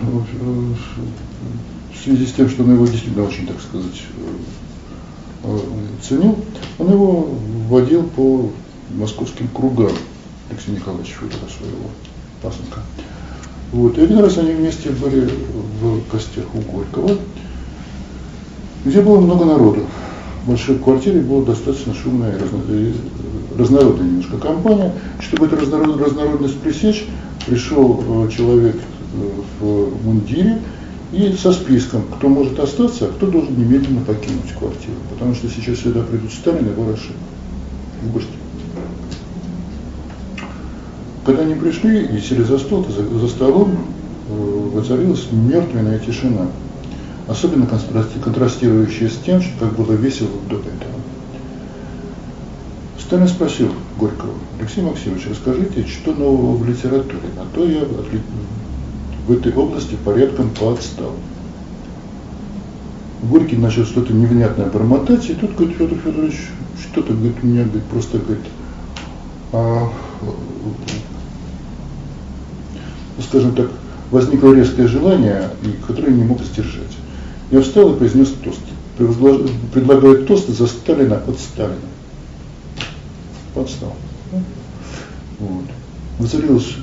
э, 0.41 0.75
в 1.93 2.05
связи 2.05 2.27
с 2.27 2.33
тем, 2.33 2.49
что 2.49 2.63
он 2.63 2.75
его 2.75 2.87
действительно 2.87 3.27
очень, 3.27 3.45
так 3.45 3.57
сказать, 3.61 4.03
э, 5.43 5.59
ценил, 6.01 6.39
он 6.79 6.93
его 6.93 7.29
вводил 7.69 8.05
по 8.05 8.49
московским 8.95 9.49
кругам 9.49 9.91
Алексея 10.49 10.77
Николаевича 10.77 11.15
Федора 11.15 11.51
своего 11.51 11.91
пасынка. 12.41 12.83
Вот. 13.73 13.99
И 13.99 14.03
один 14.03 14.21
раз 14.21 14.39
они 14.39 14.53
вместе 14.53 14.91
были 14.91 15.29
в 15.81 16.09
гостях 16.13 16.45
у 16.55 16.61
Горького, 16.61 17.19
где 18.85 19.01
было 19.01 19.19
много 19.19 19.45
народу. 19.45 19.81
В 20.45 20.51
большой 20.51 20.79
квартире 20.79 21.21
была 21.21 21.45
достаточно 21.45 21.95
шумная 21.95 22.39
и 22.69 22.95
разнородная 23.59 24.07
немножко 24.07 24.39
компания. 24.39 24.93
Чтобы 25.19 25.47
эту 25.47 25.57
разнородность 25.57 26.61
пресечь, 26.61 27.07
пришел 27.47 28.03
э, 28.07 28.31
человек 28.31 28.77
э, 28.77 29.61
в 29.61 30.05
мундире 30.05 30.61
и 31.13 31.33
со 31.33 31.53
списком, 31.53 32.03
кто 32.17 32.29
может 32.29 32.59
остаться, 32.59 33.07
а 33.07 33.09
кто 33.09 33.27
должен 33.27 33.57
немедленно 33.57 34.01
покинуть 34.01 34.53
квартиру. 34.59 34.97
Потому 35.11 35.35
что 35.35 35.49
сейчас 35.49 35.79
сюда 35.79 36.03
придут 36.03 36.33
Сталин 36.33 36.67
и 36.67 36.75
Ворошилов 36.75 37.17
в 38.03 38.13
гости. 38.13 38.29
Когда 41.25 41.43
они 41.43 41.55
пришли 41.55 42.05
и 42.07 42.21
сели 42.21 42.43
за 42.43 42.59
стол, 42.59 42.85
то 42.85 42.93
за, 42.93 43.19
за 43.19 43.29
столом 43.29 43.73
э, 44.29 44.71
воцарилась 44.75 45.27
мертвенная 45.31 45.99
тишина, 45.99 46.49
особенно 47.29 47.67
контрастирующая 47.67 49.09
с 49.09 49.17
тем, 49.25 49.41
что 49.41 49.53
как 49.61 49.77
было 49.77 49.93
весело 49.93 50.31
до 50.51 50.57
этого. 50.57 50.96
Сталин 53.07 53.29
спросил 53.29 53.71
Горького, 54.01 54.33
Алексей 54.59 54.83
Максимович, 54.83 55.29
расскажите, 55.31 55.87
что 55.87 56.13
нового 56.13 56.57
в 56.57 56.69
литературе? 56.69 57.21
А 57.39 57.47
то 57.55 57.65
я 57.65 57.85
в 59.29 59.33
этой 59.33 59.53
области 59.53 59.95
порядком 60.05 60.51
поотстал. 60.51 61.13
Горький 63.23 63.59
начал 63.59 63.85
что-то 63.85 64.13
невнятное 64.13 64.67
бормотать, 64.67 65.31
и 65.31 65.35
тут, 65.35 65.55
говорит, 65.55 65.77
Федор 65.77 65.99
Федорович, 65.99 66.35
что-то, 66.83 67.13
говорит, 67.13 67.45
меня, 67.45 67.63
говорит, 67.63 67.85
просто, 67.85 68.19
говорит, 68.19 68.45
а, 69.53 69.89
скажем 73.23 73.55
так, 73.55 73.71
возникло 74.11 74.53
резкое 74.53 74.89
желание, 74.89 75.51
которое 75.87 76.11
не 76.11 76.25
мог 76.25 76.43
сдержать. 76.43 76.97
Я 77.53 77.63
встал 77.63 77.95
и 77.95 77.99
произнес 77.99 78.35
тост. 78.43 78.63
Предлагаю 79.73 80.25
тост 80.27 80.49
за 80.49 80.67
Сталина 80.67 81.23
от 81.25 81.39
Сталина. 81.39 81.77
Подстал. 83.57 83.95
Вот. 85.41 85.65
Воцарилась 86.19 86.77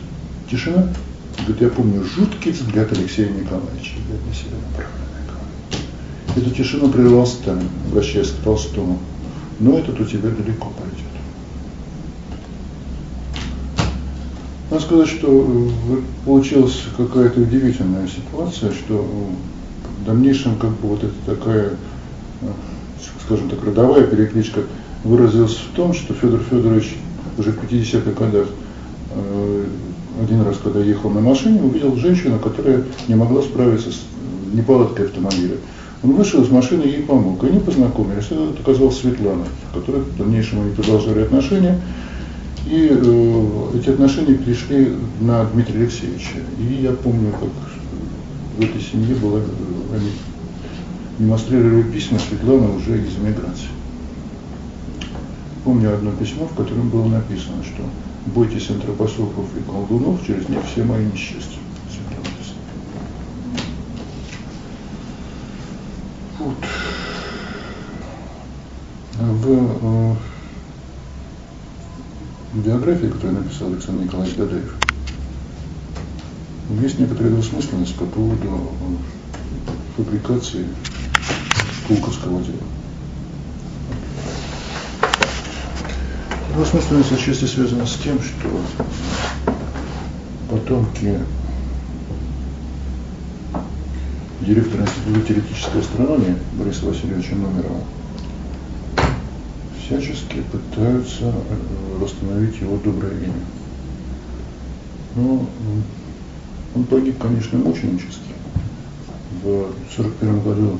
тишина. 0.49 0.88
Говорит, 1.45 1.61
я 1.61 1.69
помню 1.69 2.03
жуткий 2.03 2.51
взгляд 2.51 2.91
Алексея 2.91 3.30
Николаевича. 3.30 3.93
Говорит, 4.07 4.28
на 4.28 4.34
себя 4.34 4.57
направленный. 4.69 5.03
Эту 6.36 6.49
тишину 6.49 6.89
прервал 6.89 7.28
Сталин, 7.28 7.69
обращаясь 7.88 8.32
к 8.32 8.43
Толстому. 8.43 8.97
Но 9.59 9.78
этот 9.78 9.99
у 9.99 10.03
тебя 10.03 10.30
далеко 10.30 10.71
пойдет. 10.71 11.05
Надо 14.71 14.84
сказать, 14.84 15.09
что 15.09 15.28
э, 15.30 16.01
получилась 16.26 16.82
какая-то 16.97 17.41
удивительная 17.41 18.07
ситуация, 18.07 18.71
что 18.71 19.05
в 20.01 20.05
дальнейшем 20.07 20.57
как 20.57 20.71
бы 20.71 20.88
вот 20.88 21.03
эта 21.03 21.13
такая, 21.28 21.74
э, 22.41 22.47
скажем 23.24 23.49
так, 23.51 23.63
родовая 23.63 24.07
перекличка 24.07 24.61
выразилась 25.04 25.56
в 25.56 25.76
том, 25.76 25.93
что 25.93 26.14
Федор 26.14 26.39
Федорович 26.49 26.95
уже 27.38 27.51
в 27.51 27.64
50-х 27.64 28.12
годах 28.12 28.47
э, 29.16 29.66
один 30.22 30.41
раз, 30.43 30.58
когда 30.64 30.80
ехал 30.80 31.10
на 31.10 31.22
машине, 31.22 31.62
увидел 31.62 31.95
женщину, 31.95 32.39
которая 32.39 32.84
не 33.08 33.16
могла 33.16 33.41
справиться 33.41 33.91
с 33.91 34.01
неполадкой 34.54 35.08
автомобиля. 35.08 35.58
Он 36.04 36.12
вышел 36.14 36.43
из 36.43 36.49
машины 36.49 36.84
и 36.84 36.89
ей 36.89 37.04
помог. 37.04 37.43
Они 37.43 37.60
познакомились. 37.60 38.26
Это 38.30 38.49
оказалась 38.60 38.99
Светлана, 38.99 39.45
с 39.72 39.74
которой 39.74 40.01
в 40.01 40.18
дальнейшем 40.18 40.62
они 40.62 40.72
продолжали 40.72 41.22
отношения. 41.22 41.80
И 42.66 42.89
э, 42.89 43.45
эти 43.76 43.89
отношения 43.89 44.36
перешли 44.36 44.93
на 45.22 45.45
Дмитрия 45.45 45.82
Алексеевича. 45.82 46.39
И 46.60 46.82
я 46.82 46.91
помню, 46.91 47.32
как 47.32 47.49
в 48.58 48.62
этой 48.62 48.82
семье 48.82 49.16
была, 49.16 49.39
они 49.93 50.10
демонстрировали 51.20 51.84
письма 51.84 52.20
Светланы 52.20 52.76
уже 52.78 52.97
из 52.97 53.18
эмиграции. 53.18 53.70
Помню 55.64 55.93
одно 55.93 56.11
письмо, 56.11 56.45
в 56.45 56.55
котором 56.55 56.89
было 56.89 57.07
написано, 57.07 57.64
что 57.64 57.84
бойтесь 58.26 58.70
антропософов 58.70 59.45
и 59.57 59.61
колдунов, 59.64 60.26
через 60.26 60.49
них 60.49 60.59
все 60.66 60.84
мои 60.84 61.05
несчастья. 61.05 61.59
Вот. 66.39 66.55
В 69.20 69.47
э, 69.82 70.16
биографии, 72.55 73.07
которую 73.07 73.43
написал 73.43 73.70
Александр 73.70 74.03
Николаевич 74.03 74.36
Дадаев, 74.36 74.76
есть 76.82 76.99
некоторая 76.99 77.32
двусмысленность 77.32 77.95
по 77.95 78.05
поводу 78.05 78.47
э, 78.47 79.95
фабрикации 79.95 80.66
Пулковского 81.88 82.41
дела. 82.41 82.82
Двусмысленность 86.54 87.12
отчасти 87.12 87.45
связана 87.45 87.88
с 87.88 87.95
тем, 87.95 88.20
что 88.22 88.47
потомки 90.51 91.18
директора 94.41 94.84
Института 94.84 95.28
теоретической 95.28 95.82
астрономии 95.82 96.36
Бориса 96.54 96.86
Васильевича 96.86 97.34
Номерова 97.34 97.84
всячески 99.84 100.43
пытаются 100.51 101.26
э, 101.26 101.97
восстановить 101.97 102.62
его 102.62 102.78
доброе 102.78 103.14
имя. 103.14 103.34
Но 105.16 105.47
он 106.76 106.84
погиб, 106.84 107.18
конечно, 107.18 107.58
мученически. 107.58 108.34
В 109.41 109.72
1941 109.97 110.41
году 110.41 110.80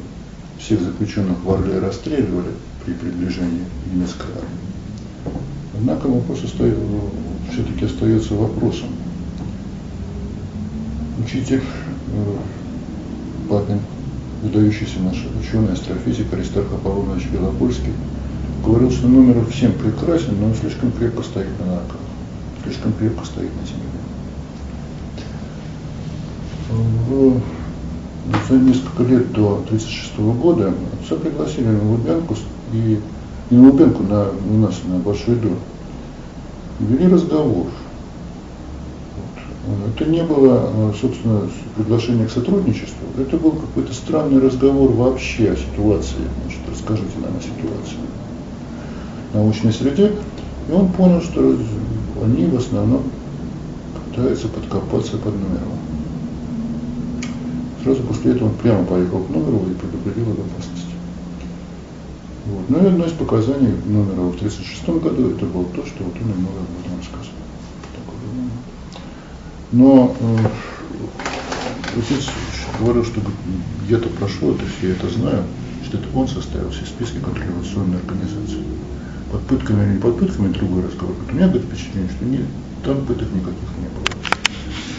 всех 0.60 0.82
заключенных 0.82 1.44
в 1.44 1.52
Орле 1.52 1.80
расстреливали 1.80 2.52
при 2.86 2.94
приближении 2.94 3.66
немецкой 3.92 4.28
армии. 4.36 4.74
Однако 5.76 6.08
вопрос 6.08 6.44
остается, 6.44 6.82
все-таки 7.52 7.86
остается 7.86 8.36
вопросом. 8.36 8.90
Учитель 11.24 11.62
э, 12.14 12.36
выдающийся 14.44 15.00
наш 15.00 15.26
ученый, 15.40 15.74
астрофизик 15.74 16.34
Аристарх 16.34 16.72
Аполлонович 16.74 17.28
Белопольский, 17.28 17.94
говорил, 18.64 18.92
что 18.92 19.08
номер 19.08 19.46
всем 19.46 19.74
прекрасен, 19.74 20.40
но 20.40 20.48
он 20.48 20.56
слишком 20.56 20.92
крепко 20.92 21.24
стоит 21.24 21.60
на 21.60 21.66
ногах, 21.66 21.98
слишком 22.64 22.94
крепко 22.94 23.26
стоит 23.26 23.50
на 23.50 23.66
земле. 23.68 23.90
В, 27.08 27.42
за 28.50 28.58
несколько 28.58 29.04
лет 29.04 29.32
до 29.32 29.64
1936 29.66 30.18
года 30.18 30.74
отца 31.02 31.16
пригласили 31.16 31.68
на 31.68 31.92
Лубянку 31.92 32.36
и 32.74 33.00
на 33.54 33.70
Лубянку, 33.70 34.04
на, 34.04 34.28
у 34.30 34.58
нас 34.58 34.82
на 34.86 34.98
Большой 34.98 35.36
дом. 35.36 35.58
Вели 36.80 37.08
разговор. 37.08 37.68
Вот. 39.68 39.96
Это 39.96 40.10
не 40.10 40.24
было, 40.24 40.94
собственно, 41.00 41.42
приглашение 41.78 42.28
к 42.28 42.32
сотрудничеству, 42.32 43.08
это 43.18 43.38
был 43.38 43.52
какой-то 43.52 43.94
странный 43.94 44.42
разговор 44.42 44.92
вообще 44.92 45.52
о 45.52 45.56
ситуации. 45.56 46.16
Значит, 46.44 46.62
расскажите 46.70 47.18
нам 47.22 47.38
о 47.38 47.42
ситуации 47.42 47.98
научной 49.34 49.74
среде, 49.74 50.12
и 50.70 50.72
он 50.72 50.90
понял, 50.90 51.22
что 51.22 51.56
они 52.24 52.46
в 52.46 52.58
основном 52.58 53.04
пытаются 54.10 54.48
подкопаться 54.48 55.18
под 55.18 55.34
номером. 55.34 55.80
Сразу 57.84 58.04
после 58.04 58.32
этого 58.32 58.50
он 58.50 58.56
прямо 58.56 58.84
поехал 58.86 59.20
к 59.20 59.30
номеру 59.30 59.66
и 59.70 59.74
предупредил 59.74 60.32
об 60.32 60.40
опасности. 60.40 60.83
Вот. 62.46 62.70
Ну 62.70 62.84
и 62.84 62.88
одно 62.88 63.06
из 63.06 63.14
показаний 63.14 63.74
номера 63.86 64.22
в 64.22 64.36
1936 64.36 64.90
году 65.02 65.30
это 65.30 65.46
было 65.46 65.66
то, 65.66 65.86
что 65.86 66.04
вот 66.04 66.14
он 66.16 66.30
ему 66.30 66.50
об 66.50 66.86
этом 66.86 66.98
рассказывал. 66.98 67.40
Но 69.72 70.16
э, 70.20 70.38
отец 71.98 72.30
говорил, 72.80 73.06
что 73.06 73.22
я-то 73.90 74.10
прошел 74.10 74.52
это 74.56 74.66
все, 74.78 74.90
я 74.90 74.94
это 74.94 75.10
знаю, 75.10 75.44
что 75.86 75.98
это 75.98 76.08
он 76.14 76.28
составил 76.28 76.70
все 76.70 76.86
списки 76.86 77.18
контрреволюционной 77.20 77.98
организации 78.00 78.64
под 79.32 79.42
пытками 79.48 79.86
или 79.86 79.94
не 79.94 80.00
под 80.00 80.20
пытками, 80.20 80.54
другой 80.54 80.84
разговор. 80.84 81.16
У 81.28 81.34
меня 81.34 81.48
говорит 81.48 81.68
впечатление, 81.68 82.12
что 82.16 82.26
нет, 82.26 82.46
там 82.84 83.06
пыток 83.06 83.30
никаких 83.32 83.70
не 83.80 83.88
было. 83.88 84.06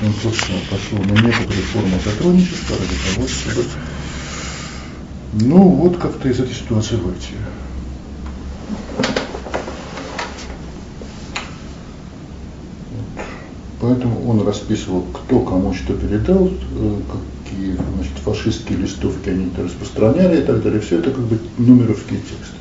Он 0.02 0.12
просто 0.14 0.52
пошел 0.70 0.98
на 0.98 1.20
некоторые 1.22 1.62
формы 1.72 2.00
сотрудничества 2.02 2.76
ради 2.76 3.14
того, 3.14 3.28
чтобы 3.28 3.64
ну 5.40 5.68
вот 5.68 5.98
как-то 5.98 6.28
из 6.28 6.38
этой 6.38 6.54
ситуации 6.54 6.96
выйти. 6.96 7.32
Поэтому 13.80 14.28
он 14.30 14.46
расписывал, 14.46 15.02
кто 15.12 15.40
кому 15.40 15.74
что 15.74 15.92
передал, 15.94 16.48
э, 16.48 17.00
какие 17.42 17.72
значит, 17.72 18.16
фашистские 18.24 18.78
листовки 18.78 19.28
они 19.28 19.46
это 19.46 19.64
распространяли 19.64 20.40
и 20.40 20.44
так 20.44 20.62
далее. 20.62 20.80
Все 20.80 20.98
это 21.00 21.10
как 21.10 21.24
бы 21.24 21.38
нумеровский 21.58 22.16
текст. 22.16 22.52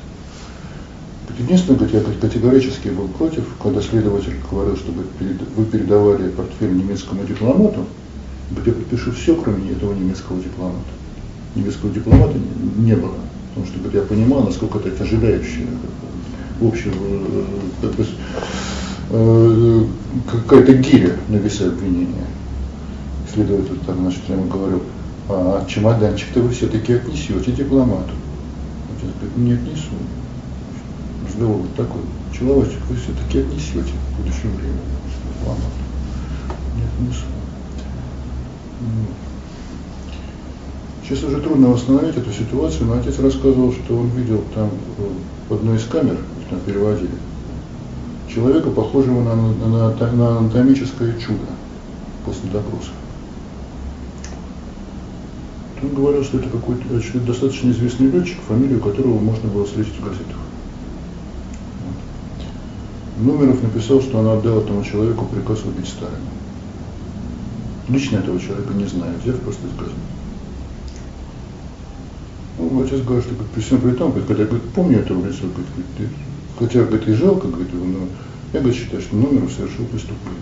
Единственное, 1.39 1.79
говорит, 1.79 1.95
я 1.95 2.19
категорически 2.19 2.89
был 2.89 3.07
против, 3.07 3.43
когда 3.61 3.81
следователь 3.81 4.35
говорил, 4.51 4.75
чтобы 4.77 5.03
вы 5.55 5.65
передавали 5.65 6.29
портфель 6.29 6.75
немецкому 6.75 7.23
дипломату, 7.23 7.85
говорит, 8.51 8.67
я 8.67 8.73
подпишу 8.73 9.11
все, 9.13 9.35
кроме 9.35 9.71
этого 9.71 9.93
немецкого 9.93 10.39
дипломата. 10.39 10.85
Немецкого 11.55 11.91
дипломата 11.91 12.37
не 12.77 12.95
было, 12.95 13.15
потому 13.49 13.67
что 13.67 13.79
говорит, 13.79 14.01
я 14.01 14.07
понимал, 14.07 14.43
насколько 14.43 14.79
это 14.79 14.91
тяжеляющее 14.91 15.67
общее, 16.61 16.93
как 17.81 17.91
бы, 17.91 18.05
э, 19.11 19.85
какая-то 20.31 20.73
гиря 20.73 21.15
на 21.29 21.35
весы 21.35 21.63
обвинения. 21.63 22.25
Следователь 23.33 23.79
так, 23.85 23.95
значит, 23.97 24.21
я 24.29 24.35
ему 24.35 24.47
говорил, 24.47 24.83
а 25.29 25.65
чемоданчик-то 25.67 26.41
вы 26.41 26.49
все-таки 26.49 26.93
отнесете 26.93 27.51
дипломату. 27.51 28.11
Отец 28.97 29.11
говорит, 29.19 29.37
не 29.37 29.53
отнесу 29.53 29.91
вот 31.39 31.75
такой. 31.75 32.01
Человечек 32.37 32.79
вы 32.89 32.95
все-таки 32.95 33.39
отнесете 33.39 33.91
в 34.11 34.17
будущем 34.17 34.55
времени. 34.55 34.79
Ладно. 35.45 35.63
Не 36.75 36.83
отнесу. 36.83 37.25
Сейчас 41.03 41.23
уже 41.23 41.41
трудно 41.41 41.67
восстановить 41.67 42.15
эту 42.15 42.31
ситуацию, 42.31 42.85
но 42.85 42.93
отец 42.93 43.19
рассказывал, 43.19 43.73
что 43.73 43.97
он 43.97 44.07
видел 44.09 44.41
там 44.55 44.69
э, 44.97 45.09
в 45.49 45.53
одной 45.53 45.75
из 45.75 45.83
камер, 45.83 46.13
их 46.13 46.49
там 46.49 46.61
переводили, 46.61 47.09
человека, 48.33 48.69
похожего 48.69 49.21
на, 49.21 49.35
на, 49.35 50.11
на 50.13 50.37
анатомическое 50.37 51.19
чудо 51.19 51.45
после 52.25 52.49
допроса. 52.51 52.91
Он 55.81 55.93
говорил, 55.93 56.23
что 56.23 56.37
это 56.37 56.47
какой-то 56.47 57.01
что 57.01 57.17
это 57.17 57.27
достаточно 57.27 57.71
известный 57.71 58.07
летчик, 58.07 58.37
фамилию 58.47 58.79
которого 58.79 59.19
можно 59.19 59.49
было 59.49 59.65
встретить 59.65 59.99
в 59.99 60.05
газетах. 60.05 60.37
Нумеров 63.19 63.61
написал, 63.61 64.01
что 64.01 64.19
он 64.19 64.27
отдал 64.27 64.59
этому 64.59 64.85
человеку 64.85 65.25
приказ 65.25 65.65
убить 65.65 65.89
Сталина. 65.89 66.17
Лично 67.89 68.17
этого 68.17 68.39
человека 68.39 68.73
не 68.73 68.85
знаю, 68.85 69.15
взяв 69.21 69.37
просто 69.39 69.67
из 69.67 69.73
газеты. 69.73 70.12
Ну, 72.73 72.83
отец 72.83 73.01
говорит, 73.01 73.25
что 73.25 73.35
при 73.53 73.61
всем 73.61 73.81
при 73.81 73.91
том, 73.91 74.09
говорит, 74.09 74.27
когда 74.27 74.43
я 74.43 74.49
говорит, 74.49 74.67
помню 74.73 74.99
этого 74.99 75.23
лица, 75.25 75.41
говорит, 75.43 75.67
говорит, 75.95 76.13
хотя 76.57 76.83
говорит, 76.83 77.07
и 77.07 77.13
жалко, 77.13 77.47
говорит, 77.47 77.71
но 77.71 78.07
я 78.51 78.61
говорит, 78.61 78.81
считаю, 78.81 79.01
что 79.03 79.15
Нумеров 79.15 79.51
совершил 79.51 79.85
преступление. 79.85 80.41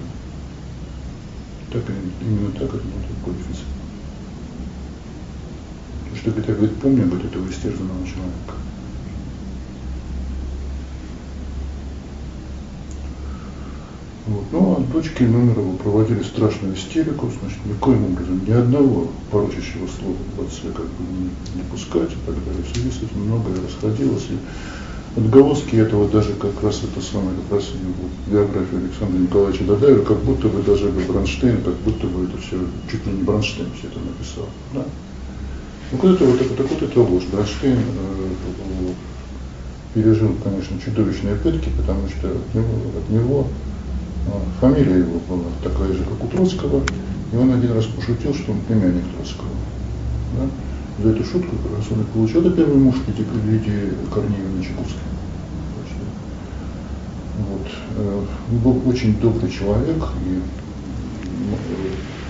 Так, 1.74 1.84
именно 2.22 2.52
так 2.52 2.70
это 2.70 2.84
будет 2.84 3.20
кодифицировано 3.26 3.82
что 6.22 6.30
я 6.30 6.54
говорит, 6.54 6.76
помню 6.78 7.04
об 7.04 7.14
этого 7.16 7.50
истерзанного 7.50 8.06
человека. 8.06 8.54
Вот. 14.32 14.46
Ну, 14.52 14.78
а 14.78 14.94
дочки 14.94 15.24
Номерова 15.24 15.76
проводили 15.76 16.24
страшную 16.24 16.76
истерику, 16.76 17.30
значит, 17.42 17.60
никоим 17.66 18.06
образом 18.06 18.42
ни 18.48 18.52
одного 18.52 19.08
порочащего 19.30 19.88
слова 19.88 20.16
в 20.38 20.42
отце 20.42 20.72
как 20.74 20.86
бы 20.86 21.04
не, 21.12 21.58
не 21.58 21.70
пускать 21.70 22.12
и 22.12 22.26
так 22.26 22.36
далее. 22.46 22.64
В 22.64 22.74
связи 22.74 22.92
с 22.92 22.98
этим 23.04 23.26
многое 23.26 23.56
расходилось. 23.62 24.28
И 24.30 25.20
отголоски 25.20 25.76
этого 25.76 26.08
даже 26.08 26.32
как 26.34 26.64
раз 26.64 26.82
это 26.84 27.06
самое, 27.06 27.36
как 27.44 27.58
раз 27.60 27.72
в 27.72 28.32
биографии 28.32 28.78
Александра 28.78 29.18
Николаевича 29.20 29.66
Дадаева, 29.66 30.04
как 30.06 30.20
будто 30.20 30.48
бы 30.48 30.62
даже 30.62 30.88
бы 30.88 31.02
Бронштейн, 31.02 31.62
как 31.62 31.76
будто 31.80 32.08
бы 32.08 32.24
это 32.24 32.38
все, 32.38 32.58
чуть 32.90 33.06
ли 33.06 33.12
не 33.12 33.24
Бронштейн 33.24 33.68
все 33.78 33.88
это 33.88 34.00
написал. 34.00 34.48
Да? 34.74 34.86
Ну, 35.92 35.98
вот 35.98 36.16
это 36.16 36.24
вот, 36.24 36.56
так 36.56 36.70
вот 36.70 36.82
это 36.82 37.02
ложь. 37.02 37.26
Бронштейн 37.34 37.80
э, 37.80 38.94
пережил, 39.94 40.34
конечно, 40.42 40.80
чудовищные 40.80 41.36
пытки, 41.36 41.68
потому 41.76 42.08
что 42.08 42.30
от 42.30 42.56
него, 42.56 42.70
от 42.98 43.10
него 43.10 43.48
фамилия 44.60 45.00
его 45.00 45.20
была 45.28 45.50
такая 45.64 45.94
же, 45.94 46.04
как 46.04 46.24
у 46.24 46.28
Троцкого, 46.28 46.82
и 47.32 47.36
он 47.36 47.52
один 47.54 47.74
раз 47.74 47.86
пошутил, 47.86 48.34
что 48.34 48.52
он 48.52 48.60
племянник 48.62 49.04
Троцкого. 49.16 49.50
Да? 50.38 51.04
За 51.04 51.10
эту 51.10 51.24
шутку 51.24 51.56
как 51.64 51.78
раз 51.78 51.86
он 51.92 52.02
и 52.02 52.04
получил. 52.04 52.42
Это 52.42 52.52
первый 52.52 52.78
муж 52.78 52.96
Лидии, 53.08 53.26
Лидии 53.50 53.94
Корнеевны 54.14 54.64
Чайковской. 54.64 55.02
Вот. 57.40 57.68
Э, 57.98 58.24
он 58.52 58.58
был 58.60 58.90
очень 58.90 59.20
добрый 59.20 59.50
человек, 59.50 60.04
и 60.26 60.42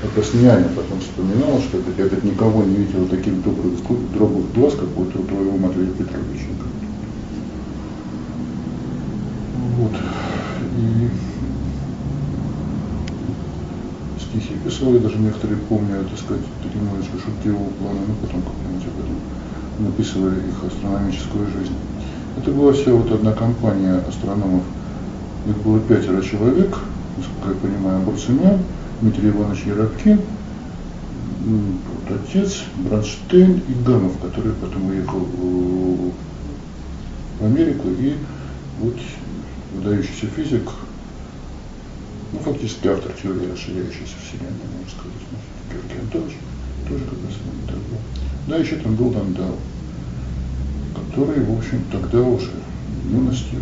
как 0.01 0.17
раз 0.17 0.33
няня 0.33 0.69
потом 0.75 0.99
вспоминала, 0.99 1.59
что 1.61 1.77
я 1.77 1.83
говорит, 2.05 2.23
никого 2.23 2.63
не 2.63 2.75
видела 2.75 3.07
таких 3.07 3.43
добрых, 3.43 3.73
добрых 4.17 4.53
глаз, 4.53 4.75
как 4.75 4.89
вот 4.95 5.15
у 5.15 5.23
твоего 5.23 5.57
Матвея 5.57 5.89
Петровича. 5.89 6.45
Вот. 9.77 9.91
И 10.77 11.30
стихи 14.31 14.55
писал, 14.63 14.93
я 14.93 14.99
даже 14.99 15.17
некоторые 15.17 15.57
помню, 15.57 16.05
так 16.09 16.19
сказать, 16.19 16.43
таким 16.63 16.85
немножечко 16.85 17.17
шутливого 17.17 17.69
плана, 17.79 17.99
но 18.07 18.13
потом 18.21 18.41
как-нибудь 18.41 18.87
об 18.87 18.99
этом 19.03 19.15
написывали 19.79 20.35
их 20.47 20.63
астрономическую 20.63 21.47
жизнь. 21.47 21.75
Это 22.37 22.51
была 22.51 22.71
вся 22.71 22.93
вот 22.93 23.11
одна 23.11 23.33
компания 23.33 24.01
астрономов, 24.07 24.63
их 25.47 25.57
было 25.57 25.79
пятеро 25.79 26.21
человек, 26.21 26.77
насколько 27.17 27.49
я 27.49 27.55
понимаю, 27.55 28.01
Бурцемян, 28.01 28.59
Дмитрий 29.01 29.29
Иванович 29.29 29.63
Яровкин, 29.65 30.19
вот 31.45 32.19
отец, 32.23 32.63
Бронштейн 32.77 33.61
и 33.67 33.73
Гамов, 33.85 34.17
который 34.21 34.53
потом 34.53 34.89
уехал 34.89 35.27
в 37.39 37.45
Америку, 37.45 37.89
и 37.89 38.15
вот 38.79 38.95
выдающийся 39.75 40.27
физик, 40.27 40.69
ну, 42.31 42.39
фактически 42.39 42.87
автор 42.87 43.11
теории 43.13 43.51
расширяющейся 43.51 44.15
вселенной, 44.23 44.67
можно 44.71 44.89
сказать, 44.89 45.21
Георгий 45.69 45.99
Антонович, 46.01 46.35
тоже 46.87 47.03
как 47.05 47.19
раз 47.25 47.37
так 47.67 47.77
был. 47.77 47.97
Да, 48.47 48.57
еще 48.57 48.75
там 48.77 48.95
был 48.95 49.09
Дандал, 49.11 49.57
который, 50.95 51.43
в 51.43 51.57
общем, 51.57 51.83
тогда 51.91 52.21
уже 52.21 52.51
в 53.03 53.11
юности 53.11 53.55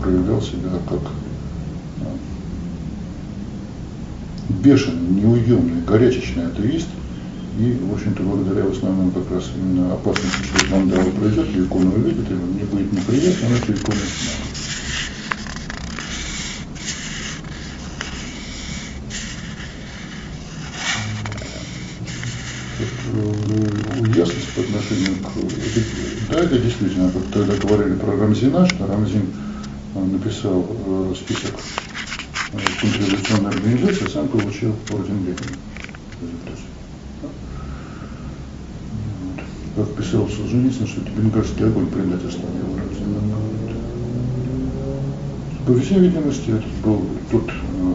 проявлял 0.00 0.42
себя 0.42 0.70
как 0.88 1.00
бешеный, 4.48 5.22
неуемный, 5.22 5.82
горячечный 5.82 6.46
атеист, 6.46 6.88
и, 7.58 7.72
в 7.72 7.94
общем-то, 7.94 8.22
благодаря 8.22 8.64
в 8.64 8.72
основном 8.72 9.10
как 9.12 9.30
раз 9.30 9.50
именно 9.56 9.94
опасности, 9.94 10.56
что 10.56 10.76
мандала 10.76 11.10
пройдет, 11.10 11.48
и 11.54 11.62
икону 11.62 11.94
увидит, 11.94 12.30
и 12.30 12.34
мне 12.34 12.64
будет 12.64 12.92
неприятно, 12.92 13.48
но 13.48 13.56
эту 13.56 13.72
икону 13.72 13.96
снимает. 13.96 14.56
ясность 24.16 24.48
по 24.54 24.60
отношению 24.62 25.16
к... 25.16 25.25
Да, 26.30 26.40
это 26.40 26.58
действительно, 26.58 27.10
как 27.10 27.22
тогда 27.32 27.54
говорили 27.56 27.94
про 27.96 28.16
Рамзина, 28.16 28.66
что 28.68 28.86
Рамзин 28.86 29.26
написал 29.94 30.66
э, 30.86 31.14
список 31.16 31.52
контрреволюционная 32.80 33.50
организация, 33.50 34.08
сам 34.08 34.28
получил 34.28 34.74
орден 34.92 35.18
Ленина. 35.20 35.36
Как 39.76 39.94
писал 39.94 40.28
Солженицын, 40.28 40.86
что 40.86 41.02
это 41.02 41.10
бенгальский 41.10 41.66
огонь 41.66 41.88
предательства 41.88 42.46
не 42.48 42.60
выразил. 42.60 43.06
По 45.66 45.80
всей 45.80 45.98
видимости, 45.98 46.50
это 46.50 46.64
был 46.82 47.04
тот 47.30 47.50
э, 47.50 47.94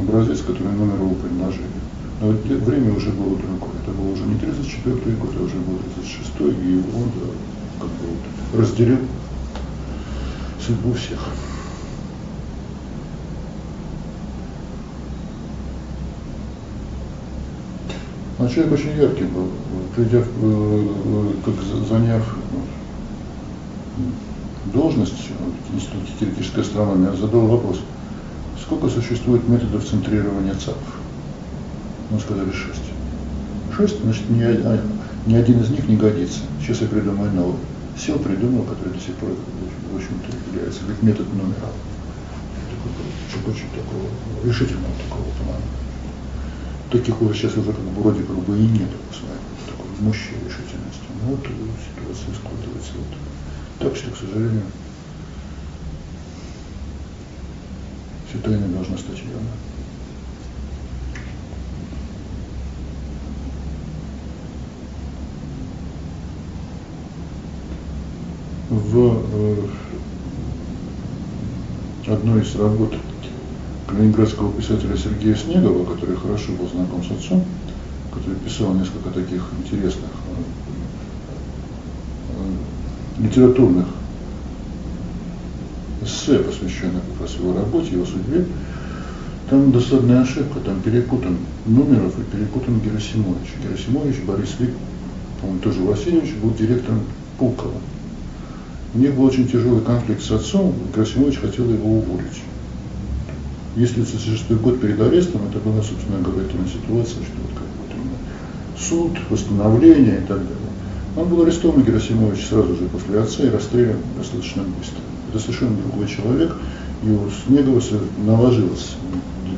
образец, 0.00 0.40
который 0.40 0.72
номер 0.72 0.94
его 0.94 1.14
предложили. 1.14 1.71
Но 2.22 2.28
время 2.28 2.94
уже 2.94 3.10
было 3.10 3.36
другое. 3.36 3.72
Это 3.82 3.90
был 3.90 4.12
уже 4.12 4.22
не 4.22 4.36
34 4.36 5.16
год, 5.16 5.30
а 5.36 5.42
уже 5.42 5.56
был 5.56 5.76
36 5.96 6.30
и 6.40 6.76
он 6.94 7.10
да, 7.16 7.80
как 7.80 7.88
бы 7.88 8.06
вот, 8.06 8.60
разделил 8.60 8.98
судьбу 10.64 10.92
всех. 10.92 11.18
Но 18.38 18.48
человек 18.48 18.72
очень 18.74 18.96
яркий 18.96 19.24
был. 19.24 19.48
Придя, 19.96 20.18
э, 20.18 20.22
э, 20.22 21.28
как 21.44 21.54
заняв 21.88 22.36
должность 24.72 25.28
в 25.70 25.74
Институте 25.74 26.12
теоретической 26.20 26.62
астрономии, 26.62 27.16
задал 27.16 27.48
вопрос, 27.48 27.80
сколько 28.64 28.88
существует 28.88 29.48
методов 29.48 29.84
центрирования 29.84 30.54
ЦАПов? 30.54 31.01
Мы 32.12 32.20
сказали 32.20 32.52
шесть. 32.52 32.88
Шесть, 33.76 34.02
значит, 34.02 34.28
ни, 34.30 34.42
а, 34.42 34.80
ни 35.26 35.34
один 35.34 35.60
из 35.60 35.70
них 35.70 35.88
не 35.88 35.96
годится. 35.96 36.40
Сейчас 36.60 36.82
я 36.82 36.88
придумаю 36.88 37.32
новый. 37.32 37.56
Сел 37.98 38.18
придумал, 38.18 38.64
который 38.64 38.92
до 38.92 39.00
сих 39.00 39.14
пор, 39.16 39.30
в 39.30 39.96
общем-то, 39.96 40.54
является 40.54 40.80
как 40.86 41.02
метод 41.02 41.26
номера. 41.34 41.72
Такой, 43.34 43.52
очень 43.52 43.68
такого 43.70 44.08
решительного 44.44 44.92
такого 45.08 45.24
плана 45.42 45.62
таких 46.92 47.20
уже 47.22 47.34
сейчас 47.34 47.56
уже 47.56 47.72
как 47.72 47.80
бы 47.80 48.02
вроде 48.02 48.22
как 48.22 48.36
бы 48.36 48.58
и 48.58 48.66
нет 48.66 48.88
такой 49.66 49.90
мощи 50.00 50.32
решительности. 50.44 51.02
Но 51.22 51.30
вот 51.30 51.40
ситуация 51.40 52.34
складывается 52.34 52.92
вот 52.96 53.18
так, 53.78 53.96
что, 53.96 54.10
к 54.10 54.16
сожалению, 54.16 54.62
все 58.28 58.38
тайны 58.38 58.68
должна 58.68 58.98
стать 58.98 59.18
явной. 59.18 59.71
В 68.92 69.22
э, 69.32 69.56
одной 72.12 72.42
из 72.42 72.54
работ 72.56 72.92
ленинградского 73.90 74.52
писателя 74.52 74.94
Сергея 74.98 75.34
Снегова, 75.34 75.94
который 75.94 76.14
хорошо 76.14 76.52
был 76.52 76.68
знаком 76.68 77.02
с 77.02 77.10
отцом, 77.10 77.42
который 78.12 78.36
писал 78.40 78.74
несколько 78.74 79.08
таких 79.08 79.48
интересных 79.64 80.10
э, 82.36 83.22
литературных 83.22 83.86
эссе, 86.02 86.40
посвященных 86.40 87.02
как 87.12 87.22
раз 87.22 87.36
его 87.36 87.54
работе, 87.54 87.92
его 87.92 88.04
судьбе, 88.04 88.44
там 89.48 89.72
досадная 89.72 90.20
ошибка, 90.20 90.60
там 90.60 90.82
перепутан 90.82 91.38
Нумеров 91.64 92.18
и 92.18 92.24
перепутан 92.24 92.78
Герасимович. 92.80 93.54
Герасимович 93.64 94.16
Борис 94.26 94.60
Лик, 94.60 94.74
по-моему, 95.40 95.62
тоже 95.62 95.80
Васильевич, 95.80 96.34
был 96.34 96.50
директором 96.50 97.00
Пулкова. 97.38 97.80
У 98.94 98.98
них 98.98 99.14
был 99.14 99.24
очень 99.24 99.48
тяжелый 99.48 99.80
конфликт 99.80 100.22
с 100.22 100.30
отцом, 100.30 100.74
Герасимович 100.94 101.38
хотел 101.38 101.68
его 101.70 101.98
уволить. 101.98 102.42
Если 103.74 104.02
36 104.02 104.50
год 104.60 104.80
перед 104.80 105.00
арестом, 105.00 105.42
это 105.48 105.58
была, 105.60 105.82
собственно 105.82 106.18
говоря, 106.18 106.46
та 106.46 106.58
ситуация, 106.68 107.22
что 107.24 107.40
вот 107.42 107.52
как 107.54 107.66
вот 107.80 107.96
именно 107.96 108.18
суд, 108.78 109.18
восстановление 109.30 110.18
и 110.18 110.26
так 110.26 110.38
далее. 110.38 110.62
Он 111.16 111.28
был 111.28 111.42
арестован 111.42 111.82
Герасимович 111.82 112.46
сразу 112.46 112.74
же 112.74 112.88
после 112.88 113.18
отца 113.20 113.42
и 113.44 113.48
расстрелян 113.48 113.96
достаточно 114.18 114.62
быстро. 114.62 115.00
Это 115.30 115.38
совершенно 115.38 115.76
другой 115.76 116.06
человек. 116.06 116.54
И 117.02 117.10
у 117.10 117.28
Снегова 117.46 117.80
наложилось 118.26 118.96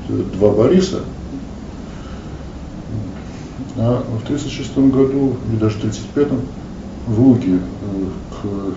два 0.08 0.50
Бориса. 0.52 1.00
А 3.76 4.04
в 4.20 4.24
1936 4.24 4.78
году, 4.92 5.36
или 5.50 5.58
даже 5.58 5.76
в 5.76 5.78
1935 5.78 6.38
в 7.06 7.20
Луге 7.20 7.56
э, 7.56 7.58
к, 8.30 8.44
э, 8.44 8.72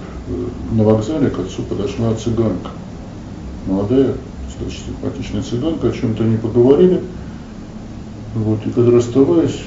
на 0.73 0.83
вокзале 0.83 1.29
к 1.29 1.39
отцу 1.39 1.63
подошла 1.63 2.13
цыганка. 2.15 2.71
Молодая, 3.65 4.15
достаточно 4.45 4.85
симпатичная 4.85 5.41
цыганка, 5.43 5.89
о 5.89 5.91
чем-то 5.91 6.23
они 6.23 6.37
поговорили. 6.37 7.01
Вот, 8.35 8.59
и 8.65 8.69
когда 8.69 8.91
расставаясь, 8.91 9.63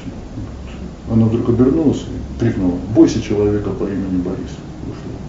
она 1.11 1.27
вдруг 1.27 1.49
обернулась 1.49 2.03
и 2.03 2.41
крикнула, 2.41 2.75
бойся 2.95 3.21
человека 3.21 3.71
по 3.71 3.85
имени 3.85 4.23
Борис. 4.23 4.51
Ушла. 4.87 5.21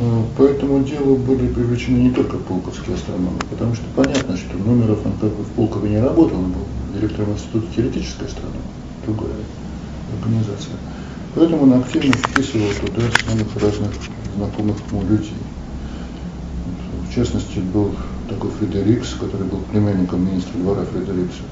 А, 0.00 0.24
по 0.36 0.42
этому 0.42 0.79
делу 0.90 1.16
были 1.16 1.46
привлечены 1.48 1.98
не 1.98 2.10
только 2.10 2.36
полковские 2.36 2.96
астрономы, 2.96 3.38
потому 3.50 3.74
что 3.74 3.84
понятно, 3.94 4.36
что 4.36 4.58
Номеров 4.58 5.04
он 5.06 5.12
как 5.20 5.30
бы 5.30 5.44
в 5.44 5.50
Полкове 5.50 5.90
не 5.90 6.00
работал, 6.00 6.38
он 6.38 6.52
был 6.52 6.66
директором 6.94 7.32
Института 7.32 7.66
теоретической 7.74 8.26
астрономии, 8.26 8.60
другая 9.06 9.32
организация. 10.18 10.74
Поэтому 11.34 11.62
он 11.62 11.74
активно 11.74 12.12
вписывал 12.12 12.66
туда 12.80 13.02
самых 13.26 13.62
разных 13.62 13.90
знакомых 14.36 14.76
ему 14.90 15.02
людей. 15.02 15.32
В 17.08 17.14
частности, 17.14 17.58
был 17.58 17.94
такой 18.28 18.50
Фредерикс, 18.50 19.14
который 19.14 19.46
был 19.46 19.58
племянником 19.72 20.26
министра 20.26 20.58
двора 20.58 20.84
Фредерикса. 20.84 21.42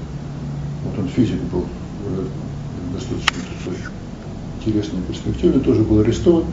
Вот 0.85 0.99
он 0.99 1.07
физик 1.09 1.41
был, 1.51 1.65
э, 2.07 2.25
достаточно 2.93 3.43
такой 3.65 3.77
интересный, 4.59 5.01
перспективный, 5.07 5.61
тоже 5.61 5.81
был 5.81 5.99
арестован. 5.99 6.45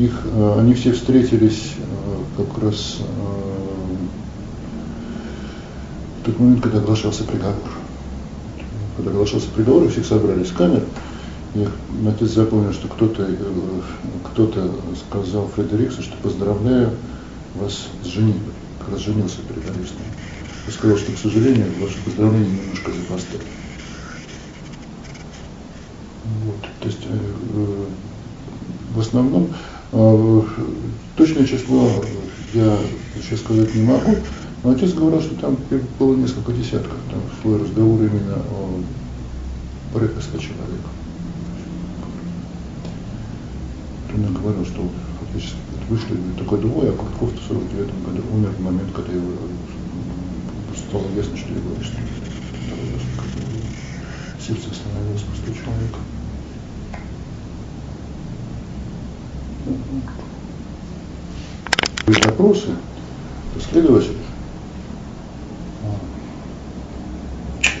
Их, 0.00 0.22
э, 0.24 0.56
они 0.58 0.72
все 0.72 0.92
встретились 0.92 1.74
э, 1.76 2.42
как 2.42 2.62
раз 2.62 2.96
в 6.20 6.24
тот 6.24 6.38
момент, 6.38 6.62
когда 6.62 6.78
оглашался 6.78 7.24
приговор. 7.24 7.56
Когда 8.96 9.10
оглашался 9.10 9.48
приговор, 9.50 9.88
всех 9.90 10.06
собрали 10.06 10.42
с 10.42 10.52
камер, 10.52 10.84
и 11.54 11.68
отец 12.08 12.30
запомнил, 12.30 12.72
что 12.72 12.88
кто-то 12.88 13.26
э, 13.28 13.34
кто 14.24 14.50
сказал 15.06 15.48
Фредериксу, 15.48 16.02
что 16.02 16.16
поздравляю 16.22 16.92
вас 17.56 17.88
с 18.02 18.06
женитьбой, 18.06 18.54
как 18.78 18.90
раз 18.92 19.00
женился 19.00 19.40
арестом. 19.50 19.98
И 20.66 20.70
сказал, 20.70 20.96
что, 20.96 21.12
к 21.12 21.18
сожалению, 21.18 21.66
ваше 21.78 21.98
поздравление 22.06 22.58
немножко 22.58 22.90
запоздали. 22.92 23.42
Вот. 26.44 26.60
То 26.80 26.86
есть 26.86 27.02
э, 27.04 27.18
э, 27.54 27.84
в 28.94 29.00
основном 29.00 29.44
э, 29.44 29.69
точное 31.16 31.46
число 31.46 32.04
я 32.54 32.78
сейчас 33.22 33.40
сказать 33.40 33.74
не 33.74 33.82
могу, 33.82 34.16
но 34.62 34.70
отец 34.70 34.92
говорил, 34.92 35.20
что 35.20 35.34
там 35.36 35.56
было 35.98 36.16
несколько 36.16 36.52
десятков. 36.52 36.96
Там 37.10 37.20
шел 37.42 37.58
разговор 37.58 38.00
именно 38.00 38.36
о 38.36 38.82
порядка 39.92 40.20
100 40.20 40.38
человек. 40.38 40.80
Он 44.12 44.34
говорил, 44.34 44.64
что 44.64 44.88
фактически 45.20 45.56
вышли 45.88 46.16
такой 46.38 46.60
двое, 46.60 46.90
а 46.90 46.96
Крутков 46.96 47.32
в 47.32 47.48
49 47.48 48.04
году 48.04 48.22
умер 48.32 48.50
в 48.50 48.62
момент, 48.62 48.88
когда 48.94 49.12
его 49.12 49.32
стало 50.76 51.04
ясно, 51.16 51.36
что 51.36 51.48
его 51.48 51.70
арестуют. 51.76 52.10
Сердце 54.40 54.70
остановилось 54.70 55.22
просто 55.22 55.50
у 55.50 56.09
человека. 59.74 60.12
Вопросы, 62.26 62.68
то 63.54 63.60
следователь 63.60 64.16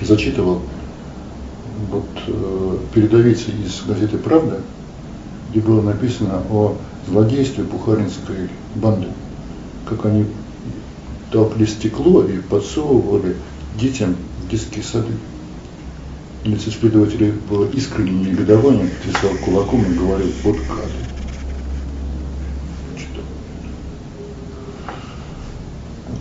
зачитывал 0.02 0.62
вот 1.90 2.06
э, 2.26 2.78
передовицы 2.94 3.50
из 3.50 3.82
газеты 3.86 4.18
«Правда», 4.18 4.60
где 5.50 5.60
было 5.60 5.82
написано 5.82 6.42
о 6.50 6.76
злодействе 7.08 7.64
Пухаринской 7.64 8.48
банды, 8.76 9.08
как 9.88 10.06
они 10.06 10.26
толкли 11.32 11.64
стекло 11.64 12.24
и 12.24 12.38
подсовывали 12.38 13.36
детям 13.78 14.16
в 14.44 14.50
детские 14.50 14.84
сады. 14.84 15.12
Лицо 16.44 16.70
следователя 16.70 17.32
было 17.48 17.68
искреннее 17.70 18.30
негодование, 18.30 18.88
писал 19.04 19.30
кулаком 19.44 19.82
и 19.82 19.94
говорил, 19.94 20.30
вот 20.42 20.56
гады. 20.56 21.09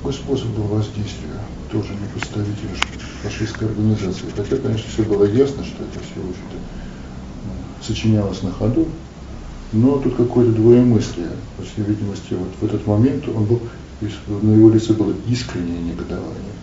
Какой 0.09 0.23
способ 0.23 0.47
был 0.57 0.63
воздействия? 0.63 1.37
Тоже 1.71 1.89
не 1.89 2.07
представитель 2.11 2.75
фашистской 3.21 3.67
организации. 3.67 4.25
Хотя, 4.35 4.55
конечно, 4.57 4.89
все 4.89 5.03
было 5.03 5.23
ясно, 5.25 5.63
что 5.63 5.83
это 5.83 5.99
все, 5.99 6.19
в 6.19 6.29
общем-то, 6.31 7.85
сочинялось 7.85 8.41
на 8.41 8.51
ходу, 8.51 8.87
но 9.71 9.99
тут 9.99 10.15
какое-то 10.15 10.51
двоемыслие. 10.53 11.29
По 11.57 11.63
всей 11.63 11.83
видимости, 11.83 12.33
вот 12.33 12.49
в 12.59 12.65
этот 12.65 12.87
момент 12.87 13.27
он 13.27 13.45
был, 13.45 13.61
на 14.01 14.55
его 14.55 14.71
лице 14.71 14.93
было 14.93 15.13
искреннее 15.29 15.79
негодование. 15.79 16.55